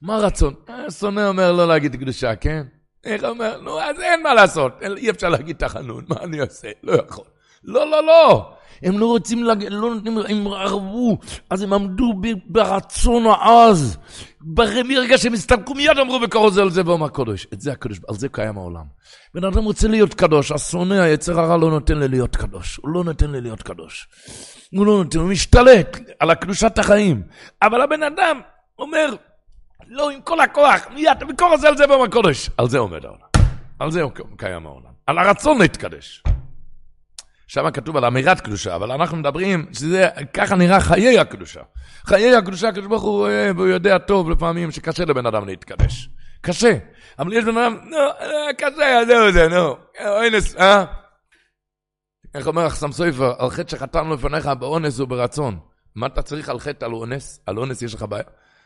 [0.02, 0.54] מה רצון?
[0.68, 2.66] השונא אומר לא להגיד קדושה, כן?
[3.04, 3.60] איך אומר?
[3.60, 4.72] נו, אז אין מה לעשות.
[4.96, 6.70] אי אפשר להגיד תחנון, מה אני עושה?
[6.82, 7.24] לא יכול.
[7.64, 8.56] לא, לא, לא.
[8.82, 9.64] הם לא רוצים, לג...
[9.70, 11.18] לא נותנים, הם ערבו,
[11.50, 12.12] אז הם עמדו
[12.46, 13.98] ברצון העז.
[14.84, 17.46] מרגע שהם הסתלקו מיד אמרו וקראו זה על זה ואומר קודש.
[17.52, 18.84] את זה הקדוש, על זה קיים העולם.
[19.34, 22.76] בן אדם רוצה להיות קדוש, השונא, היצר הרע לא נותן לי להיות קדוש.
[22.76, 24.08] הוא לא נותן לי להיות קדוש.
[24.76, 27.22] הוא לא נותן, הוא משתלט על הקדושת החיים.
[27.62, 28.40] אבל הבן אדם
[28.78, 29.14] אומר,
[29.88, 32.50] לא, עם כל הכוח, מיד, וקורא זה על זה ואומר קודש.
[32.58, 33.30] על זה עומד העולם.
[33.78, 34.02] על זה
[34.36, 34.90] קיים העולם.
[35.06, 36.22] על הרצון להתקדש.
[37.50, 41.60] שם כתוב על אמירת קדושה, אבל אנחנו מדברים שזה, ככה נראה חיי הקדושה.
[42.04, 46.10] חיי הקדושה, הקדוש ברוך הוא אוהב, הוא יודע טוב לפעמים שקשה לבן אדם להתקדש.
[46.40, 46.78] קשה.
[47.18, 49.76] אבל יש בן אדם, נו, אה, קשה, זהו זה, נו.
[50.06, 50.84] אונס, אה?
[52.34, 55.58] איך אומר אחסם סופר, על חטא שחתמנו לפניך באונס וברצון.
[55.94, 57.40] מה אתה צריך על חטא על אונס?
[57.46, 58.24] על אונס יש לך בעיה?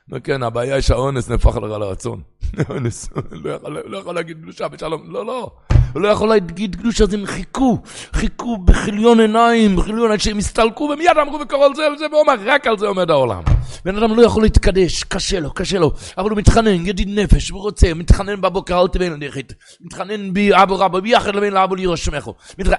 [0.09, 2.22] נו כן, הבעיה היא שהאונס נהפך לך לרצון.
[2.70, 5.51] אונס, לא, לא יכול להגיד קדושה בשלום, לא, לא.
[5.93, 7.78] הוא לא יכול להגיד קדושה, אז הם חיכו,
[8.12, 12.35] חיכו בכיליון עיניים, בכיליון עיניים, שהם הסתלקו, ומיד אמרו וקראו על זה על זה, ואומר,
[12.47, 13.43] רק על זה עומד העולם.
[13.85, 17.60] בן אדם לא יכול להתקדש, קשה לו, קשה לו, אבל הוא מתחנן, ידיד נפש, הוא
[17.60, 21.97] רוצה, מתחנן בבוקר, אל תבין לי חית, מתחנן בי אבו רבו, ביחד לבין לאבו לירו
[21.97, 22.35] שמחו.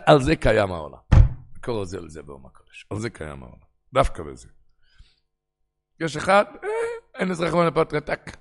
[0.06, 0.98] על זה קיים העולם.
[1.62, 3.58] קראו זה על זה ואומר קדוש, על זה קיים העולם,
[3.94, 4.48] דווקא בזה.
[6.00, 6.70] יש אחד, אה,
[7.16, 8.38] אין אזרח מנפת רתק.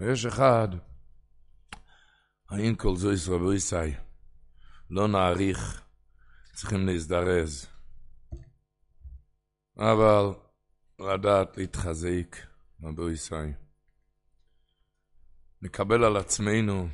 [0.00, 0.68] ויש אחד,
[2.50, 3.94] האם כל זו ישראל ואיסאי,
[4.90, 5.82] לא נעריך,
[6.54, 7.66] צריכים להזדרז.
[9.76, 10.24] אבל
[10.98, 12.36] לדעת להתחזק,
[12.82, 13.52] רבו ישראל.
[15.62, 16.88] נקבל על עצמנו,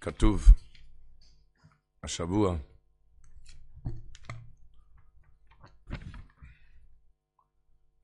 [0.00, 0.44] כתוב
[2.02, 2.56] השבוע,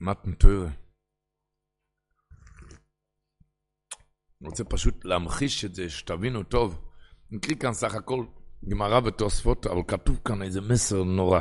[0.02, 0.68] מתן תוירה.
[4.40, 6.80] אני רוצה פשוט להמחיש את זה, שתבינו טוב.
[7.30, 8.24] נקריא כאן סך הכל
[8.68, 11.40] גמרא ותוספות, אבל כתוב כאן איזה מסר נורא.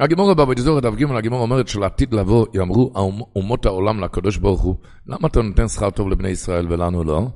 [0.00, 2.92] הגימורה בבית דף ג' הגימורה אומרת שלעתיד לבוא יאמרו
[3.36, 4.76] אומות העולם לקדוש ברוך הוא,
[5.06, 7.28] למה אתה נותן שכר טוב לבני ישראל ולנו לא?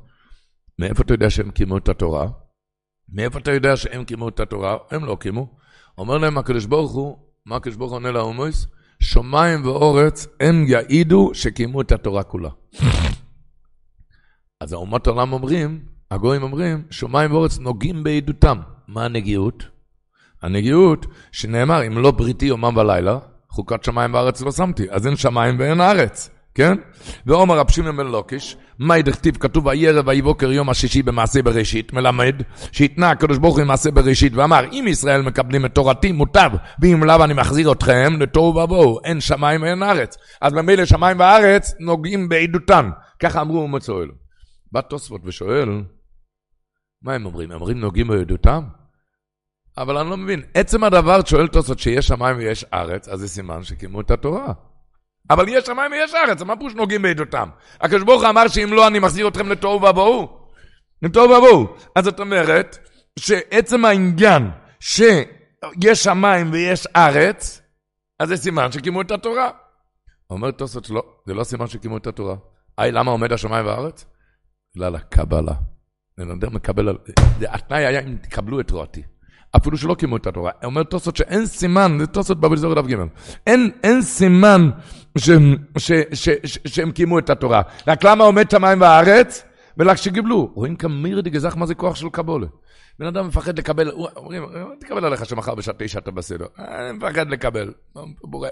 [0.78, 2.28] מאיפה אתה יודע שהם קיימו את התורה?
[3.08, 4.76] מאיפה אתה יודע שהם קיימו את התורה?
[4.90, 5.58] הם לא קיימו.
[5.98, 8.66] אומר להם הקדוש ברוך הוא, מה הקדוש ברוך הוא עונה להומויס?
[9.00, 12.50] שמיים ואורץ הם יעידו שקיימו את התורה כולה.
[14.60, 18.60] אז האומות העולם אומרים, הגויים אומרים, שמיים ואורץ נוגעים בעדותם.
[18.88, 19.64] מה הנגיעות?
[20.42, 23.18] הנגיעות שנאמר, אם לא בריתי יומם ולילה,
[23.50, 26.76] חוקת שמיים וארץ לא שמתי, אז אין שמיים ואין ארץ, כן?
[27.26, 32.42] ועומר רב שמעון בן לוקיש, מאי דכתיב כתוב וירא ויבוקר יום השישי במעשה בראשית, מלמד
[32.72, 36.50] שהתנה הקדוש ברוך הוא במעשה בראשית ואמר אם ישראל מקבלים את תורתי מוטב
[36.82, 40.16] ואם לאו אני מחזיר אתכם לתוהו ובוהו, אין שמיים ואין ארץ.
[40.40, 42.90] אז ממילא שמיים וארץ נוגעים בעדותן,
[43.22, 44.14] ככה אמרו אומות אלו.
[44.72, 45.68] בא תוספות ושואל,
[47.02, 47.50] מה הם אומרים?
[47.50, 48.62] הם אומרים נוגעים בעדותם?
[49.78, 53.62] אבל אני לא מבין, עצם הדבר שואל תוספות שיש שמיים ויש ארץ, אז זה סימן
[53.62, 54.52] שקיימו את התורה.
[55.30, 57.48] אבל יש שמיים ויש ארץ, מה פירוש נוגעים בעדותם?
[57.80, 60.28] הקדוש ברוך אמר שאם לא אני מחזיר אתכם לתוהו ובוהו.
[61.02, 61.76] לתוהו ובוהו.
[61.96, 62.78] אז זאת אומרת,
[63.18, 67.62] שעצם העניין שיש שמיים ויש ארץ,
[68.18, 69.50] אז זה סימן שקיימו את התורה.
[70.30, 72.36] אומר תוספות שלא, זה לא סימן שקיימו את התורה.
[72.78, 74.04] היי, למה עומד השמיים והארץ?
[74.76, 75.52] בגלל הקבלה.
[76.18, 76.98] בן אדם מקבל,
[77.48, 79.02] התנאי היה אם תקבלו את תורתי.
[79.56, 80.50] אפילו שלא קיימו את התורה.
[80.64, 82.96] אומר תוספות שאין סימן, זה תוספות בבלי זורי דף ג',
[83.46, 84.70] אין סימן
[85.18, 87.62] שהם, ש, ש, ש, שהם קיימו את התורה.
[87.86, 89.44] רק למה עומד שמיים והארץ?
[89.76, 90.52] ולך שגיבלו.
[90.54, 92.46] רואים כמיר דגזך מה זה כוח של קבולה.
[92.98, 94.44] בן אדם מפחד לקבל, אומרים,
[94.80, 96.46] תקבל עליך שמחר בשעה תשע אתה בסדר.
[96.58, 97.72] אני מפחד לקבל.
[98.24, 98.48] בורא.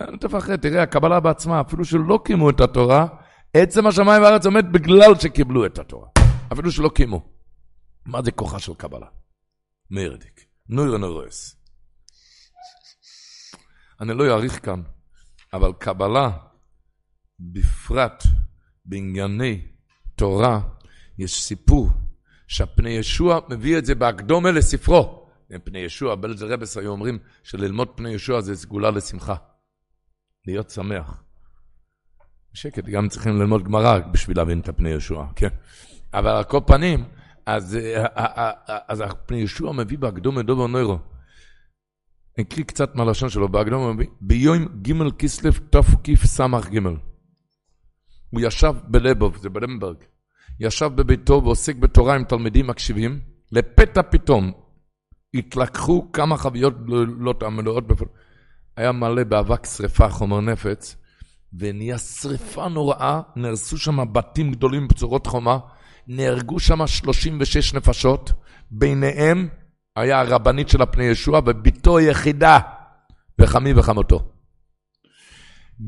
[0.00, 3.06] אל תפחד, תראה, הקבלה בעצמה, אפילו שלא קיימו את התורה,
[3.54, 6.08] עצם השמיים והארץ עומד בגלל שקיבלו את התורה.
[6.52, 7.22] אפילו שלא קיימו.
[8.06, 9.06] מה זה כוחה של קבלה?
[9.90, 10.40] מרדיק.
[10.68, 11.56] נוירו נוירוס.
[14.00, 14.82] אני לא אאריך כאן,
[15.54, 16.30] אבל קבלה,
[17.40, 18.22] בפרט
[18.84, 19.62] בענייני
[20.14, 20.60] תורה,
[21.18, 21.90] יש סיפור
[22.48, 25.24] שהפני ישוע מביא את זה בהקדומה לספרו.
[25.64, 29.34] פני ישוע, בלזר רבס היו אומרים שללמוד פני ישוע זה סגולה לשמחה.
[30.46, 31.22] להיות שמח.
[32.52, 35.48] בשקט, גם צריכים ללמוד גמרא בשביל להבין את הפני ישוע, כן?
[36.14, 37.04] אבל על כל פנים,
[37.46, 40.98] אז, אה, אה, אה, אז הפני ישוע מביא בהקדומה דובר נוירו.
[42.40, 43.48] אקריא קצת מהלשון שלו,
[43.94, 46.78] מביא, ביום ג' כסלו תקס"ג.
[48.30, 49.96] הוא ישב בלבוב, זה בלמברג.
[50.60, 53.20] ישב בביתו ועוסק בתורה עם תלמידים מקשיבים,
[53.52, 54.52] לפתע פתאום
[55.34, 56.74] התלקחו כמה חביות
[57.18, 58.02] לא המלאות בפ...
[58.76, 60.96] היה מלא באבק שרפה, חומר נפץ,
[61.58, 65.58] ונהיה שרפה נוראה, נהרסו שם בתים גדולים בצורות חומה,
[66.06, 68.32] נהרגו שם 36 נפשות,
[68.70, 69.48] ביניהם
[69.96, 72.58] היה הרבנית של הפני ישוע ובתו היחידה,
[73.38, 74.20] וחמי וחמותו.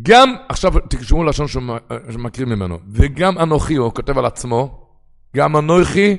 [0.02, 4.86] גם, עכשיו תקשרו לשון שמקריא ממנו, וגם אנוכי, הוא כותב על עצמו,
[5.36, 6.16] גם אנוכי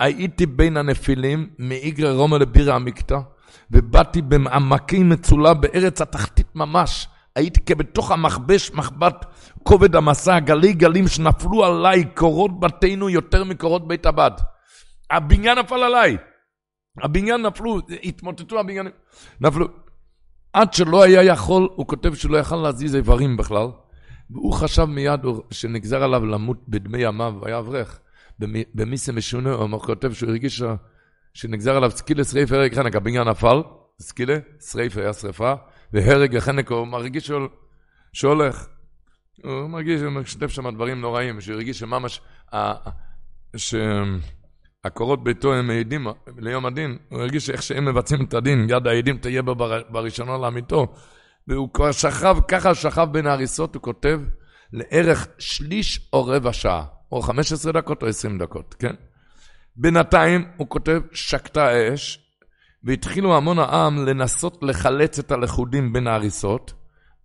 [0.00, 3.18] הייתי בין הנפילים, מאיגרא רומא לבירא עמיקתא,
[3.70, 7.08] ובאתי במעמקי מצולע בארץ התחתית ממש.
[7.36, 9.26] הייתי כבתוך המכבש, מחבת
[9.62, 14.30] כובד המסע, גלי גלים שנפלו עליי, קורות בתינו יותר מקורות בית הבד.
[15.10, 16.16] הבניין נפל עליי.
[16.98, 18.92] הבניין נפלו, התמוטטו הבניינים,
[19.40, 19.66] נפלו.
[20.52, 23.66] עד שלא היה יכול, הוא כותב שלא יכל להזיז איברים בכלל,
[24.30, 28.00] והוא חשב מיד שנגזר עליו למות בדמי ימיו, היה אברך.
[28.74, 30.62] במיסה משונה, הוא כותב שהוא הרגיש
[31.34, 33.62] שנגזר עליו סקילה שריפה הרג חנק, הבניין נפל,
[34.00, 34.36] סקילה,
[34.70, 35.54] שריפה היה שריפה,
[35.92, 37.30] והרג החנק, הוא מרגיש
[38.12, 38.66] שהולך.
[39.44, 42.20] הוא מרגיש, הוא משתף שם דברים נוראים, שהוא הרגיש שממש,
[44.84, 46.06] הקורות ביתו הם העדים
[46.38, 49.54] ליום הדין, הוא הרגיש שאיך שהם מבצעים את הדין, יד העדים תהיה בו
[49.90, 50.86] בראשונו לאמיתו.
[51.48, 54.20] והוא כבר שכב, ככה שכב בין ההריסות, הוא כותב,
[54.72, 58.94] לערך שליש או רבע שעה, או 15 דקות או 20 דקות, כן?
[59.76, 62.18] בינתיים, הוא כותב, שקטה האש,
[62.84, 66.72] והתחילו המון העם לנסות לחלץ את הלכודים בין ההריסות,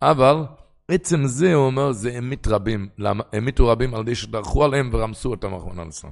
[0.01, 0.45] אבל
[0.87, 2.89] עצם זה, הוא אומר, זה המית רבים.
[2.97, 3.23] למה?
[3.33, 6.11] המיתו רבים על ידי שדרכו עליהם ורמסו אותם אחרונה לסון.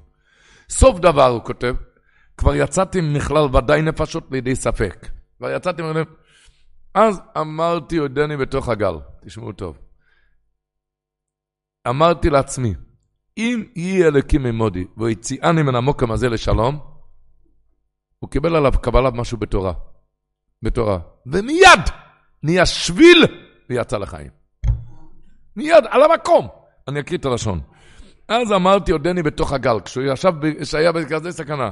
[0.73, 1.75] סוף דבר, הוא כותב,
[2.37, 5.07] כבר יצאתי מכלל ודאי נפשות לידי ספק.
[5.37, 6.03] כבר יצאתי מכלל...
[6.93, 8.93] אז אמרתי, עודני בתוך הגל.
[9.25, 9.77] תשמעו טוב.
[11.87, 12.73] אמרתי לעצמי,
[13.37, 16.79] אם יהיה אלוקים עמודי והציאני מן המוקם הזה לשלום,
[18.19, 19.73] הוא קיבל עליו קבלה משהו בתורה.
[20.61, 20.99] בתורה.
[21.25, 21.81] ומיד
[22.43, 23.25] נהיה שביל
[23.69, 24.31] ויצא לחיים.
[25.55, 26.47] מיד, על המקום.
[26.87, 27.61] אני אקריא את הלשון.
[28.27, 31.69] אז אמרתי עודני בתוך הגל, כשהוא ישב, כשהיה בכזה סכנה.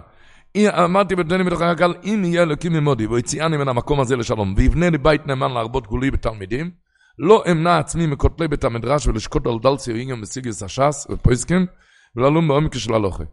[0.58, 4.98] אמרתי עודני בתוך הגל, אם יהיה אלוקים עמודי ויציאני מן המקום הזה לשלום, ויבנה לי
[4.98, 6.72] בית נאמן להרבות גולי בתלמידים,
[7.20, 11.66] לא אמנע עצמי מכותלי בית המדרש ולשקוט על דל ציורים בסיגיס הש"ס ופויסקין,
[12.16, 13.24] וללום בעומק של הלוכה.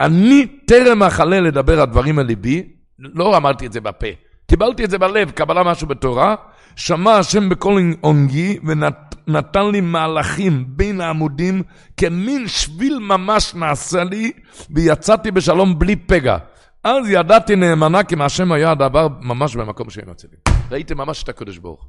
[0.00, 2.68] אני טרם אכלה לדבר הדברים על ליבי,
[2.98, 4.06] לא אמרתי את זה בפה,
[4.46, 6.34] קיבלתי את זה בלב, קבלה משהו בתורה,
[6.78, 11.62] שמע השם בקול עונגי ונתן לי מהלכים בין העמודים,
[11.96, 14.32] כמין שביל ממש נעשה לי,
[14.70, 16.38] ויצאתי בשלום בלי פגע.
[16.84, 20.36] אז ידעתי נאמנה כי מהשם היה הדבר ממש במקום שאין אצלי.
[20.70, 21.88] ראיתי ממש את הקדוש ברוך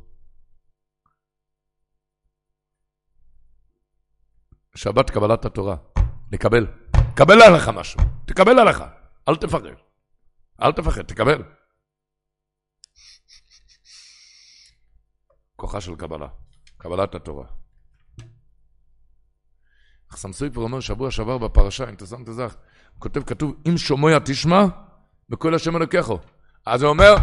[4.75, 5.75] שבת קבלת התורה,
[6.31, 6.67] לקבל.
[7.15, 8.83] קבל עליך משהו, תקבל עליך,
[9.29, 9.61] אל תפחד.
[10.61, 11.58] אל תפחד, תקבל.
[15.59, 16.27] כוחה של קבלה,
[16.77, 17.45] קבלת התורה.
[20.11, 22.51] חסם סופר אומר שבוע שעבר בפרשה, אם אתה שם את זה, הוא
[22.99, 24.65] כותב, כתוב, אם שומע תשמע,
[25.29, 26.19] בכל השם אלוקיכו.
[26.65, 27.15] אז הוא אומר,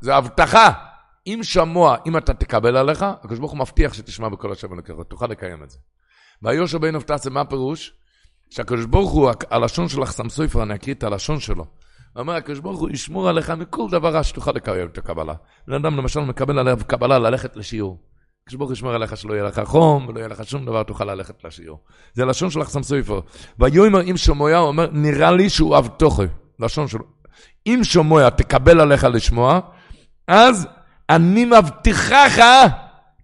[0.00, 0.72] זה הבטחה.
[1.26, 5.26] אם שמוע, אם אתה תקבל עליך, הקדוש ברוך הוא מבטיח שתשמע בכל השם אלוקיכו, תוכל
[5.26, 5.78] לקיים את זה.
[6.42, 7.92] ויושר בין אופתעשה, מה הפירוש?
[8.50, 11.66] שהקדוש ברוך הוא, הלשון של החסם סופר, אני אקריא את הלשון שלו.
[12.16, 15.34] אומר, הקדוש ברוך הוא ישמור עליך מכל דבר רע שתוכל לקיים את הקבלה.
[15.68, 17.98] בן אדם למשל מקבל עליו קבלה ללכת לשיעור.
[18.42, 21.04] הקדוש ברוך הוא ישמור עליך שלא יהיה לך חום, ולא יהיה לך שום דבר, תוכל
[21.04, 21.80] ללכת לשיעור.
[22.12, 23.20] זה הלשון של החסם סופר.
[23.58, 26.22] ויאמר אם שמויה, הוא אומר, נראה לי שהוא אב תוכי.
[26.60, 27.04] לשון שלו.
[27.66, 29.60] אם שומע תקבל עליך לשמוע,
[30.28, 30.66] אז
[31.10, 32.38] אני מבטיחך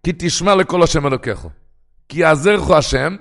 [0.05, 1.47] כי תשמע לכל השם אלוקיך.
[2.09, 3.17] כי יעזרך השם,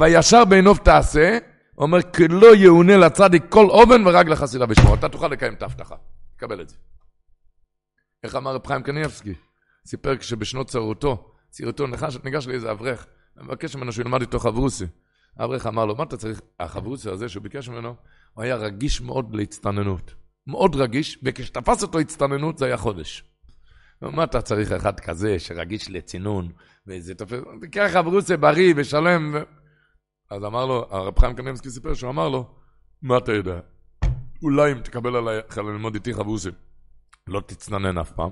[0.00, 1.38] וישר בעיניו תעשה,
[1.78, 4.94] אומר, כי לא יאונה לצדיק כל אובן ורק לחסידה בשמו.
[4.94, 5.94] אתה תוכל לקיים את ההבטחה.
[6.36, 6.76] תקבל את זה.
[8.24, 9.34] איך אמר רב חיים קניאבסקי?
[9.86, 14.86] סיפר כשבשנות צערותו, צעירותו ניגש, ניגש לאיזה אברך, מבקש ממנו שהוא ילמד איתו חברוסי.
[15.36, 16.40] האברך אמר לו, מה אתה צריך?
[16.60, 17.94] החברוסי הזה שהוא ביקש ממנו,
[18.34, 20.14] הוא היה רגיש מאוד להצטננות.
[20.46, 23.24] מאוד רגיש, וכשתפס אותו הצטננות זה היה חודש.
[24.02, 26.52] מה אתה צריך אחד כזה שרגיש לצינון,
[26.86, 29.34] ואיזה תופס, תקרא חברוסי בריא ושלם.
[29.34, 29.61] ו...
[30.32, 32.46] אז אמר לו, הרב חיים קנימסקי סיפר שהוא אמר לו,
[33.02, 33.60] מה אתה יודע?
[34.42, 36.48] אולי אם תקבל עליך ללמוד איתי חברוסי,
[37.26, 38.30] לא תצננן אף פעם.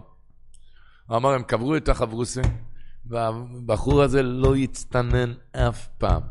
[1.12, 2.40] אמר, הם קברו את החברוסי,
[3.06, 6.22] והבחור הזה לא יצטנן אף פעם.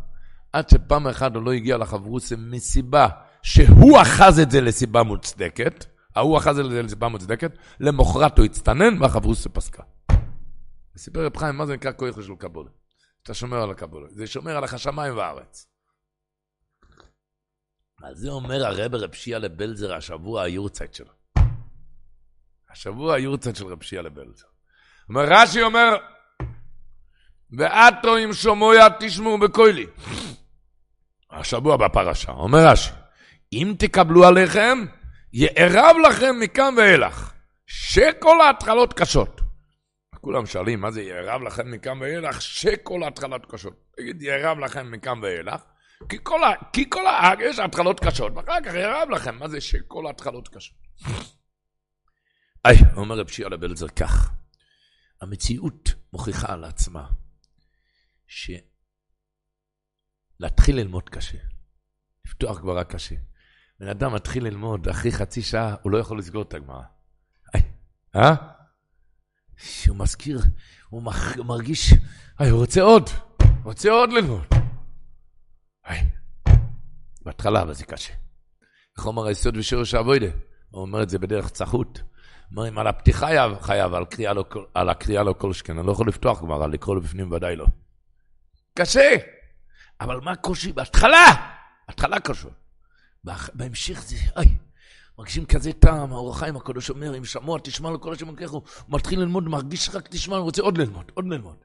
[0.53, 3.07] עד שפעם אחת הוא לא הגיע לחברוסי מסיבה
[3.41, 5.85] שהוא אחז את זה לסיבה מוצדקת,
[6.15, 9.83] ההוא אחז את זה לסיבה מוצדקת, למחרת הוא הצטנן והחברוסי פסקה.
[10.97, 12.69] סיפר רב חיים, מה זה נקרא כוח של קבולה?
[13.23, 14.07] אתה שומר על הקבולה.
[14.09, 15.67] זה שומר עליך שמיים וארץ.
[18.03, 21.11] על זה אומר הרב רב שיעה לבלזר השבוע היורצייט שלו.
[22.71, 24.45] השבוע היורצייט של רב שיעה לבלזר.
[25.09, 25.97] אומר, רש"י אומר,
[27.51, 29.85] ועתו עם שומויה תשמעו בקוילי.
[31.31, 32.91] השבוע בפרשה, אומר רש"י,
[33.53, 34.85] אם תקבלו עליכם,
[35.33, 37.33] יערב לכם מכאן ואילך,
[37.67, 39.41] שכל ההתחלות קשות.
[40.21, 42.41] כולם שואלים, מה זה יערב לכם מכאן ואילך?
[42.41, 43.73] שכל ההתחלות קשות.
[43.97, 45.61] תגיד, יערב לכם מכאן ואילך?
[46.09, 46.47] כי כל, ה...
[46.73, 47.31] כי כל ה...
[47.39, 50.77] יש התחלות קשות, ואחר כך יערב לכם, מה זה שכל ההתחלות קשות?
[52.65, 54.31] היי, אומר רב שיעה לבלזר כך,
[55.21, 57.07] המציאות מוכיחה על עצמה
[60.39, 61.37] שלהתחיל ללמוד קשה,
[62.25, 63.15] לפתוח גמרא קשה.
[63.79, 66.83] בן אדם מתחיל ללמוד, אחרי חצי שעה הוא לא יכול לסגור את הגמרא.
[68.15, 68.58] אה?
[69.59, 70.39] שהוא מזכיר,
[70.89, 71.03] הוא
[71.45, 71.93] מרגיש,
[72.39, 73.09] היי, הוא רוצה עוד,
[73.63, 74.45] רוצה עוד ללמוד.
[75.85, 76.03] היי,
[77.21, 78.13] בהתחלה, אבל זה קשה.
[79.05, 80.27] אומר היסוד ושורש האבוידה?
[80.69, 82.01] הוא אומר את זה בדרך צחות.
[82.51, 83.27] אומרים, על הפתיחה
[83.61, 85.77] חייב, על, קריאה לא, על הקריאה לא כל שכן.
[85.77, 87.65] אני לא יכול לפתוח כבר, על לקרוא לבפנים ודאי לא.
[88.73, 89.15] קשה,
[90.01, 90.73] אבל מה הקושי?
[90.73, 91.25] בהתחלה,
[91.87, 92.49] בהתחלה קשה.
[93.53, 94.57] בהמשך זה, איי,
[95.19, 99.19] מרגישים כזה טעם, האור החיים הקדוש אומר, אם שמוע תשמע לו כל השם הוא מתחיל
[99.19, 101.57] ללמוד, מרגיש רק תשמע, הוא רוצה עוד ללמוד, עוד ללמוד.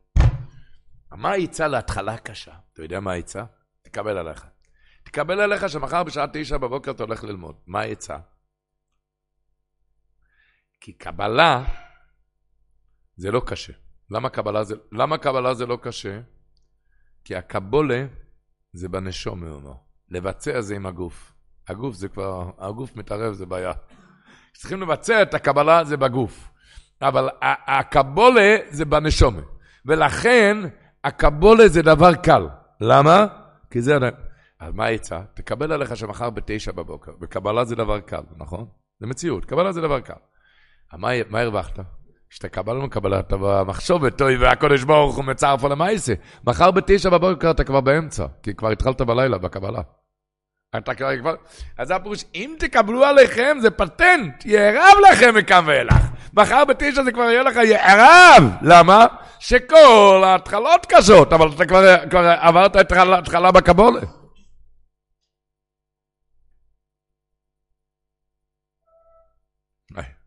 [1.12, 2.54] מה העצה להתחלה קשה?
[2.72, 3.44] אתה יודע מה העצה?
[3.82, 4.46] תקבל עליך.
[5.04, 7.56] תקבל עליך שמחר בשעה תשע בבוקר אתה הולך ללמוד.
[7.66, 8.18] מה העצה?
[10.80, 11.64] כי קבלה
[13.16, 13.72] זה לא קשה.
[14.10, 16.20] למה קבלה זה, למה קבלה זה לא קשה?
[17.24, 18.06] כי הקבולה
[18.72, 19.74] זה בנשום, הוא אומר.
[20.08, 21.33] לבצע זה עם הגוף.
[21.68, 23.72] הגוף זה כבר, הגוף מתערב, זה בעיה.
[24.54, 26.48] צריכים לבצע את הקבלה זה בגוף.
[27.02, 27.28] אבל
[27.66, 29.40] הקבולה זה בנשומה.
[29.86, 30.56] ולכן
[31.04, 32.48] הקבולה זה דבר קל.
[32.80, 33.26] למה?
[33.70, 33.98] כי זה...
[34.60, 35.20] אז מה העצה?
[35.34, 38.66] תקבל עליך שמחר בתשע בבוקר, וקבלה זה דבר קל, נכון?
[39.00, 40.14] זה מציאות, קבלה זה דבר קל.
[40.92, 41.78] מה, מה הרווחת?
[42.30, 46.12] שאתה קבלה לא מקבלה, אתה במחשובת, אוי, והקודש ברוך הוא מצער פה למעשה.
[46.46, 49.80] מחר בתשע בבוקר אתה כבר באמצע, כי כבר התחלת בלילה בקבלה.
[50.76, 51.34] אתה כבר.
[51.78, 56.04] אז זה הפירוש, אם תקבלו עליכם, זה פטנט, יערב לכם מכאן ואילך.
[56.34, 58.42] מחר בתשע זה כבר יהיה לך יערב.
[58.62, 59.06] למה?
[59.38, 64.00] שכל ההתחלות קשות, אבל אתה כבר, כבר עברת את ההתחלה בקבולה.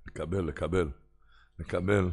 [0.07, 0.89] לקבל, לקבל,
[1.59, 2.09] לקבל.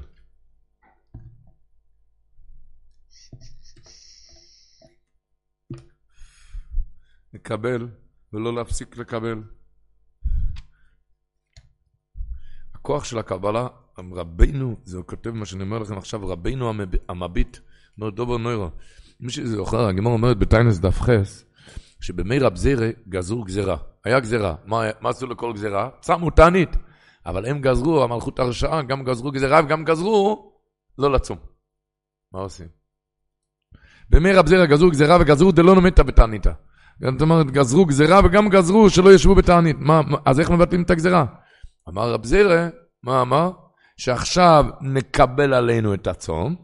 [7.35, 8.04] לקבל.
[8.35, 9.43] ולא להפסיק לקבל.
[12.75, 13.67] הכוח של הקבלה,
[13.99, 16.73] רבינו, זה כותב מה שאני אומר לכם עכשיו, רבינו
[17.09, 17.59] המביט,
[17.99, 18.71] אומר דובר נוירו.
[19.21, 21.45] מי שזוכר, הגמר אומרת בטיינס דף חס,
[22.01, 23.77] שבמי רב זירה גזרו גזירה.
[24.05, 24.55] היה גזירה.
[24.65, 25.91] מה, מה עשו לכל גזירה?
[26.07, 26.77] שמו תענית.
[27.27, 30.53] אבל הם גזרו, המלכות הרשעה, גם גזרו גזירה וגם גזרו
[30.99, 31.39] לא לצום.
[32.33, 32.69] מה עושים?
[34.11, 36.53] במי רב זירה גזרו גזירה וגזרו דלא נמיתא בתעניתא.
[37.01, 39.77] זאת אומרת, גזרו גזירה וגם גזרו שלא ישבו בתענית.
[39.79, 41.25] מה, אז איך מבטלים את הגזירה?
[41.89, 42.69] אמר רב זירא,
[43.03, 43.51] מה אמר?
[43.97, 46.57] שעכשיו נקבל עלינו את הצום,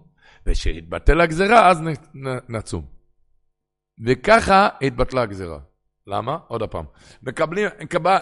[0.46, 1.82] וכשיתבטל הגזירה אז
[2.48, 2.84] נצום.
[4.06, 5.58] וככה התבטלה הגזירה.
[6.06, 6.38] למה?
[6.48, 6.84] עוד פעם.
[7.22, 7.68] מקבלים,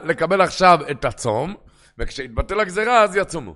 [0.04, 1.54] לקבל עכשיו את הצום,
[1.98, 3.54] וכשיתבטל הגזירה אז יצומו.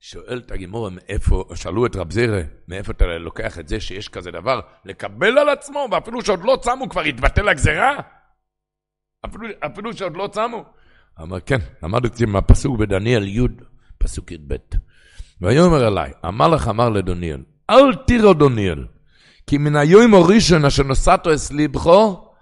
[0.00, 4.30] שואל את הגימור, מאיפה, שאלו את רב זירא, מאיפה אתה לוקח את זה שיש כזה
[4.30, 7.96] דבר, לקבל על עצמו, ואפילו שעוד לא צמו, כבר התבטל הגזירה?
[9.26, 10.64] אפילו, אפילו שעוד לא צמו?
[11.22, 13.46] אמר, כן, למדתי מהפסוק בדניאל י',
[13.98, 14.56] פסוק י"ב.
[15.40, 18.86] ויאמר אליי, המלאך אמר לדניאל, אל תירו דניאל,
[19.46, 22.32] כי מן היום הראשון אשר נוסעתו אס ליבכו,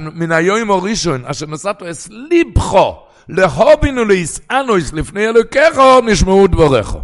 [0.00, 6.96] מן היום הראשון אשר נוסעתו אס ליבכו, להובינו ליסענויס לפני אלוקיך, נשמעו דבריך.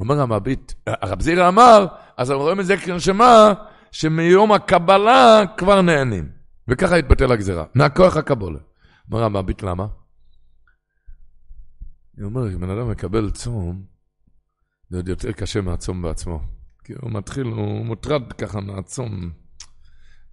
[0.00, 1.86] אומר המביט, הרב זירא אמר,
[2.16, 3.52] אז אנחנו רואים את זה כשמה,
[3.92, 6.28] שמיום הקבלה כבר נהנים.
[6.68, 8.58] וככה התבטל הגזירה, מהכוח הקבולה.
[9.12, 9.86] אומר המביט, למה?
[12.18, 13.82] הוא אומר, אם בן אדם מקבל צום,
[14.90, 16.40] זה עוד יותר קשה מהצום בעצמו.
[16.84, 19.30] כי הוא מתחיל, הוא מוטרד ככה מהצום.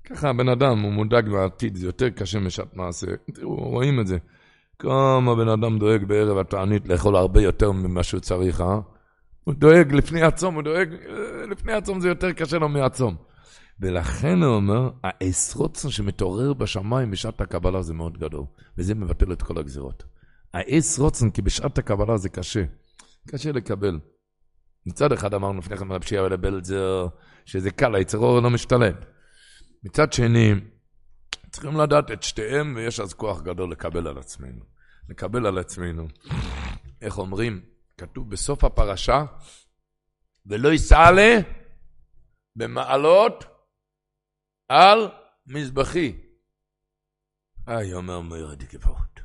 [0.04, 3.08] ככה הבן אדם, הוא מודאג בעתיד, זה יותר קשה משעת מעשה.
[3.34, 4.18] תראו, רואים את זה.
[4.80, 8.80] כמה בן אדם דואג בערב התענית לאכול הרבה יותר ממה שהוא צריך, אה?
[9.44, 13.16] הוא דואג לפני הצום, הוא דואג, אה, לפני הצום זה יותר קשה לו מהצום.
[13.80, 18.44] ולכן הוא אומר, העשרוצן שמתעורר בשמיים בשעת הקבלה זה מאוד גדול,
[18.78, 20.04] וזה מבטל את כל הגזירות.
[20.54, 22.64] העש רוצן, כי בשעת הקבלה זה קשה,
[23.28, 24.00] קשה לקבל.
[24.86, 27.08] מצד אחד אמרנו לפני כן רבי שיהיה לבלזר,
[27.46, 28.94] שזה קל, היצר אור לא משתלם.
[29.84, 30.54] מצד שני,
[31.56, 34.64] צריכים לדעת את שתיהם, ויש אז כוח גדול לקבל על עצמנו.
[35.10, 36.08] לקבל על עצמנו.
[37.02, 37.62] איך אומרים?
[37.98, 39.26] כתוב בסוף הפרשה,
[40.46, 41.38] ולא יסעלה
[42.56, 43.44] במעלות
[44.70, 45.12] על
[45.48, 46.16] מזבחי.
[47.68, 49.20] היי, אומר מוירד גבורת.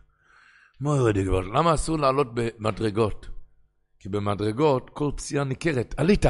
[0.81, 1.45] מוירד גבורת.
[1.45, 3.29] למה אסור לעלות במדרגות?
[3.99, 5.95] כי במדרגות כל פציעה ניכרת.
[5.99, 6.25] עלית.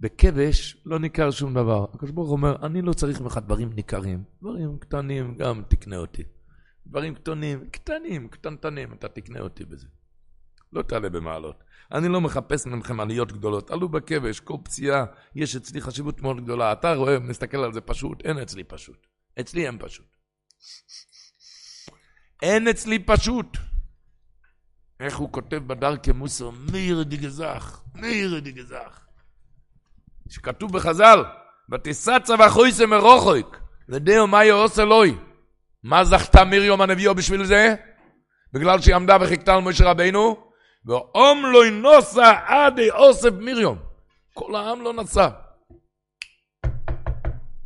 [0.00, 1.86] בכבש לא ניכר שום דבר.
[1.94, 4.24] הקדוש ברוך אומר, אני לא צריך ממך דברים ניכרים.
[4.42, 6.22] דברים קטנים, גם תקנה אותי.
[6.86, 9.86] דברים קטנים, קטנים, קטנטנים, אתה תקנה אותי בזה.
[10.72, 11.64] לא תעלה במעלות.
[11.92, 13.70] אני לא מחפש מכם עליות גדולות.
[13.70, 15.04] עלו בכבש, כל פציעה,
[15.34, 16.72] יש אצלי חשיבות מאוד גדולה.
[16.72, 19.06] אתה רואה, מסתכל על זה פשוט, אין אצלי פשוט.
[19.40, 20.06] אצלי אין פשוט.
[22.42, 23.56] אין אצלי פשוט.
[25.00, 28.99] איך הוא כותב בדרכי מוסר, מאיר דגזך, מאיר דגזך.
[30.30, 31.24] שכתוב בחז"ל,
[31.72, 33.56] ותסצה ואחויסה מרוחק,
[33.88, 35.14] ודאו מה יעוש אלוהי.
[35.82, 37.74] מה זכתה מרים הנביאו בשביל זה?
[38.52, 40.36] בגלל שהיא עמדה וחיכתה על משה רבינו?
[40.86, 43.76] ואום לא ינוסה עדי אוסף מרים.
[44.34, 45.28] כל העם לא נסע.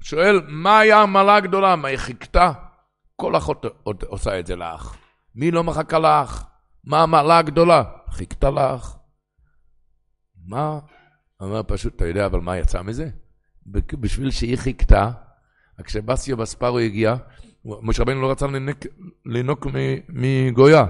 [0.00, 1.76] שואל, מה היה המעלה הגדולה?
[1.76, 2.52] מה היא חיכתה?
[3.16, 3.64] כל אחות
[4.06, 4.96] עושה את זה לאח.
[5.34, 6.46] מי לא מחכה לאח?
[6.84, 7.82] מה המעלה הגדולה?
[8.10, 8.96] חיכתה לאח.
[10.46, 10.78] מה?
[11.44, 13.08] אומר פשוט, אתה יודע אבל מה יצא מזה?
[13.66, 15.10] בשביל שהיא חיכתה,
[15.84, 17.14] כשבסיו בספרו הגיע,
[17.64, 18.46] משה רבנו לא רצה
[19.26, 19.66] לנוק
[20.08, 20.84] מגויה.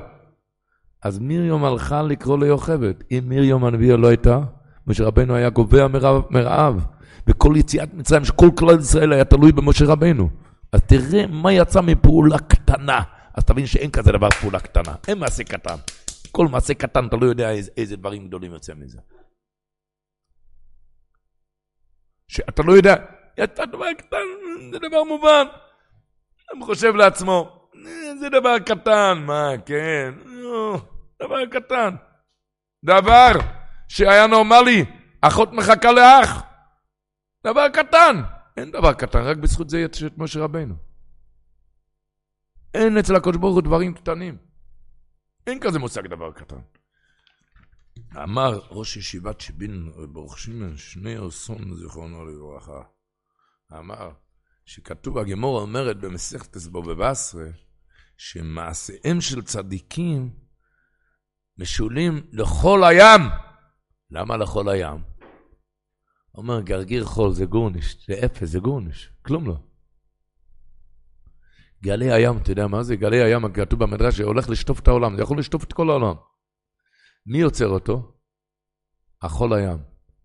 [1.03, 2.95] אז מרים הלכה לקרוא ליוכבד.
[3.11, 4.41] אם מרים הנביאה לא הייתה,
[4.87, 5.87] משה רבנו היה גובע
[6.31, 6.87] מרעב.
[7.27, 10.31] וכל יציאת מצרים, שכל כלל ישראל היה תלוי במשה רבנו.
[10.73, 13.01] אז תראה מה יצא מפעולה קטנה.
[13.35, 14.95] אז תבין שאין כזה דבר פעולה קטנה.
[15.09, 15.77] אין מעשה קטן.
[16.33, 18.99] כל מעשה קטן, אתה לא יודע איזה, איזה דברים גדולים יוצא מזה.
[22.29, 22.95] שאתה לא יודע,
[23.39, 24.17] יצא דבר קטן,
[24.73, 25.47] זה דבר מובן.
[26.53, 27.69] הוא חושב לעצמו,
[28.21, 30.81] זה דבר קטן, מה, כן, לא.
[31.23, 31.95] דבר קטן.
[32.85, 33.33] דבר
[33.89, 34.85] שהיה נורמלי,
[35.21, 36.43] אחות מחכה לאח.
[37.47, 38.23] דבר קטן.
[38.57, 40.75] אין דבר קטן, רק בזכות זה יש את משה רבנו.
[42.75, 44.37] אין אצל הקדוש ברוך הוא דברים קטנים.
[45.47, 46.61] אין כזה מושג דבר קטן.
[48.23, 52.83] אמר ראש ישיבת שבין ברוך שמעון שני אוסון זיכרונו לברכה,
[53.73, 54.11] אמר
[54.65, 57.45] שכתוב הגמור אומרת במסכת אסבובבסרה
[58.17, 60.31] שמעשיהם של צדיקים
[61.59, 63.21] משולים לכל הים.
[64.11, 65.03] למה לכל הים?
[66.35, 69.57] אומר, גרגיר חול זה גורניש, זה אפס, זה גורניש, כלום לא.
[71.83, 72.97] גלי הים, אתה יודע מה זה?
[72.97, 76.15] גלי הים, כתוב במדרש, שהולך לשטוף את העולם, זה יכול לשטוף את כל העולם.
[77.27, 78.13] מי יוצר אותו?
[79.23, 79.79] החול הים.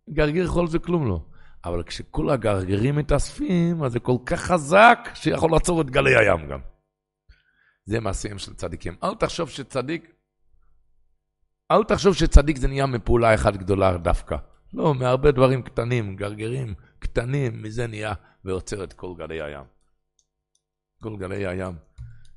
[0.09, 1.25] גרגיר חול זה כלום לא.
[1.65, 6.59] אבל כשכל הגרגירים מתאספים, אז זה כל כך חזק, שיכול לעצור את גלי הים גם.
[7.85, 8.95] זה מעשיהם של צדיקים.
[9.03, 10.19] אל תחשוב שצדיק
[11.71, 14.37] אל תחשוב שצדיק זה נהיה מפעולה אחת גדולה דווקא.
[14.73, 18.13] לא, מהרבה דברים קטנים, גרגרים קטנים, מזה נהיה
[18.45, 19.65] ועוצר את כל גלי הים.
[21.03, 21.75] כל גלי הים.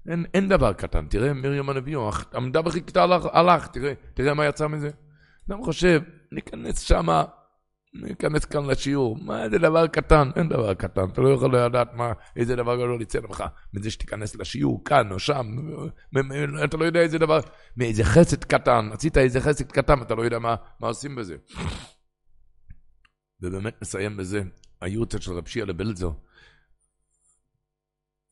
[0.08, 1.96] אין, אין דבר קטן, תראה מרים הנביא,
[2.34, 4.90] עמדה וחיכתה הלך, הלך, תראה, תראה מה יצא מזה.
[5.48, 6.02] אדם חושב,
[6.32, 7.24] ניכנס שמה,
[7.94, 10.30] ניכנס כאן לשיעור, מה זה דבר קטן?
[10.36, 14.36] אין דבר קטן, אתה לא יכול לדעת מה, איזה דבר גדול יצא לך מזה שתיכנס
[14.36, 15.46] לשיעור כאן או שם,
[16.64, 17.40] אתה לא יודע איזה דבר,
[17.76, 21.36] מאיזה חסד קטן, עשית איזה חסד קטן, אתה לא יודע מה, מה עושים בזה.
[23.42, 24.42] ובאמת נסיים בזה,
[24.80, 26.10] היורצת של רב שיעה לבלזר.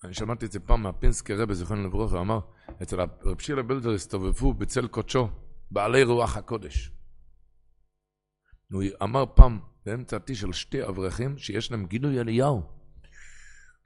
[0.04, 2.40] אני שמעתי את זה פעם מהפינסקי רבי, זיכרונו לברכה, אמר,
[2.82, 5.28] אצל הרב שילה בלדר הסתובבו בצל קודשו,
[5.70, 6.90] בעלי רוח הקודש.
[8.72, 12.62] הוא אמר פעם, באמצע התי של שתי אברכים, שיש להם גילוי אליהו.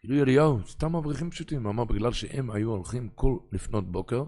[0.03, 1.63] גילוי אליהו, סתם אברכים פשוטים.
[1.63, 4.25] הוא אמר, בגלל שהם היו הולכים כל לפנות בוקר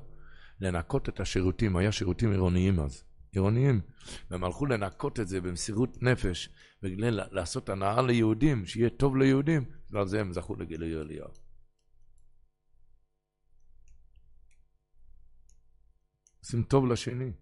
[0.60, 3.80] לנקות את השירותים, היה שירותים עירוניים אז, עירוניים.
[4.30, 6.48] והם הלכו לנקות את זה במסירות נפש,
[6.82, 11.45] בגלל לעשות הנאה ליהודים, שיהיה טוב ליהודים, ועל זה הם זכו לגילוי אליהו.
[16.46, 17.32] עושים טוב לשני.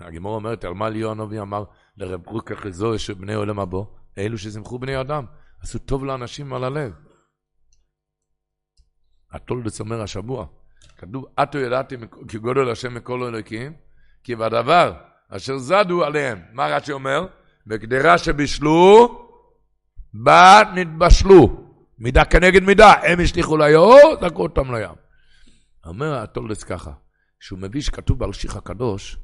[0.00, 1.64] הגימור אומרת, על מה ליאור הנביא אמר
[1.96, 2.20] לרב
[2.54, 3.78] חזור של בני עולם הבא?
[4.18, 5.24] אלו שזמחו בני אדם,
[5.60, 6.92] עשו טוב לאנשים על הלב.
[9.32, 10.46] התולדס אומר השבוע,
[10.98, 11.96] כתוב, עטו ידעתי
[12.28, 13.72] כי גודל השם מכל אלוקים,
[14.24, 14.94] כי בדבר
[15.28, 17.26] אשר זדו עליהם, מה רש"י אומר?
[17.66, 19.08] בקדרה שבישלו,
[20.14, 21.72] בה נתבשלו.
[21.98, 24.94] מידה כנגד מידה, הם השליכו ליאור, זרקו אותם לים.
[25.86, 26.92] אומר התולדס ככה,
[27.40, 29.18] שהוא מביא שכתוב באלשיך הקדוש,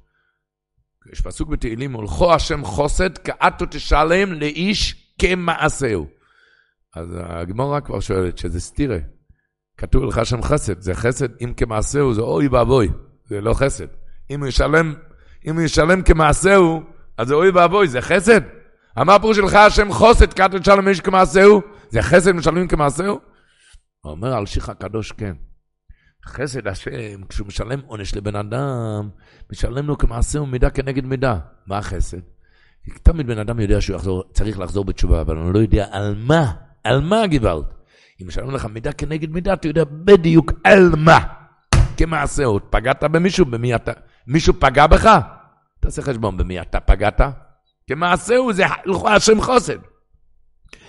[1.13, 6.09] יש פסוק בתהילים, הולכו השם חוסד כאתו תשלם לאיש כמעשהו.
[6.97, 8.99] אז הגמורה כבר שואלת שזה סתירה.
[9.77, 12.89] כתוב לך שם חסד, זה חסד אם כמעשהו, זה אוי ואבוי,
[13.25, 13.87] זה לא חסד.
[14.31, 14.95] אם הוא ישלם,
[15.47, 16.83] אם הוא ישלם כמעשהו,
[17.19, 18.41] אז זה אוי ואבוי, זה חסד?
[19.01, 23.21] אמר פה שלך השם חוסד כאתו תשלם לאיש כמעשהו, זה חסד משלמים כמעשהו?
[24.01, 25.33] הוא אומר על שיח הקדוש כן.
[26.27, 29.09] חסד השם, כשהוא משלם עונש לבן אדם,
[29.53, 31.39] משלם לו כמעשה ומידה כנגד מידה.
[31.67, 32.19] מה החסד?
[33.03, 36.53] תמיד בן אדם יודע שהוא יחזור, צריך לחזור בתשובה, אבל אני לא יודע על מה,
[36.85, 37.65] על מה גוואלד.
[38.23, 41.19] אם משלם לך מידה כנגד מידה, אתה יודע בדיוק על מה.
[41.97, 42.63] כמעשה עוד.
[42.71, 43.93] פגעת במישהו, במי אתה?
[44.27, 45.11] מישהו פגע בך?
[45.81, 47.21] תעשה חשבון במי אתה פגעת.
[47.89, 49.79] כמעשהו זה הלכו השם חוסד.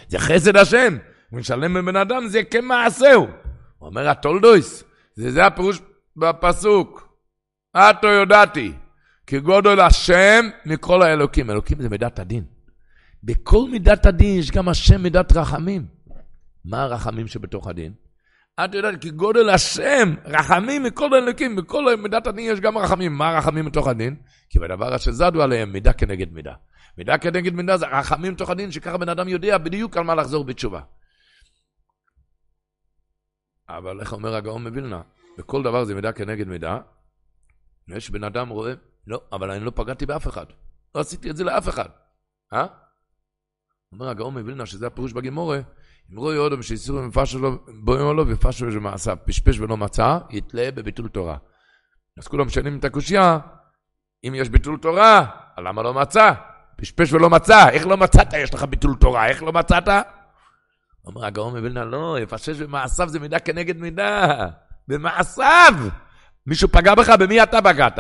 [0.08, 0.98] זה חסד השם.
[1.30, 3.28] הוא משלם בבן אדם, זה כמעשהו.
[3.78, 4.84] הוא אומר התולדויס,
[5.16, 5.80] זה, זה הפירוש
[6.18, 7.14] בפסוק.
[7.74, 8.74] עתו יודעתי,
[9.28, 11.50] כי גודל השם מכל האלוקים.
[11.50, 12.44] אלוקים זה מידת הדין.
[13.24, 15.86] בכל מידת הדין יש גם השם מידת רחמים.
[16.66, 17.94] מה הרחמים שבתוך הדין?
[18.66, 23.18] את יודעת, כי גודל השם, רחמים מכל האלוקים, בכל מידת הדין יש גם רחמים.
[23.18, 24.16] מה הרחמים בתוך הדין?
[24.50, 26.54] כי בדבר אשר זדו עליהם, מידה כנגד מידה.
[26.98, 30.44] מידה כנגד מידה זה רחמים בתוך הדין, שככה בן אדם יודע בדיוק על מה לחזור
[30.44, 30.82] בתשובה.
[33.70, 35.02] אבל איך אומר הגאון מווילנה?
[35.38, 36.80] בכל דבר זה מידה כנגד מידה.
[37.88, 38.74] יש בן אדם רואה,
[39.08, 40.46] לא, אבל אני לא פגעתי באף אחד.
[40.96, 41.90] לא עשיתי את זה לאף אחד.
[42.54, 42.66] אה?
[43.92, 45.60] אומר הגאון מווילנה, שזה הפירוש בגימורה,
[46.12, 51.08] אם רואי אודם שאיסור מפשו לו, בואי לו ופשו במעשיו, פשפש ולא מצא, יתלה בביטול
[51.08, 51.38] תורה.
[52.18, 53.40] אז כולם משנים את הקושייה,
[54.28, 55.26] אם יש ביטול תורה,
[55.58, 56.34] למה לא מצא?
[56.78, 58.34] פשפש ולא מצא, איך לא מצאת?
[58.34, 59.88] יש לך ביטול תורה, איך לא מצאת?
[61.06, 64.48] אומר הגאון מווילנה, לא, יפשש במעשיו זה מידה כנגד מידה.
[64.88, 65.74] במעשיו.
[66.48, 68.00] מישהו פגע בך, במי אתה פגעת?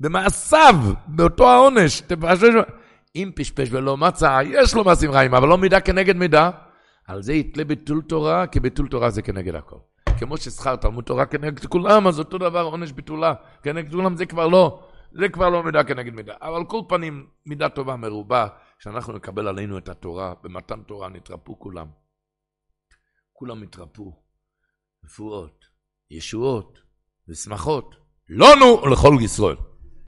[0.00, 0.74] במעשיו,
[1.06, 2.00] באותו העונש.
[2.00, 2.54] תפשש...
[3.16, 6.50] אם פשפש ולא מצא, יש לו מעשים רעים, אבל לא מידה כנגד מידה.
[7.06, 9.76] על זה יתלה ביטול תורה, כי ביטול תורה זה כנגד הכל.
[10.18, 13.34] כמו ששכר תלמוד תורה כנגד כולם, אז אותו דבר עונש ביטולה.
[13.62, 14.80] כנגד כולם זה כבר לא,
[15.12, 16.34] זה כבר לא מידה כנגד מידה.
[16.42, 18.46] אבל כל פנים, מידה טובה מרובה,
[18.78, 21.86] שאנחנו נקבל עלינו את התורה, במתן תורה נתרפו כולם.
[23.38, 24.12] כולם התרפאו.
[25.04, 25.64] רפואות,
[26.10, 26.78] ישועות
[27.28, 27.94] ושמחות.
[28.28, 29.56] לנו ולכל ישראל.